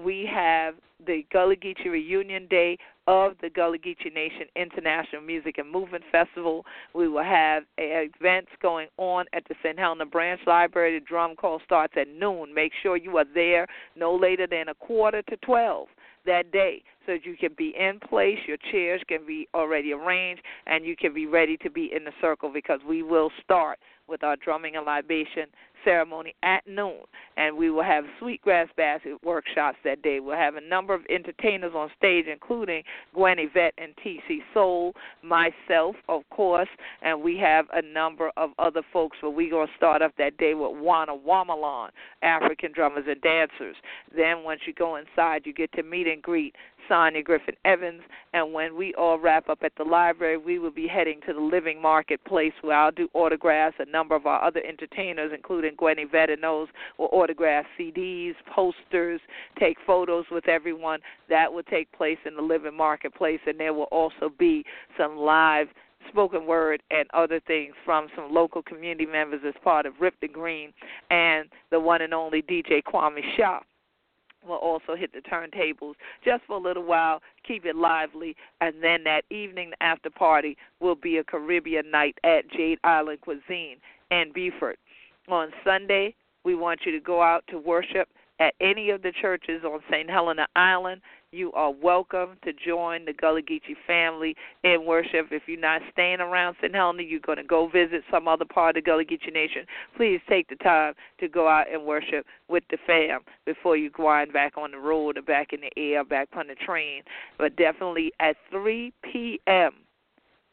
we 0.05 0.29
have 0.33 0.75
the 1.07 1.25
Gullah 1.33 1.57
Geechee 1.57 1.91
Reunion 1.91 2.47
Day 2.49 2.79
of 3.07 3.33
the 3.41 3.49
Gullah 3.49 3.79
Geechee 3.79 4.13
Nation 4.13 4.47
International 4.57 5.23
Music 5.23 5.59
and 5.59 5.71
Movement 5.71 6.05
Festival. 6.11 6.65
We 6.95 7.09
will 7.09 7.23
have 7.23 7.65
events 7.79 8.51
going 8.61 8.89
on 8.99 9.27
at 9.33 9.45
the 9.49 9.55
St. 9.63 9.79
Helena 9.79 10.07
Branch 10.07 10.41
Library. 10.47 10.99
The 10.99 11.05
drum 11.05 11.37
call 11.37 11.61
starts 11.65 11.95
at 11.97 12.09
noon. 12.09 12.53
Make 12.53 12.73
sure 12.83 12.97
you 12.97 13.17
are 13.17 13.25
there 13.35 13.67
no 13.95 14.15
later 14.15 14.47
than 14.47 14.69
a 14.69 14.75
quarter 14.75 15.23
to 15.23 15.37
12 15.39 15.89
that 16.27 16.51
day 16.51 16.83
so 17.07 17.13
that 17.13 17.25
you 17.25 17.37
can 17.37 17.55
be 17.57 17.73
in 17.79 18.01
place, 18.01 18.39
your 18.47 18.57
chairs 18.73 19.01
can 19.07 19.25
be 19.25 19.49
already 19.55 19.93
arranged, 19.93 20.43
and 20.67 20.85
you 20.85 20.97
can 20.97 21.15
be 21.15 21.27
ready 21.27 21.57
to 21.59 21.71
be 21.71 21.91
in 21.95 22.05
the 22.05 22.11
circle 22.21 22.51
because 22.53 22.81
we 22.87 23.03
will 23.03 23.31
start 23.43 23.79
with 24.09 24.23
our 24.23 24.37
drumming 24.37 24.77
and 24.77 24.87
libation 24.87 25.47
ceremony 25.85 26.35
at 26.43 26.67
noon, 26.67 27.03
and 27.37 27.57
we 27.57 27.71
will 27.71 27.83
have 27.83 28.05
sweetgrass 28.19 28.69
basket 28.77 29.15
workshops 29.23 29.79
that 29.85 30.03
day. 30.03 30.21
We'll 30.21 30.37
have 30.37 30.57
a 30.57 30.61
number 30.61 30.93
of 30.95 31.03
entertainers 31.09 31.73
on 31.75 31.91
stage, 31.97 32.27
including 32.31 32.83
Gwen 33.15 33.39
Yvette 33.39 33.75
and 33.79 33.95
TC 34.05 34.41
Soul, 34.53 34.95
myself, 35.23 35.97
of 36.09 36.23
course, 36.31 36.69
and 37.03 37.23
we 37.23 37.39
have 37.39 37.67
a 37.73 37.83
number 37.83 38.31
of 38.37 38.51
other 38.59 38.83
folks. 38.93 39.17
But 39.23 39.31
we're 39.31 39.51
going 39.51 39.69
to 39.69 39.73
start 39.77 40.03
off 40.03 40.13
that 40.19 40.37
day 40.39 40.55
with 40.55 40.73
Wana 40.73 41.19
Wamalan, 41.25 41.91
African 42.23 42.73
drummers 42.73 43.05
and 43.09 43.21
dancers. 43.21 43.77
Then 44.15 44.43
once 44.43 44.61
you 44.67 44.73
go 44.73 44.97
inside, 44.97 45.43
you 45.45 45.55
get 45.55 45.71
to 45.73 45.83
meet 45.83 46.09
and 46.09 46.21
greet 46.21 46.55
Sonia 46.89 47.23
Griffin 47.23 47.55
Evans. 47.65 48.03
And 48.33 48.53
when 48.53 48.77
we 48.77 48.95
all 48.95 49.19
wrap 49.19 49.49
up 49.49 49.59
at 49.63 49.73
the 49.77 49.85
library, 49.85 50.37
we 50.37 50.59
will 50.59 50.71
be 50.71 50.87
heading 50.87 51.21
to 51.27 51.33
the 51.33 51.41
Living 51.41 51.81
Marketplace 51.81 52.53
where 52.63 52.77
I'll 52.77 52.93
do 52.93 53.09
autographs. 53.15 53.77
A 53.79 53.91
number 53.91 54.15
of 54.15 54.27
our 54.27 54.43
other 54.43 54.61
entertainers, 54.67 55.33
including 55.35 55.75
Gwen 55.77 55.99
Yvette 55.99 56.31
will 56.43 57.09
autograph 57.13 57.65
CDs, 57.79 58.35
posters, 58.55 59.21
take 59.59 59.77
photos 59.87 60.25
with 60.31 60.49
everyone. 60.49 61.01
That 61.29 61.53
will 61.53 61.63
take 61.65 61.91
place 61.93 62.19
in 62.25 62.37
the 62.37 62.43
Living 62.43 62.77
Marketplace. 62.77 63.41
And 63.47 63.59
there 63.59 63.75
will 63.75 63.85
also 63.85 64.31
be 64.39 64.65
some 64.99 65.17
live 65.17 65.69
spoken 66.09 66.47
word 66.47 66.83
and 66.91 67.09
other 67.15 67.41
things 67.47 67.75
from 67.85 68.09
some 68.15 68.33
local 68.33 68.63
community 68.63 69.07
members 69.07 69.41
as 69.47 69.55
part 69.65 69.87
of 69.87 69.95
Rip 70.01 70.15
the 70.21 70.29
Green 70.29 70.73
and 71.11 71.49
the 71.71 71.81
one 71.81 72.03
and 72.03 72.15
only 72.15 72.43
DJ 72.43 72.83
Kwame 72.83 73.21
Shaw 73.37 73.61
will 74.47 74.57
also 74.57 74.95
hit 74.97 75.13
the 75.13 75.21
turntables 75.21 75.95
just 76.25 76.45
for 76.47 76.57
a 76.57 76.61
little 76.61 76.85
while, 76.85 77.21
keep 77.47 77.65
it 77.65 77.77
lively, 77.77 78.37
and 78.61 78.75
then 78.83 79.05
that 79.05 79.23
evening 79.31 79.73
after 79.81 80.11
party 80.11 80.57
will 80.81 80.95
be 80.95 81.19
a 81.19 81.25
Caribbean 81.25 81.91
night 81.91 82.17
at 82.25 82.51
Jade 82.51 82.79
Island 82.85 83.21
Cuisine 83.21 83.79
in 84.11 84.33
Beaufort. 84.33 84.79
On 85.29 85.51
Sunday, 85.65 86.15
we 86.45 86.55
want 86.55 86.81
you 86.87 86.93
to 86.93 87.01
go 87.01 87.23
out 87.23 87.45
to 87.49 87.59
worship 87.59 88.09
at 88.39 88.55
any 88.61 88.91
of 88.91 89.03
the 89.03 89.13
churches 89.21 89.65
on 89.65 89.81
St. 89.91 90.09
Helena 90.09 90.47
Island 90.55 91.01
you 91.37 91.53
are 91.53 91.71
welcome 91.71 92.39
to 92.43 92.53
join 92.55 93.05
the 93.05 93.13
Gullah 93.13 93.43
Geechee 93.43 93.77
family 93.87 94.35
in 94.65 94.87
worship. 94.87 95.27
If 95.31 95.43
you're 95.47 95.61
not 95.61 95.83
staying 95.93 96.21
around 96.21 96.57
St. 96.63 96.75
Helena, 96.75 97.03
you're 97.03 97.21
going 97.21 97.37
to 97.37 97.45
go 97.45 97.69
visit 97.69 98.03
some 98.11 98.27
other 98.27 98.47
part 98.47 98.75
of 98.75 98.83
the 98.83 98.91
Gullah 98.91 99.05
Geechee 99.05 99.35
Nation. 99.35 99.67
Please 99.99 100.19
take 100.31 100.49
the 100.49 100.57
time 100.57 100.95
to 101.21 101.29
go 101.29 101.47
out 101.47 101.67
and 101.71 101.85
worship 101.85 102.25
with 102.49 102.65
the 102.71 102.79
fam 102.87 103.21
before 103.45 103.77
you 103.77 103.91
grind 103.91 104.33
back 104.33 104.57
on 104.57 104.71
the 104.71 104.79
road 104.79 105.19
or 105.19 105.23
back 105.23 105.53
in 105.53 105.61
the 105.61 105.71
air, 105.77 106.05
back 106.05 106.29
on 106.35 106.47
the 106.47 106.55
train. 106.55 107.03
But 107.37 107.55
definitely 107.57 108.13
at 108.19 108.37
3 108.51 108.91
p.m., 109.13 109.73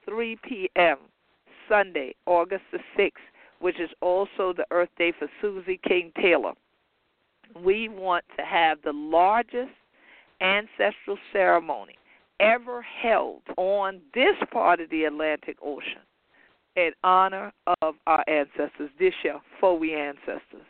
3 0.05 0.37
p.m., 0.43 0.97
Sunday, 1.69 2.13
August 2.25 2.63
the 2.73 2.79
6th, 2.99 3.11
which 3.59 3.79
is 3.79 3.89
also 4.01 4.51
the 4.51 4.65
Earth 4.69 4.89
Day 4.97 5.13
for 5.17 5.29
Susie 5.41 5.79
King 5.87 6.11
Taylor. 6.21 6.51
We 7.63 7.87
want 7.87 8.25
to 8.37 8.43
have 8.43 8.79
the 8.83 8.91
largest 8.91 9.71
ancestral 10.43 11.17
ceremony 11.31 11.95
ever 12.39 12.81
held 12.81 13.41
on 13.57 14.01
this 14.13 14.35
part 14.51 14.79
of 14.79 14.89
the 14.89 15.05
Atlantic 15.05 15.57
Ocean 15.63 16.01
in 16.75 16.91
honor 17.03 17.51
of 17.81 17.95
our 18.07 18.23
ancestors, 18.27 18.89
this 18.99 19.13
year, 19.23 19.39
for 19.59 19.77
we 19.77 19.93
ancestors. 19.93 20.65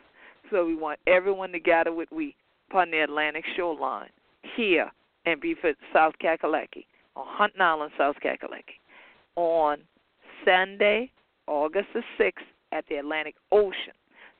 So 0.50 0.64
we 0.66 0.76
want 0.76 1.00
everyone 1.06 1.50
to 1.52 1.58
gather 1.58 1.92
with 1.92 2.10
we 2.12 2.36
upon 2.70 2.90
the 2.90 3.00
Atlantic 3.00 3.44
shoreline 3.56 4.10
here 4.56 4.90
in 5.24 5.40
Beaufort, 5.40 5.76
South 5.92 6.14
Kakalaki, 6.22 6.84
on 7.16 7.26
Hunting 7.26 7.60
Island, 7.60 7.92
South 7.96 8.16
Kakalaki, 8.24 8.78
on 9.36 9.78
Sunday, 10.44 11.10
August 11.46 11.88
the 11.94 12.02
6th 12.18 12.32
at 12.72 12.84
the 12.88 12.96
Atlantic 12.96 13.34
Ocean. 13.50 13.94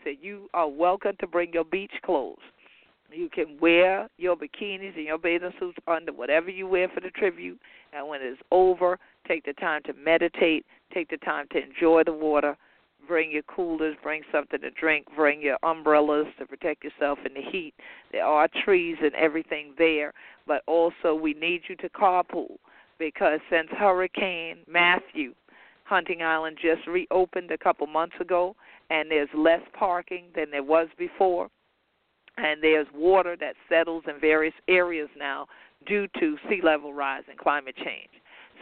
So 0.04 0.10
you 0.10 0.48
are 0.52 0.68
welcome 0.68 1.16
to 1.20 1.26
bring 1.26 1.52
your 1.52 1.64
beach 1.64 1.92
clothes. 2.04 2.36
You 3.14 3.28
can 3.28 3.58
wear 3.60 4.08
your 4.16 4.36
bikinis 4.36 4.96
and 4.96 5.04
your 5.04 5.18
bathing 5.18 5.52
suits 5.60 5.78
under 5.86 6.12
whatever 6.12 6.50
you 6.50 6.66
wear 6.66 6.88
for 6.88 7.00
the 7.00 7.10
tribute. 7.10 7.60
And 7.92 8.08
when 8.08 8.20
it's 8.22 8.40
over, 8.50 8.98
take 9.28 9.44
the 9.44 9.52
time 9.54 9.82
to 9.84 9.92
meditate, 9.92 10.66
take 10.92 11.10
the 11.10 11.18
time 11.18 11.46
to 11.52 11.62
enjoy 11.62 12.02
the 12.04 12.12
water. 12.12 12.56
Bring 13.06 13.30
your 13.30 13.42
coolers, 13.42 13.96
bring 14.02 14.22
something 14.32 14.60
to 14.62 14.70
drink, 14.70 15.06
bring 15.14 15.42
your 15.42 15.58
umbrellas 15.62 16.26
to 16.38 16.46
protect 16.46 16.82
yourself 16.82 17.18
in 17.24 17.34
the 17.34 17.50
heat. 17.50 17.74
There 18.12 18.24
are 18.24 18.48
trees 18.64 18.96
and 19.02 19.14
everything 19.14 19.74
there, 19.76 20.12
but 20.46 20.62
also 20.66 21.14
we 21.14 21.34
need 21.34 21.62
you 21.68 21.76
to 21.76 21.88
carpool 21.90 22.56
because 22.98 23.40
since 23.50 23.68
Hurricane 23.78 24.58
Matthew, 24.66 25.34
Hunting 25.84 26.22
Island 26.22 26.56
just 26.60 26.86
reopened 26.86 27.50
a 27.50 27.58
couple 27.58 27.86
months 27.86 28.16
ago, 28.20 28.56
and 28.88 29.10
there's 29.10 29.28
less 29.36 29.60
parking 29.78 30.24
than 30.34 30.50
there 30.50 30.62
was 30.62 30.88
before 30.98 31.50
and 32.36 32.62
there's 32.62 32.86
water 32.94 33.36
that 33.40 33.54
settles 33.68 34.04
in 34.08 34.20
various 34.20 34.54
areas 34.68 35.08
now 35.16 35.46
due 35.86 36.06
to 36.18 36.36
sea 36.48 36.60
level 36.62 36.92
rise 36.92 37.22
and 37.28 37.38
climate 37.38 37.76
change. 37.76 38.10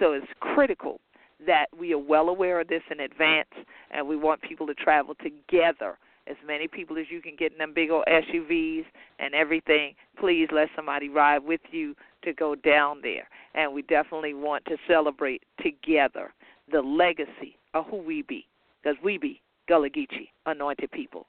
So 0.00 0.12
it's 0.12 0.26
critical 0.40 1.00
that 1.46 1.66
we 1.78 1.92
are 1.92 1.98
well 1.98 2.28
aware 2.28 2.60
of 2.60 2.68
this 2.68 2.82
in 2.90 3.00
advance, 3.00 3.48
and 3.90 4.06
we 4.06 4.16
want 4.16 4.42
people 4.42 4.66
to 4.66 4.74
travel 4.74 5.14
together. 5.22 5.98
As 6.28 6.36
many 6.46 6.68
people 6.68 6.98
as 6.98 7.06
you 7.10 7.20
can 7.20 7.34
get 7.36 7.52
in 7.52 7.58
them 7.58 7.72
big 7.74 7.90
old 7.90 8.04
SUVs 8.08 8.84
and 9.18 9.34
everything, 9.34 9.94
please 10.18 10.48
let 10.52 10.68
somebody 10.76 11.08
ride 11.08 11.44
with 11.44 11.60
you 11.72 11.96
to 12.22 12.32
go 12.32 12.54
down 12.54 13.00
there. 13.02 13.28
And 13.54 13.72
we 13.72 13.82
definitely 13.82 14.34
want 14.34 14.64
to 14.66 14.76
celebrate 14.86 15.42
together 15.60 16.32
the 16.70 16.80
legacy 16.80 17.56
of 17.74 17.86
who 17.86 17.96
we 17.96 18.22
be, 18.22 18.46
because 18.82 18.96
we 19.02 19.18
be 19.18 19.40
Gullah 19.68 19.90
Geechee, 19.90 20.28
anointed 20.46 20.92
people. 20.92 21.26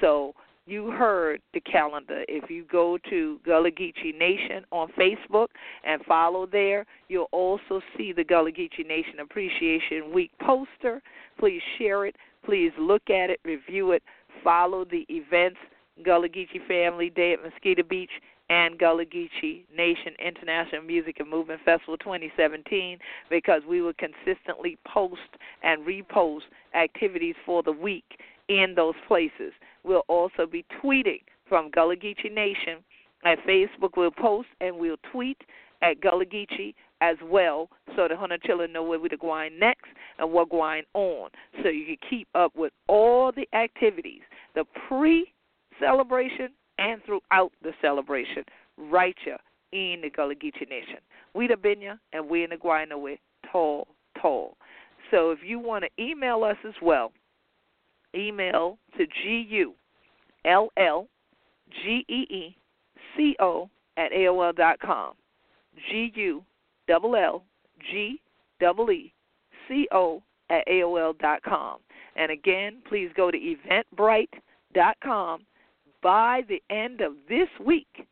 So 0.00 0.34
you 0.66 0.90
heard 0.90 1.40
the 1.52 1.60
calendar. 1.60 2.24
If 2.28 2.50
you 2.50 2.64
go 2.70 2.98
to 3.10 3.38
Gullah 3.44 3.70
Geechee 3.70 4.16
Nation 4.18 4.64
on 4.72 4.88
Facebook 4.98 5.48
and 5.84 6.02
follow 6.04 6.46
there, 6.46 6.86
you'll 7.08 7.28
also 7.32 7.80
see 7.96 8.12
the 8.12 8.24
Gullah 8.24 8.52
Geechee 8.52 8.86
Nation 8.86 9.20
Appreciation 9.20 10.12
Week 10.12 10.30
poster. 10.40 11.02
Please 11.38 11.62
share 11.78 12.06
it. 12.06 12.16
Please 12.44 12.72
look 12.78 13.08
at 13.08 13.30
it, 13.30 13.40
review 13.44 13.92
it, 13.92 14.02
follow 14.42 14.84
the 14.84 15.06
events 15.08 15.58
Gullah 16.04 16.28
Geechee 16.28 16.66
Family 16.66 17.10
Day 17.10 17.34
at 17.34 17.42
Mosquito 17.42 17.82
Beach 17.82 18.10
and 18.50 18.78
Gullah 18.78 19.06
Geechee 19.06 19.64
Nation 19.74 20.12
International 20.24 20.82
Music 20.82 21.20
and 21.20 21.30
Movement 21.30 21.60
Festival 21.64 21.96
2017 21.98 22.98
because 23.30 23.62
we 23.68 23.80
will 23.80 23.94
consistently 23.94 24.76
post 24.86 25.20
and 25.62 25.86
repost 25.86 26.42
activities 26.74 27.36
for 27.46 27.62
the 27.62 27.72
week 27.72 28.18
in 28.48 28.74
those 28.76 28.94
places. 29.08 29.52
We'll 29.84 30.04
also 30.08 30.46
be 30.50 30.64
tweeting 30.82 31.22
from 31.48 31.70
Gullah 31.70 31.96
Geechee 31.96 32.32
Nation 32.32 32.82
at 33.24 33.38
Facebook. 33.46 33.96
We'll 33.96 34.10
post 34.10 34.48
and 34.60 34.76
we'll 34.76 34.96
tweet 35.12 35.38
at 35.82 36.00
Gullah 36.00 36.24
Geechee 36.24 36.74
as 37.00 37.16
well 37.22 37.68
so 37.94 38.08
the 38.08 38.16
Hunter 38.16 38.38
know 38.68 38.82
where 38.82 38.98
we're 38.98 39.10
going 39.20 39.58
next 39.58 39.88
and 40.18 40.32
what's 40.32 40.50
going 40.50 40.84
on. 40.94 41.28
So 41.62 41.68
you 41.68 41.84
can 41.84 41.96
keep 42.08 42.28
up 42.34 42.52
with 42.56 42.72
all 42.88 43.30
the 43.32 43.46
activities, 43.56 44.22
the 44.54 44.64
pre 44.88 45.32
celebration 45.78 46.48
and 46.78 47.00
throughout 47.04 47.52
the 47.62 47.72
celebration, 47.80 48.44
right 48.78 49.14
here 49.24 49.38
in 49.72 50.00
the 50.02 50.10
Gullah 50.10 50.34
Geechee 50.34 50.68
Nation. 50.68 50.98
We 51.34 51.46
the 51.46 51.54
Binya 51.54 51.98
and 52.12 52.28
we 52.28 52.44
in 52.44 52.50
the 52.50 52.56
Guayna 52.56 53.00
with 53.00 53.18
tall, 53.50 53.88
tall. 54.20 54.56
So 55.10 55.30
if 55.30 55.40
you 55.44 55.58
want 55.58 55.84
to 55.84 56.02
email 56.02 56.44
us 56.44 56.56
as 56.66 56.74
well, 56.80 57.12
email 58.14 58.78
to 58.96 59.06
G 59.06 59.46
U 59.50 59.74
L 60.44 60.68
L 60.76 61.08
G 61.82 62.04
E 62.08 62.26
E 62.30 62.56
C 63.16 63.36
O 63.40 63.68
at 63.96 64.12
AOL 64.12 64.54
dot 64.56 64.78
com. 64.80 65.14
G 65.90 66.12
U 66.14 66.44
double 66.88 67.16
L 67.16 67.44
G 67.90 68.20
double 68.60 68.90
E 68.90 69.12
C 69.68 69.88
O 69.92 70.22
at 70.50 70.66
AOL 70.68 71.18
dot 71.18 71.42
com. 71.42 71.78
And 72.16 72.30
again, 72.30 72.76
please 72.88 73.10
go 73.16 73.30
to 73.30 73.38
eventbrite 73.38 74.28
dot 74.74 74.96
com 75.02 75.44
by 76.02 76.42
the 76.48 76.62
end 76.70 77.00
of 77.00 77.12
this 77.28 77.48
week 77.64 78.06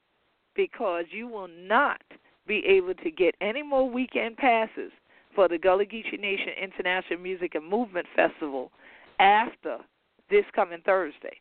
because 0.57 1.05
you 1.11 1.28
will 1.28 1.48
not 1.48 2.00
be 2.46 2.64
able 2.66 2.94
to 2.94 3.11
get 3.11 3.34
any 3.40 3.62
more 3.62 3.88
weekend 3.88 4.36
passes 4.36 4.90
for 5.34 5.48
the 5.48 5.59
Gullah 5.59 5.84
Geechee 5.84 6.20
Nation 6.20 6.53
International 6.61 7.18
Music 7.18 7.55
and 7.55 7.66
Movement 7.66 8.07
Festival 8.16 8.70
after 9.18 9.78
this 10.33 10.45
coming 10.55 10.80
Thursday. 10.85 11.37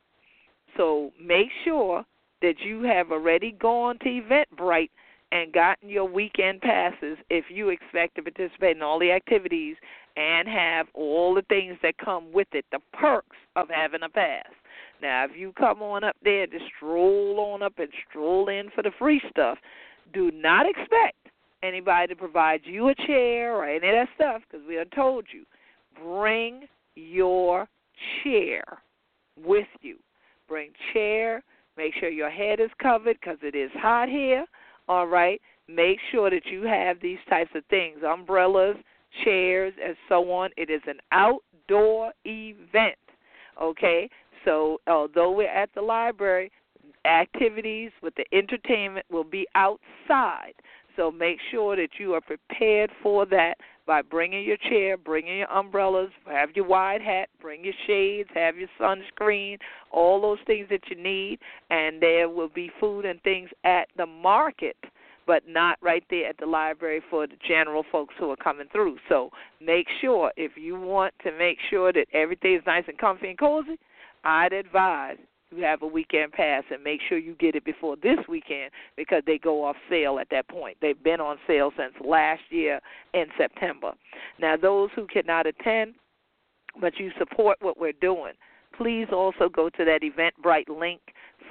So 0.77 1.11
make 1.19 1.47
sure 1.63 2.05
that 2.41 2.55
you 2.63 2.83
have 2.83 3.11
already 3.11 3.53
gone 3.53 3.97
to 3.99 4.05
Eventbrite 4.05 4.89
and 5.31 5.53
gotten 5.53 5.89
your 5.89 6.05
weekend 6.05 6.61
passes 6.61 7.17
if 7.29 7.45
you 7.49 7.69
expect 7.69 8.15
to 8.15 8.21
participate 8.21 8.75
in 8.75 8.83
all 8.83 8.99
the 8.99 9.11
activities 9.11 9.77
and 10.17 10.47
have 10.47 10.87
all 10.93 11.33
the 11.33 11.43
things 11.43 11.77
that 11.81 11.97
come 11.97 12.31
with 12.33 12.47
it, 12.51 12.65
the 12.71 12.79
perks 12.93 13.37
of 13.55 13.67
having 13.69 14.03
a 14.03 14.09
pass. 14.09 14.45
Now, 15.01 15.25
if 15.25 15.31
you 15.35 15.53
come 15.57 15.81
on 15.81 16.03
up 16.03 16.15
there 16.23 16.45
to 16.47 16.57
stroll 16.75 17.39
on 17.39 17.63
up 17.63 17.73
and 17.79 17.87
stroll 18.09 18.49
in 18.49 18.69
for 18.75 18.83
the 18.83 18.91
free 18.99 19.21
stuff, 19.29 19.57
do 20.13 20.31
not 20.31 20.65
expect 20.69 21.15
anybody 21.63 22.07
to 22.07 22.15
provide 22.15 22.61
you 22.65 22.89
a 22.89 22.95
chair 22.95 23.55
or 23.55 23.65
any 23.65 23.77
of 23.77 23.81
that 23.93 24.07
stuff 24.15 24.41
because 24.49 24.65
we 24.67 24.75
have 24.75 24.89
told 24.91 25.25
you. 25.31 25.45
Bring 26.03 26.67
your 26.95 27.67
chair 28.23 28.63
with 29.37 29.67
you. 29.81 29.97
Bring 30.47 30.71
chair. 30.93 31.43
Make 31.77 31.93
sure 31.99 32.09
your 32.09 32.29
head 32.29 32.59
is 32.59 32.69
covered 32.81 33.17
because 33.19 33.37
it 33.41 33.55
is 33.55 33.71
hot 33.75 34.09
here. 34.09 34.45
All 34.87 35.07
right. 35.07 35.41
Make 35.67 35.99
sure 36.11 36.29
that 36.29 36.45
you 36.45 36.63
have 36.63 36.97
these 37.01 37.19
types 37.29 37.51
of 37.55 37.63
things 37.69 37.99
umbrellas, 38.05 38.75
chairs, 39.23 39.73
and 39.83 39.95
so 40.09 40.31
on. 40.31 40.49
It 40.57 40.69
is 40.69 40.81
an 40.87 40.99
outdoor 41.11 42.11
event. 42.25 42.97
Okay. 43.61 44.09
So, 44.43 44.79
although 44.87 45.31
we're 45.31 45.47
at 45.47 45.69
the 45.75 45.81
library, 45.81 46.51
activities 47.05 47.91
with 48.01 48.13
the 48.15 48.25
entertainment 48.33 49.05
will 49.09 49.23
be 49.23 49.47
outside. 49.55 50.53
So, 51.01 51.09
make 51.09 51.39
sure 51.49 51.75
that 51.75 51.89
you 51.97 52.13
are 52.13 52.21
prepared 52.21 52.91
for 53.01 53.25
that 53.25 53.55
by 53.87 54.03
bringing 54.03 54.43
your 54.43 54.57
chair, 54.69 54.97
bringing 54.97 55.39
your 55.39 55.51
umbrellas, 55.51 56.11
have 56.27 56.49
your 56.53 56.67
wide 56.67 57.01
hat, 57.01 57.27
bring 57.41 57.63
your 57.63 57.73
shades, 57.87 58.29
have 58.35 58.55
your 58.55 58.69
sunscreen, 58.79 59.57
all 59.91 60.21
those 60.21 60.37
things 60.45 60.67
that 60.69 60.81
you 60.91 61.01
need, 61.01 61.39
and 61.71 61.99
there 61.99 62.29
will 62.29 62.49
be 62.49 62.69
food 62.79 63.05
and 63.05 63.19
things 63.23 63.49
at 63.63 63.87
the 63.97 64.05
market 64.05 64.77
but 65.25 65.43
not 65.47 65.79
right 65.81 66.03
there 66.11 66.27
at 66.27 66.37
the 66.37 66.45
library 66.45 67.01
for 67.09 67.25
the 67.25 67.35
general 67.47 67.83
folks 67.91 68.13
who 68.19 68.29
are 68.29 68.35
coming 68.35 68.67
through. 68.71 68.97
So 69.09 69.31
make 69.59 69.87
sure 70.01 70.31
if 70.37 70.51
you 70.55 70.79
want 70.79 71.15
to 71.23 71.31
make 71.35 71.57
sure 71.69 71.91
that 71.93 72.05
everything 72.13 72.55
is 72.55 72.61
nice 72.67 72.83
and 72.87 72.97
comfy 72.97 73.29
and 73.29 73.39
cozy, 73.39 73.79
I'd 74.23 74.53
advise 74.53 75.17
you 75.51 75.63
have 75.63 75.81
a 75.81 75.87
weekend 75.87 76.31
pass 76.31 76.63
and 76.71 76.83
make 76.83 77.01
sure 77.07 77.17
you 77.17 77.35
get 77.35 77.55
it 77.55 77.65
before 77.65 77.95
this 77.97 78.17
weekend 78.27 78.71
because 78.95 79.21
they 79.25 79.37
go 79.37 79.63
off 79.63 79.75
sale 79.89 80.19
at 80.19 80.27
that 80.31 80.47
point. 80.47 80.77
They've 80.81 81.01
been 81.01 81.19
on 81.19 81.37
sale 81.45 81.71
since 81.77 81.93
last 82.05 82.41
year 82.49 82.79
in 83.13 83.25
September. 83.37 83.91
Now, 84.39 84.55
those 84.57 84.89
who 84.95 85.07
cannot 85.07 85.47
attend, 85.47 85.95
but 86.79 86.97
you 86.97 87.11
support 87.17 87.57
what 87.61 87.79
we're 87.79 87.91
doing, 87.91 88.33
please 88.77 89.07
also 89.11 89.49
go 89.49 89.69
to 89.69 89.85
that 89.85 90.01
Eventbrite 90.01 90.69
link 90.69 91.01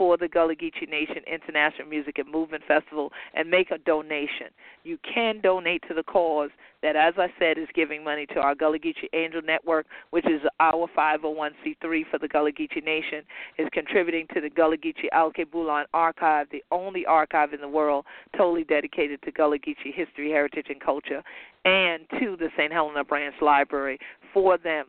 for 0.00 0.16
the 0.16 0.28
Gullah 0.28 0.56
Geechee 0.56 0.88
Nation 0.88 1.22
International 1.30 1.86
Music 1.86 2.16
and 2.16 2.32
Movement 2.32 2.62
Festival 2.66 3.12
and 3.34 3.50
make 3.50 3.70
a 3.70 3.76
donation. 3.76 4.46
You 4.82 4.96
can 5.04 5.42
donate 5.42 5.84
to 5.88 5.94
the 5.94 6.02
cause 6.02 6.48
that, 6.82 6.96
as 6.96 7.12
I 7.18 7.26
said, 7.38 7.58
is 7.58 7.68
giving 7.74 8.02
money 8.02 8.24
to 8.32 8.40
our 8.40 8.54
Gullah 8.54 8.78
Geechee 8.78 9.10
Angel 9.12 9.42
Network, 9.42 9.84
which 10.08 10.24
is 10.24 10.40
our 10.58 10.88
501c3 10.96 12.04
for 12.10 12.18
the 12.18 12.28
Gullah 12.28 12.50
Geechee 12.50 12.82
Nation, 12.82 13.24
is 13.58 13.68
contributing 13.74 14.26
to 14.32 14.40
the 14.40 14.48
Gullah 14.48 14.78
Geechee 14.78 15.10
Alkebulan 15.12 15.84
Archive, 15.92 16.46
the 16.50 16.64
only 16.72 17.04
archive 17.04 17.52
in 17.52 17.60
the 17.60 17.68
world 17.68 18.06
totally 18.34 18.64
dedicated 18.64 19.20
to 19.20 19.32
Gullah 19.32 19.58
Geechee 19.58 19.92
history, 19.94 20.30
heritage, 20.30 20.68
and 20.70 20.80
culture, 20.80 21.22
and 21.66 22.08
to 22.18 22.38
the 22.38 22.48
St. 22.56 22.72
Helena 22.72 23.04
Branch 23.04 23.34
Library 23.42 23.98
for 24.32 24.56
them 24.56 24.86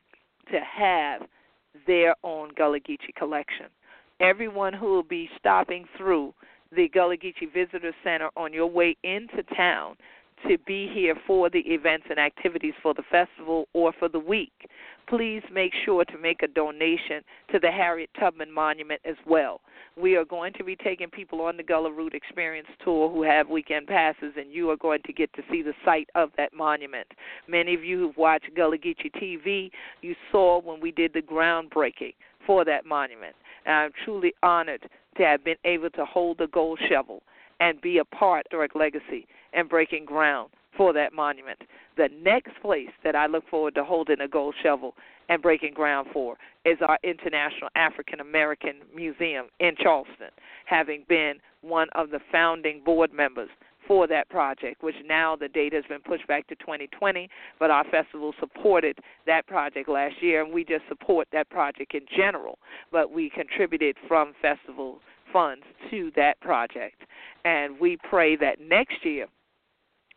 to 0.53 0.61
have 0.61 1.23
their 1.85 2.15
own 2.23 2.51
Gullah 2.55 2.79
Geechee 2.79 3.13
collection 3.17 3.65
everyone 4.21 4.73
who 4.73 4.85
will 4.85 5.03
be 5.03 5.29
stopping 5.37 5.85
through 5.97 6.33
the 6.75 6.87
Gullah 6.89 7.17
Geechee 7.17 7.51
Visitor 7.53 7.93
Center 8.03 8.29
on 8.37 8.53
your 8.53 8.67
way 8.67 8.95
into 9.03 9.43
town 9.55 9.95
to 10.47 10.57
be 10.65 10.89
here 10.93 11.15
for 11.27 11.49
the 11.49 11.59
events 11.59 12.07
and 12.09 12.17
activities 12.17 12.73
for 12.81 12.93
the 12.93 13.03
festival 13.11 13.67
or 13.73 13.93
for 13.99 14.09
the 14.09 14.19
week, 14.19 14.69
please 15.07 15.43
make 15.51 15.71
sure 15.85 16.03
to 16.05 16.17
make 16.17 16.41
a 16.41 16.47
donation 16.47 17.21
to 17.51 17.59
the 17.59 17.69
Harriet 17.69 18.09
Tubman 18.19 18.51
Monument 18.51 19.01
as 19.05 19.17
well. 19.27 19.61
We 20.01 20.15
are 20.15 20.25
going 20.25 20.53
to 20.53 20.63
be 20.63 20.75
taking 20.75 21.09
people 21.09 21.41
on 21.41 21.57
the 21.57 21.63
Gullah 21.63 21.91
Root 21.91 22.15
Experience 22.15 22.67
Tour 22.83 23.09
who 23.09 23.21
have 23.23 23.49
weekend 23.49 23.87
passes, 23.87 24.33
and 24.37 24.51
you 24.51 24.69
are 24.71 24.77
going 24.77 25.01
to 25.05 25.13
get 25.13 25.31
to 25.33 25.43
see 25.51 25.61
the 25.61 25.73
site 25.83 26.09
of 26.15 26.31
that 26.37 26.53
monument. 26.53 27.07
Many 27.47 27.73
of 27.73 27.83
you 27.83 27.99
who've 27.99 28.17
watched 28.17 28.55
Gullah 28.55 28.77
Geechee 28.77 29.11
TV, 29.21 29.69
you 30.01 30.15
saw 30.31 30.61
when 30.61 30.79
we 30.79 30.91
did 30.91 31.13
the 31.13 31.21
groundbreaking 31.21 32.13
for 32.47 32.65
that 32.65 32.85
monument. 32.85 33.35
And 33.65 33.75
I'm 33.75 33.91
truly 34.03 34.33
honored 34.43 34.89
to 35.17 35.23
have 35.23 35.43
been 35.43 35.57
able 35.65 35.89
to 35.91 36.05
hold 36.05 36.37
the 36.37 36.47
gold 36.47 36.79
shovel 36.89 37.21
and 37.59 37.79
be 37.81 37.99
a 37.99 38.05
part 38.05 38.45
of 38.47 38.51
Direct 38.51 38.75
Legacy 38.75 39.27
and 39.53 39.69
breaking 39.69 40.05
ground 40.05 40.49
for 40.75 40.93
that 40.93 41.13
monument. 41.13 41.59
The 41.97 42.09
next 42.23 42.51
place 42.61 42.89
that 43.03 43.15
I 43.15 43.27
look 43.27 43.47
forward 43.49 43.75
to 43.75 43.83
holding 43.83 44.21
a 44.21 44.27
gold 44.27 44.55
shovel 44.63 44.95
and 45.29 45.41
breaking 45.41 45.73
ground 45.73 46.07
for 46.11 46.37
is 46.65 46.77
our 46.81 46.97
International 47.03 47.69
African 47.75 48.19
American 48.19 48.75
Museum 48.95 49.47
in 49.59 49.75
Charleston, 49.77 50.31
having 50.65 51.05
been 51.07 51.35
one 51.61 51.87
of 51.93 52.09
the 52.09 52.19
founding 52.31 52.81
board 52.83 53.13
members 53.13 53.49
for 53.87 54.07
that 54.07 54.29
project, 54.29 54.83
which 54.83 54.95
now 55.05 55.35
the 55.35 55.47
date 55.47 55.73
has 55.73 55.83
been 55.89 56.01
pushed 56.01 56.27
back 56.27 56.47
to 56.47 56.55
2020, 56.55 57.29
but 57.59 57.71
our 57.71 57.83
festival 57.85 58.33
supported 58.39 58.97
that 59.25 59.47
project 59.47 59.89
last 59.89 60.15
year, 60.21 60.43
and 60.43 60.53
we 60.53 60.63
just 60.63 60.83
support 60.87 61.27
that 61.31 61.49
project 61.49 61.93
in 61.93 62.05
general. 62.15 62.59
But 62.91 63.11
we 63.11 63.29
contributed 63.29 63.95
from 64.07 64.33
festival 64.41 64.99
funds 65.31 65.63
to 65.89 66.11
that 66.15 66.39
project, 66.41 67.01
and 67.45 67.79
we 67.79 67.97
pray 68.09 68.35
that 68.37 68.59
next 68.59 69.03
year 69.03 69.27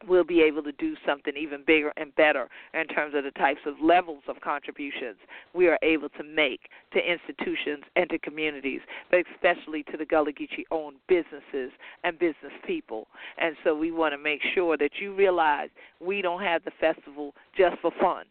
we'll 0.08 0.24
be 0.24 0.42
able 0.42 0.62
to 0.62 0.72
do 0.72 0.94
something 1.06 1.34
even 1.36 1.62
bigger 1.66 1.92
and 1.96 2.14
better 2.16 2.48
in 2.72 2.86
terms 2.86 3.14
of 3.14 3.24
the 3.24 3.30
types 3.32 3.60
of 3.66 3.74
levels 3.82 4.22
of 4.28 4.40
contributions 4.40 5.16
we 5.54 5.68
are 5.68 5.78
able 5.82 6.08
to 6.10 6.24
make 6.24 6.68
to 6.92 7.00
institutions 7.00 7.84
and 7.96 8.08
to 8.10 8.18
communities, 8.18 8.80
but 9.10 9.20
especially 9.34 9.82
to 9.84 9.96
the 9.96 10.04
Gullah 10.04 10.32
Geechee 10.32 10.64
owned 10.70 10.96
businesses 11.08 11.72
and 12.02 12.18
business 12.18 12.52
people. 12.66 13.06
And 13.38 13.56
so 13.64 13.76
we 13.76 13.90
want 13.90 14.12
to 14.12 14.18
make 14.18 14.40
sure 14.54 14.76
that 14.76 14.92
you 15.00 15.14
realize 15.14 15.68
we 16.00 16.22
don't 16.22 16.42
have 16.42 16.64
the 16.64 16.72
festival 16.80 17.34
just 17.56 17.76
for 17.80 17.90
fun. 18.00 18.24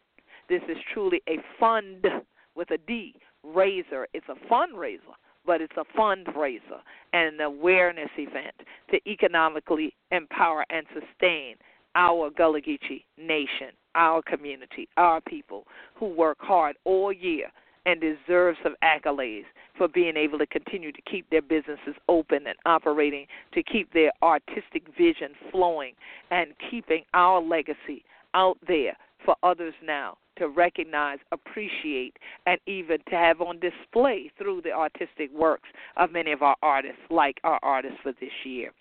This 0.50 0.62
is 0.68 0.78
truly 0.94 1.22
a 1.28 1.38
fund 1.60 2.06
with 2.56 2.72
a 2.72 2.78
D, 2.78 3.16
raiser. 3.44 4.08
It's 4.14 4.28
a 4.30 4.54
fundraiser 4.54 5.16
but 5.46 5.62
it's 5.62 5.76
a 5.78 5.98
fundraiser 5.98 6.82
and 7.14 7.36
an 7.36 7.42
awareness 7.42 8.10
event 8.18 8.56
to 8.92 9.00
economically 9.10 9.94
empower 10.12 10.66
and 10.70 10.86
sustain 10.94 11.56
our 11.96 12.30
Gullah 12.32 12.62
Geechee 12.62 13.04
nation, 13.18 13.70
our 13.96 14.22
community, 14.22 14.88
our 14.98 15.22
people 15.22 15.66
who 15.96 16.08
work 16.08 16.38
hard 16.40 16.76
all 16.86 17.14
year 17.14 17.52
and 17.86 18.00
deserve 18.00 18.56
some 18.64 18.76
accolades 18.84 19.44
for 19.78 19.88
being 19.88 20.16
able 20.16 20.38
to 20.38 20.48
continue 20.48 20.92
to 20.92 21.02
keep 21.02 21.30
their 21.30 21.42
businesses 21.42 21.96
open 22.08 22.48
and 22.48 22.56
operating, 22.66 23.26
to 23.54 23.62
keep 23.62 23.92
their 23.94 24.12
artistic 24.22 24.84
vision 24.98 25.32
flowing, 25.52 25.94
and 26.32 26.54
keeping 26.72 27.04
our 27.14 27.42
legacy 27.42 28.04
out 28.34 28.58
there 28.68 28.96
for 29.26 29.36
others 29.44 29.74
now 29.84 30.18
to 30.38 30.48
recognize, 30.48 31.20
appreciate, 31.32 32.18
and 32.46 32.60
even 32.66 32.98
to 33.10 33.16
have 33.16 33.42
on 33.42 33.60
display 33.60 34.32
through 34.38 34.62
the 34.62 34.72
artistic 34.72 35.32
works 35.34 35.70
of 35.98 36.12
many 36.12 36.32
of 36.32 36.42
our 36.42 36.56
artists, 36.64 37.02
like 37.10 37.40
our 37.44 37.60
artists 37.62 38.00
for 38.02 38.14
this 38.20 38.32
year. 38.44 38.72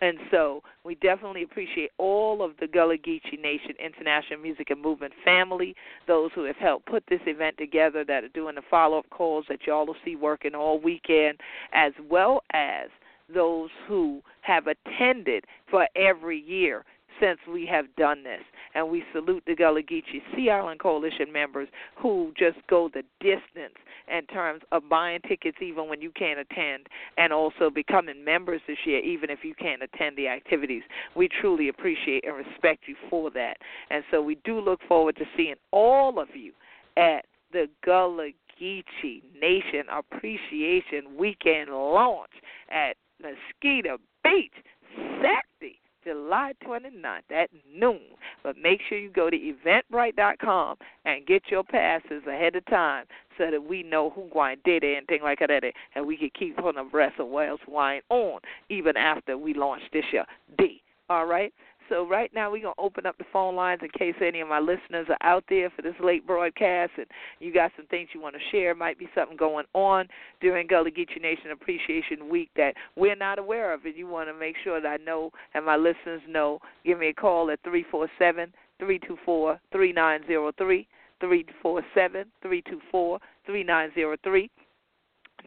And 0.00 0.18
so 0.30 0.62
we 0.84 0.94
definitely 0.96 1.42
appreciate 1.42 1.90
all 1.98 2.42
of 2.42 2.52
the 2.60 2.68
Gullah 2.68 2.98
Geechee 2.98 3.40
Nation 3.40 3.72
International 3.84 4.38
Music 4.38 4.70
and 4.70 4.80
Movement 4.80 5.12
family, 5.24 5.74
those 6.06 6.30
who 6.34 6.44
have 6.44 6.56
helped 6.56 6.86
put 6.86 7.02
this 7.08 7.20
event 7.26 7.56
together, 7.58 8.04
that 8.04 8.22
are 8.22 8.28
doing 8.28 8.54
the 8.54 8.62
follow 8.70 8.98
up 8.98 9.10
calls 9.10 9.46
that 9.48 9.66
y'all 9.66 9.86
will 9.86 9.96
see 10.04 10.14
working 10.14 10.54
all 10.54 10.78
weekend, 10.78 11.40
as 11.72 11.92
well 12.08 12.42
as 12.52 12.90
those 13.32 13.70
who 13.88 14.22
have 14.42 14.66
attended 14.68 15.44
for 15.70 15.88
every 15.96 16.38
year 16.38 16.84
since 17.20 17.38
we 17.50 17.66
have 17.66 17.86
done 17.96 18.22
this. 18.22 18.42
And 18.74 18.90
we 18.90 19.02
salute 19.12 19.42
the 19.46 19.54
Gullah 19.54 19.82
Geechee 19.82 20.22
Sea 20.34 20.50
Island 20.50 20.80
Coalition 20.80 21.32
members 21.32 21.68
who 21.96 22.32
just 22.38 22.58
go 22.68 22.90
the 22.92 23.02
distance 23.20 23.74
in 24.08 24.26
terms 24.26 24.62
of 24.72 24.88
buying 24.88 25.20
tickets 25.28 25.58
even 25.60 25.88
when 25.88 26.00
you 26.00 26.10
can't 26.10 26.38
attend 26.38 26.86
and 27.16 27.32
also 27.32 27.70
becoming 27.70 28.24
members 28.24 28.60
this 28.66 28.78
year 28.84 29.00
even 29.00 29.30
if 29.30 29.40
you 29.42 29.54
can't 29.54 29.82
attend 29.82 30.16
the 30.16 30.28
activities. 30.28 30.82
We 31.14 31.28
truly 31.40 31.68
appreciate 31.68 32.24
and 32.24 32.36
respect 32.36 32.84
you 32.86 32.96
for 33.10 33.30
that. 33.32 33.56
And 33.90 34.04
so 34.10 34.22
we 34.22 34.36
do 34.44 34.60
look 34.60 34.80
forward 34.88 35.16
to 35.16 35.24
seeing 35.36 35.56
all 35.70 36.18
of 36.18 36.28
you 36.34 36.52
at 36.96 37.24
the 37.52 37.68
Gullah 37.84 38.30
Geechee 38.60 39.22
Nation 39.40 39.84
Appreciation 39.90 41.16
Weekend 41.16 41.70
launch 41.70 42.30
at 42.70 42.96
Mosquito 43.20 43.98
Beach 44.22 44.52
Saturday 44.96 45.80
July 46.08 46.52
29th 46.64 47.30
at 47.30 47.50
noon. 47.70 48.00
But 48.42 48.56
make 48.56 48.80
sure 48.88 48.98
you 48.98 49.10
go 49.10 49.28
to 49.28 49.36
eventbrite.com 49.36 50.76
and 51.04 51.26
get 51.26 51.42
your 51.50 51.64
passes 51.64 52.22
ahead 52.26 52.56
of 52.56 52.64
time 52.66 53.04
so 53.36 53.50
that 53.50 53.62
we 53.62 53.82
know 53.82 54.10
who 54.10 54.28
wine 54.34 54.58
did 54.64 54.84
it 54.84 54.96
and 54.96 55.06
things 55.06 55.22
like 55.22 55.40
that, 55.40 55.62
and 55.94 56.06
we 56.06 56.16
can 56.16 56.30
keep 56.38 56.58
on 56.62 56.78
abreast 56.78 57.20
of 57.20 57.28
Wales 57.28 57.60
Wine 57.68 58.00
on 58.08 58.40
even 58.68 58.96
after 58.96 59.36
we 59.36 59.54
launch 59.54 59.82
this 59.92 60.04
year. 60.12 60.24
D. 60.56 60.82
All 61.10 61.26
right. 61.26 61.52
So 61.88 62.06
right 62.06 62.30
now 62.34 62.50
we're 62.50 62.62
gonna 62.62 62.74
open 62.78 63.06
up 63.06 63.16
the 63.18 63.24
phone 63.32 63.56
lines 63.56 63.80
in 63.82 63.88
case 63.90 64.14
any 64.20 64.40
of 64.40 64.48
my 64.48 64.58
listeners 64.58 65.06
are 65.08 65.16
out 65.22 65.44
there 65.48 65.70
for 65.70 65.82
this 65.82 65.94
late 66.02 66.26
broadcast 66.26 66.92
and 66.96 67.06
you 67.40 67.52
got 67.52 67.72
some 67.76 67.86
things 67.86 68.08
you 68.12 68.20
want 68.20 68.34
to 68.34 68.40
share. 68.50 68.74
Might 68.74 68.98
be 68.98 69.08
something 69.14 69.36
going 69.36 69.64
on 69.74 70.08
during 70.40 70.66
Gullah 70.66 70.90
Geechee 70.90 71.20
Nation 71.20 71.50
Appreciation 71.50 72.28
Week 72.28 72.50
that 72.56 72.74
we're 72.96 73.16
not 73.16 73.38
aware 73.38 73.72
of, 73.72 73.84
and 73.84 73.96
you 73.96 74.06
want 74.06 74.28
to 74.28 74.34
make 74.34 74.56
sure 74.62 74.80
that 74.80 74.88
I 74.88 74.96
know 75.04 75.30
and 75.54 75.64
my 75.64 75.76
listeners 75.76 76.22
know. 76.28 76.60
Give 76.84 76.98
me 76.98 77.08
a 77.08 77.14
call 77.14 77.50
at 77.50 77.62
three 77.62 77.84
four 77.90 78.08
seven 78.18 78.52
three 78.78 78.98
two 78.98 79.16
four 79.24 79.60
three 79.72 79.92
nine 79.92 80.20
zero 80.26 80.52
three 80.56 80.86
three 81.20 81.44
four 81.62 81.82
seven 81.94 82.26
three 82.42 82.62
two 82.62 82.80
four 82.90 83.18
three 83.46 83.64
nine 83.64 83.90
zero 83.94 84.16
three. 84.22 84.50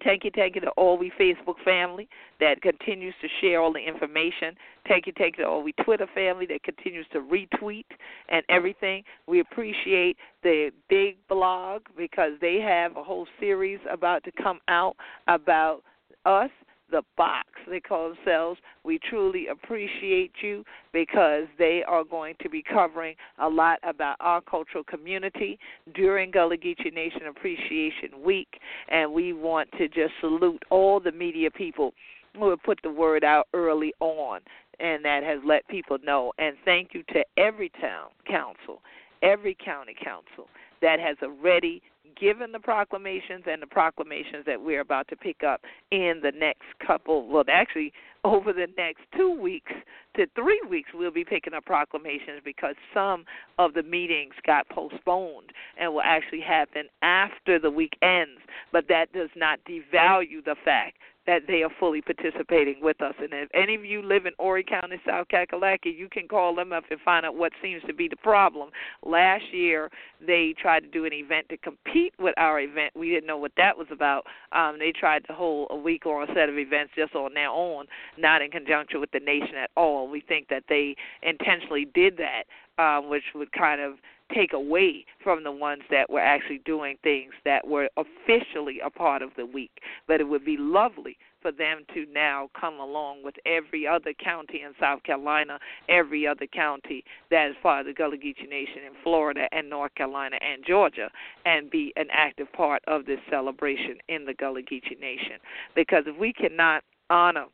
Thank 0.04 0.24
you, 0.24 0.32
thank 0.34 0.56
you 0.56 0.62
to 0.62 0.70
all 0.72 0.98
we 0.98 1.12
Facebook 1.20 1.64
family 1.64 2.10
that 2.40 2.62
continues 2.62 3.14
to 3.22 3.28
share 3.40 3.62
all 3.62 3.72
the 3.72 3.80
information. 3.80 4.56
Thank 4.88 5.06
you, 5.06 5.14
thank 5.18 5.38
you 5.38 5.44
to 5.44 5.50
all 5.50 5.64
we 5.64 5.74
Twitter 5.84 6.08
family 6.16 6.46
that 6.48 6.64
continues 6.64 7.06
to 7.14 7.20
retweet 7.20 7.86
and 8.30 8.44
everything. 8.50 9.04
We 9.28 9.42
appreciate 9.42 10.18
the 10.42 10.72
big 10.90 11.18
blog 11.28 11.84
because 11.96 12.34
they 12.42 12.60
have 12.60 12.98
a 12.98 13.04
whole 13.04 13.28
series 13.40 13.80
about 13.90 14.24
to 14.24 14.32
come 14.32 14.60
out 14.68 14.96
about 15.28 15.84
us 16.26 16.50
the 16.92 17.04
box 17.18 17.48
they 17.70 17.80
call 17.80 18.14
themselves. 18.14 18.60
We 18.84 19.00
truly 19.00 19.48
appreciate 19.48 20.32
you 20.42 20.64
because 20.94 21.46
they 21.58 21.84
are 21.88 22.04
going 22.04 22.36
to 22.42 22.50
be 22.50 22.62
covering 22.62 23.16
a 23.40 23.50
lot 23.50 23.80
about 23.84 24.18
our 24.20 24.42
cultural 24.42 24.84
community 24.84 25.58
during 25.96 26.32
Gullah 26.32 26.58
Geechee 26.58 26.94
Nation 26.94 27.28
Appreciation 27.30 28.22
Week, 28.24 28.60
and 28.90 29.12
we 29.12 29.34
want 29.34 29.70
to 29.78 29.88
just 29.88 30.14
salute 30.20 30.64
all 30.70 31.00
the 31.00 31.12
media 31.12 31.50
people 31.50 31.94
who 32.38 32.50
have 32.50 32.64
put 32.64 32.80
the 32.84 32.92
word 32.92 33.24
out 33.24 33.48
early 33.54 33.94
on 34.00 34.40
and 34.80 35.06
that 35.06 35.24
has 35.24 35.40
let 35.46 35.68
people 35.68 35.98
know. 36.04 36.34
And 36.40 36.56
thank 36.66 36.94
you 36.94 37.04
to 37.14 37.24
every 37.38 37.70
town 37.82 38.10
council, 38.28 38.82
every 39.22 39.56
county 39.64 39.96
council 40.04 40.48
that 40.82 41.00
has 41.00 41.18
already 41.22 41.82
given 42.20 42.52
the 42.52 42.60
proclamations 42.60 43.44
and 43.46 43.62
the 43.62 43.68
proclamations 43.68 44.46
that 44.46 44.62
we're 44.62 44.82
about 44.82 45.08
to 45.10 45.16
pick 45.16 45.44
up 45.44 45.62
in 45.92 46.20
the 46.22 46.32
next 46.32 46.64
couple, 46.86 47.28
well, 47.28 47.44
actually, 47.50 47.94
over 48.26 48.54
the 48.54 48.68
next 48.78 49.02
two 49.16 49.32
weeks 49.32 49.72
to 50.16 50.28
three 50.36 50.62
weeks, 50.70 50.90
we'll 50.94 51.12
be 51.12 51.24
picking 51.24 51.54
up 51.54 51.66
proclamations 51.66 52.42
because 52.44 52.76
some 52.94 53.26
of 53.58 53.74
the 53.74 53.84
meetings 53.84 54.34
got 54.46 54.68
postponed 54.70 55.52
and 55.80 55.94
will 55.94 56.02
actually 56.02 56.42
happen 56.42 56.84
after 57.02 57.60
the 57.60 57.72
week 57.72 57.94
ends. 58.02 58.42
But 58.72 58.88
that 58.90 59.14
does 59.14 59.30
not 59.36 59.60
devalue 59.66 60.44
the 60.44 60.56
fact 60.64 60.98
that 61.28 61.44
they 61.48 61.62
are 61.62 61.70
fully 61.80 62.02
participating 62.02 62.78
with 62.82 63.00
us. 63.02 63.14
And 63.20 63.30
if 63.32 63.50
any 63.54 63.76
of 63.76 63.86
you 63.86 64.02
live 64.02 64.26
in 64.26 64.34
Horry 64.40 64.64
County, 64.64 65.00
South 65.06 65.28
Kakalaki, 65.32 65.96
you 65.96 66.10
can 66.10 66.28
call 66.28 66.56
them 66.56 66.74
up 66.74 66.84
and 66.90 67.00
find 67.02 67.26
out 67.26 67.36
what 67.36 67.52
seems 67.62 67.84
to 67.86 67.94
be 67.94 68.08
the 68.08 68.16
problem. 68.16 68.70
Last 69.06 69.44
year, 69.54 69.90
they 70.26 70.56
tried 70.60 70.82
to 70.82 70.88
do 70.88 71.06
an 71.06 71.14
event 71.14 71.48
to 71.50 71.58
compete 71.58 72.14
with 72.20 72.34
our 72.38 72.60
event. 72.60 72.94
We 72.96 73.10
didn't 73.10 73.28
know 73.28 73.38
what 73.38 73.52
that 73.58 73.78
was 73.78 73.88
about. 73.92 74.26
Um, 74.52 74.78
they 74.80 74.92
tried 74.92 75.26
to 75.28 75.34
hold 75.34 75.68
a 75.70 75.76
week 75.76 76.06
long 76.06 76.26
set 76.34 76.50
of 76.50 76.58
events 76.58 76.94
just 76.96 77.14
on 77.14 77.34
their 77.36 77.50
own, 77.50 77.86
not 78.18 78.42
in 78.42 78.52
conjunction 78.52 79.00
with 79.00 79.12
the 79.12 79.20
nation 79.20 79.56
at 79.56 79.72
all. 79.76 80.10
We 80.10 80.22
think 80.22 80.48
that 80.50 80.64
they 80.70 80.96
intentionally 81.24 81.88
did 81.94 82.18
that, 82.18 82.44
um, 82.82 83.10
which 83.10 83.24
would 83.36 83.52
kind 83.52 83.82
of 83.82 83.96
take 84.34 84.54
away 84.54 85.06
from 85.24 85.44
the 85.44 85.52
ones 85.52 85.82
that 85.90 86.10
were 86.10 86.20
actually 86.20 86.62
doing 86.66 86.98
things 87.04 87.34
that 87.46 87.68
were 87.68 87.90
officially 87.98 88.80
a 88.84 88.90
part 88.90 89.22
of 89.22 89.32
the 89.36 89.46
week. 89.46 89.72
But 90.08 90.22
it 90.22 90.26
would 90.26 90.46
be 90.46 90.58
lovely 90.58 91.18
for 91.42 91.52
them 91.52 91.84
to 91.94 92.06
now 92.14 92.50
come 92.60 92.80
along 92.80 93.24
with 93.24 93.36
every 93.46 93.88
other 93.88 94.14
county 94.14 94.62
in 94.62 94.74
South 94.80 95.04
Carolina, 95.04 95.60
every 95.90 96.28
other 96.28 96.46
county 96.46 97.04
that 97.32 97.50
is 97.50 97.56
part 97.64 97.82
of 97.82 97.86
the 97.88 97.94
Gullah 97.94 98.18
Geechee 98.18 98.50
Nation 98.50 98.84
in 98.86 98.94
Florida 99.04 99.48
and 99.52 99.70
North 99.70 99.94
Carolina 99.96 100.38
and 100.42 100.64
Georgia, 100.66 101.10
and 101.46 101.70
be 101.70 101.92
an 101.96 102.08
active 102.12 102.52
part 102.54 102.84
of 102.88 103.06
this 103.06 103.20
celebration 103.30 103.98
in 104.08 104.26
the 104.26 104.34
Gullah 104.34 104.62
Geechee 104.62 105.00
Nation. 105.00 105.40
Because 105.76 106.04
if 106.06 106.18
we 106.18 106.32
cannot 106.32 106.84
honor 107.10 107.46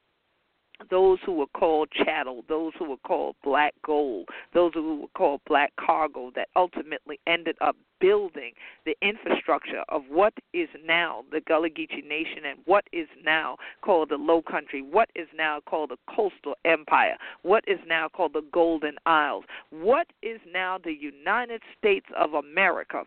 those 0.89 1.19
who 1.25 1.33
were 1.33 1.47
called 1.47 1.89
chattel, 1.91 2.43
those 2.47 2.73
who 2.77 2.89
were 2.89 2.97
called 2.97 3.35
black 3.43 3.73
gold, 3.85 4.29
those 4.53 4.73
who 4.73 5.01
were 5.01 5.07
called 5.15 5.41
black 5.47 5.73
cargo, 5.75 6.31
that 6.35 6.49
ultimately 6.55 7.19
ended 7.27 7.55
up 7.61 7.75
building 7.99 8.53
the 8.85 8.95
infrastructure 9.01 9.83
of 9.89 10.03
what 10.09 10.33
is 10.53 10.69
now 10.85 11.23
the 11.31 11.41
Gullah 11.41 11.69
Geechee 11.69 12.07
Nation 12.07 12.45
and 12.47 12.59
what 12.65 12.85
is 12.93 13.07
now 13.23 13.57
called 13.81 14.09
the 14.09 14.17
Low 14.17 14.41
Country, 14.41 14.81
what 14.81 15.09
is 15.15 15.27
now 15.35 15.59
called 15.67 15.89
the 15.89 15.97
Coastal 16.15 16.55
Empire, 16.63 17.17
what 17.41 17.63
is 17.67 17.79
now 17.87 18.07
called 18.07 18.33
the 18.33 18.45
Golden 18.51 18.95
Isles, 19.05 19.45
what 19.71 20.07
is 20.21 20.39
now 20.51 20.77
the 20.83 20.93
United 20.93 21.61
States 21.77 22.05
of 22.17 22.33
America 22.33 23.03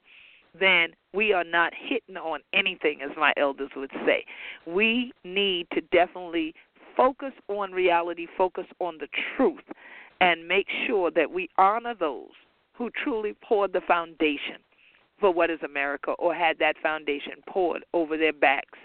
then 0.58 0.90
we 1.12 1.32
are 1.32 1.44
not 1.44 1.72
hitting 1.76 2.16
on 2.16 2.40
anything, 2.52 3.02
as 3.02 3.10
my 3.16 3.32
elders 3.36 3.70
would 3.76 3.90
say. 4.04 4.24
We 4.66 5.12
need 5.24 5.68
to 5.72 5.80
definitely 5.80 6.54
focus 6.96 7.32
on 7.48 7.72
reality, 7.72 8.26
focus 8.36 8.66
on 8.78 8.98
the 8.98 9.08
truth, 9.36 9.64
and 10.20 10.46
make 10.46 10.66
sure 10.86 11.10
that 11.10 11.30
we 11.30 11.48
honor 11.58 11.94
those 11.98 12.30
who 12.74 12.90
truly 13.02 13.34
poured 13.42 13.72
the 13.72 13.80
foundation 13.86 14.56
for 15.18 15.32
what 15.32 15.50
is 15.50 15.58
America 15.62 16.12
or 16.12 16.34
had 16.34 16.58
that 16.58 16.76
foundation 16.82 17.34
poured 17.48 17.84
over 17.92 18.16
their 18.16 18.32
backs 18.32 18.78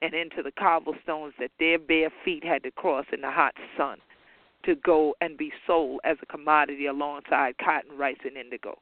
and 0.00 0.14
into 0.14 0.42
the 0.42 0.52
cobblestones 0.52 1.34
that 1.38 1.50
their 1.58 1.78
bare 1.78 2.10
feet 2.24 2.44
had 2.44 2.62
to 2.62 2.70
cross 2.70 3.06
in 3.12 3.20
the 3.20 3.30
hot 3.30 3.54
sun 3.76 3.98
to 4.64 4.74
go 4.76 5.14
and 5.20 5.36
be 5.36 5.52
sold 5.66 6.00
as 6.04 6.16
a 6.22 6.26
commodity 6.26 6.86
alongside 6.86 7.56
cotton, 7.58 7.96
rice, 7.96 8.16
and 8.24 8.36
indigo. 8.36 8.78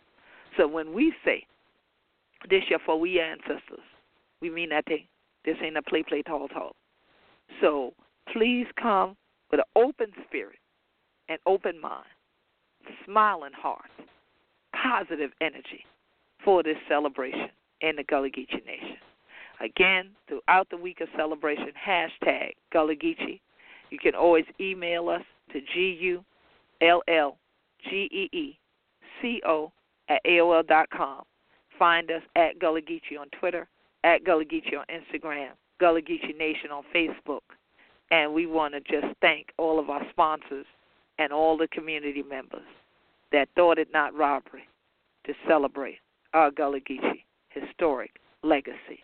So 0.56 0.66
when 0.66 0.92
we 0.92 1.14
say, 1.24 1.44
this 2.48 2.62
year 2.68 2.78
for 2.84 2.98
we 2.98 3.20
ancestors, 3.20 3.84
we 4.40 4.50
mean 4.50 4.70
that 4.70 4.86
thing. 4.86 5.04
This 5.44 5.56
ain't 5.62 5.76
a 5.76 5.82
play, 5.82 6.02
play, 6.02 6.22
tall, 6.22 6.48
tall. 6.48 6.74
So 7.60 7.94
Please 8.32 8.66
come 8.80 9.16
with 9.50 9.60
an 9.60 9.66
open 9.76 10.12
spirit, 10.26 10.58
an 11.28 11.38
open 11.46 11.80
mind, 11.80 12.06
smiling 13.04 13.52
heart, 13.52 13.90
positive 14.72 15.30
energy 15.40 15.84
for 16.44 16.62
this 16.62 16.76
celebration 16.88 17.48
in 17.80 17.96
the 17.96 18.04
Gullah 18.04 18.30
Geechee 18.30 18.64
Nation. 18.64 18.96
Again, 19.60 20.10
throughout 20.28 20.68
the 20.70 20.76
week 20.76 21.00
of 21.00 21.08
celebration, 21.16 21.72
hashtag 21.86 22.52
Gullah 22.72 22.94
Geechee. 22.94 23.40
You 23.90 23.98
can 23.98 24.14
always 24.14 24.44
email 24.60 25.08
us 25.08 25.22
to 25.52 25.60
G-U-L-L-G-E-E-C-O 25.74 26.22
at 30.08 30.24
AOL 30.24 30.66
dot 30.66 30.88
com. 30.90 31.24
Find 31.78 32.10
us 32.10 32.22
at 32.36 32.58
Gullah 32.58 32.80
Geechee 32.82 33.18
on 33.18 33.28
Twitter, 33.38 33.68
at 34.04 34.24
Gullah 34.24 34.44
Geechee 34.44 34.78
on 34.78 34.86
Instagram, 34.86 35.50
Gullah 35.78 36.02
Geechee 36.02 36.36
Nation 36.38 36.70
on 36.70 36.84
Facebook, 36.94 37.40
and 38.10 38.32
we 38.32 38.46
want 38.46 38.74
to 38.74 38.80
just 38.80 39.14
thank 39.20 39.48
all 39.58 39.78
of 39.78 39.90
our 39.90 40.02
sponsors 40.10 40.66
and 41.18 41.32
all 41.32 41.56
the 41.56 41.68
community 41.68 42.22
members 42.22 42.66
that 43.32 43.48
thought 43.54 43.78
it 43.78 43.88
not 43.92 44.14
robbery 44.14 44.62
to 45.26 45.32
celebrate 45.46 45.98
our 46.32 46.50
Gullah 46.50 46.80
Geechee 46.80 47.22
historic 47.50 48.12
legacy. 48.42 49.00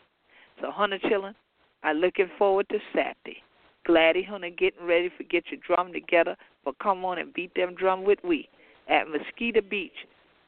So, 0.60 0.70
Hunter 0.70 0.98
Chillin, 1.04 1.34
I'm 1.82 1.98
looking 1.98 2.30
forward 2.38 2.68
to 2.70 2.78
Saturday. 2.94 3.42
Gladdy 3.86 4.24
Hunter 4.24 4.50
getting 4.50 4.84
ready 4.86 5.10
for 5.16 5.22
get 5.24 5.44
your 5.50 5.60
drum 5.64 5.92
together, 5.92 6.36
but 6.64 6.78
come 6.78 7.04
on 7.04 7.18
and 7.18 7.32
beat 7.34 7.54
them 7.54 7.74
drum 7.74 8.04
with 8.04 8.18
we 8.24 8.48
at 8.88 9.04
Mosquito 9.08 9.60
Beach 9.60 9.92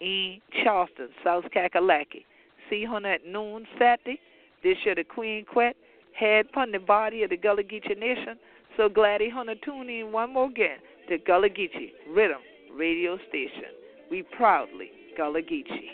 in 0.00 0.40
Charleston, 0.64 1.08
South 1.22 1.44
Kakalaki. 1.54 2.24
See 2.70 2.84
Hunter 2.84 3.12
at 3.14 3.26
noon 3.26 3.66
Saturday. 3.78 4.18
This 4.62 4.76
year 4.84 4.94
the 4.94 5.04
Queen 5.04 5.44
Quet 5.44 5.76
head 6.18 6.46
upon 6.50 6.72
the 6.72 6.78
body 6.78 7.22
of 7.22 7.30
the 7.30 7.36
Gullah 7.36 7.62
Geechee 7.62 7.98
Nation. 7.98 8.38
So 8.76 8.88
glad 8.88 9.20
he 9.20 9.30
to 9.48 9.54
tune 9.56 9.88
in 9.88 10.12
one 10.12 10.32
more 10.32 10.48
again 10.48 10.78
to 11.08 11.18
Gullah 11.18 11.48
Geechee 11.48 11.92
Riddim 12.10 12.42
Radio 12.76 13.18
Station. 13.28 13.72
We 14.10 14.22
proudly 14.36 14.90
Gullah 15.16 15.42
Geechee. 15.42 15.90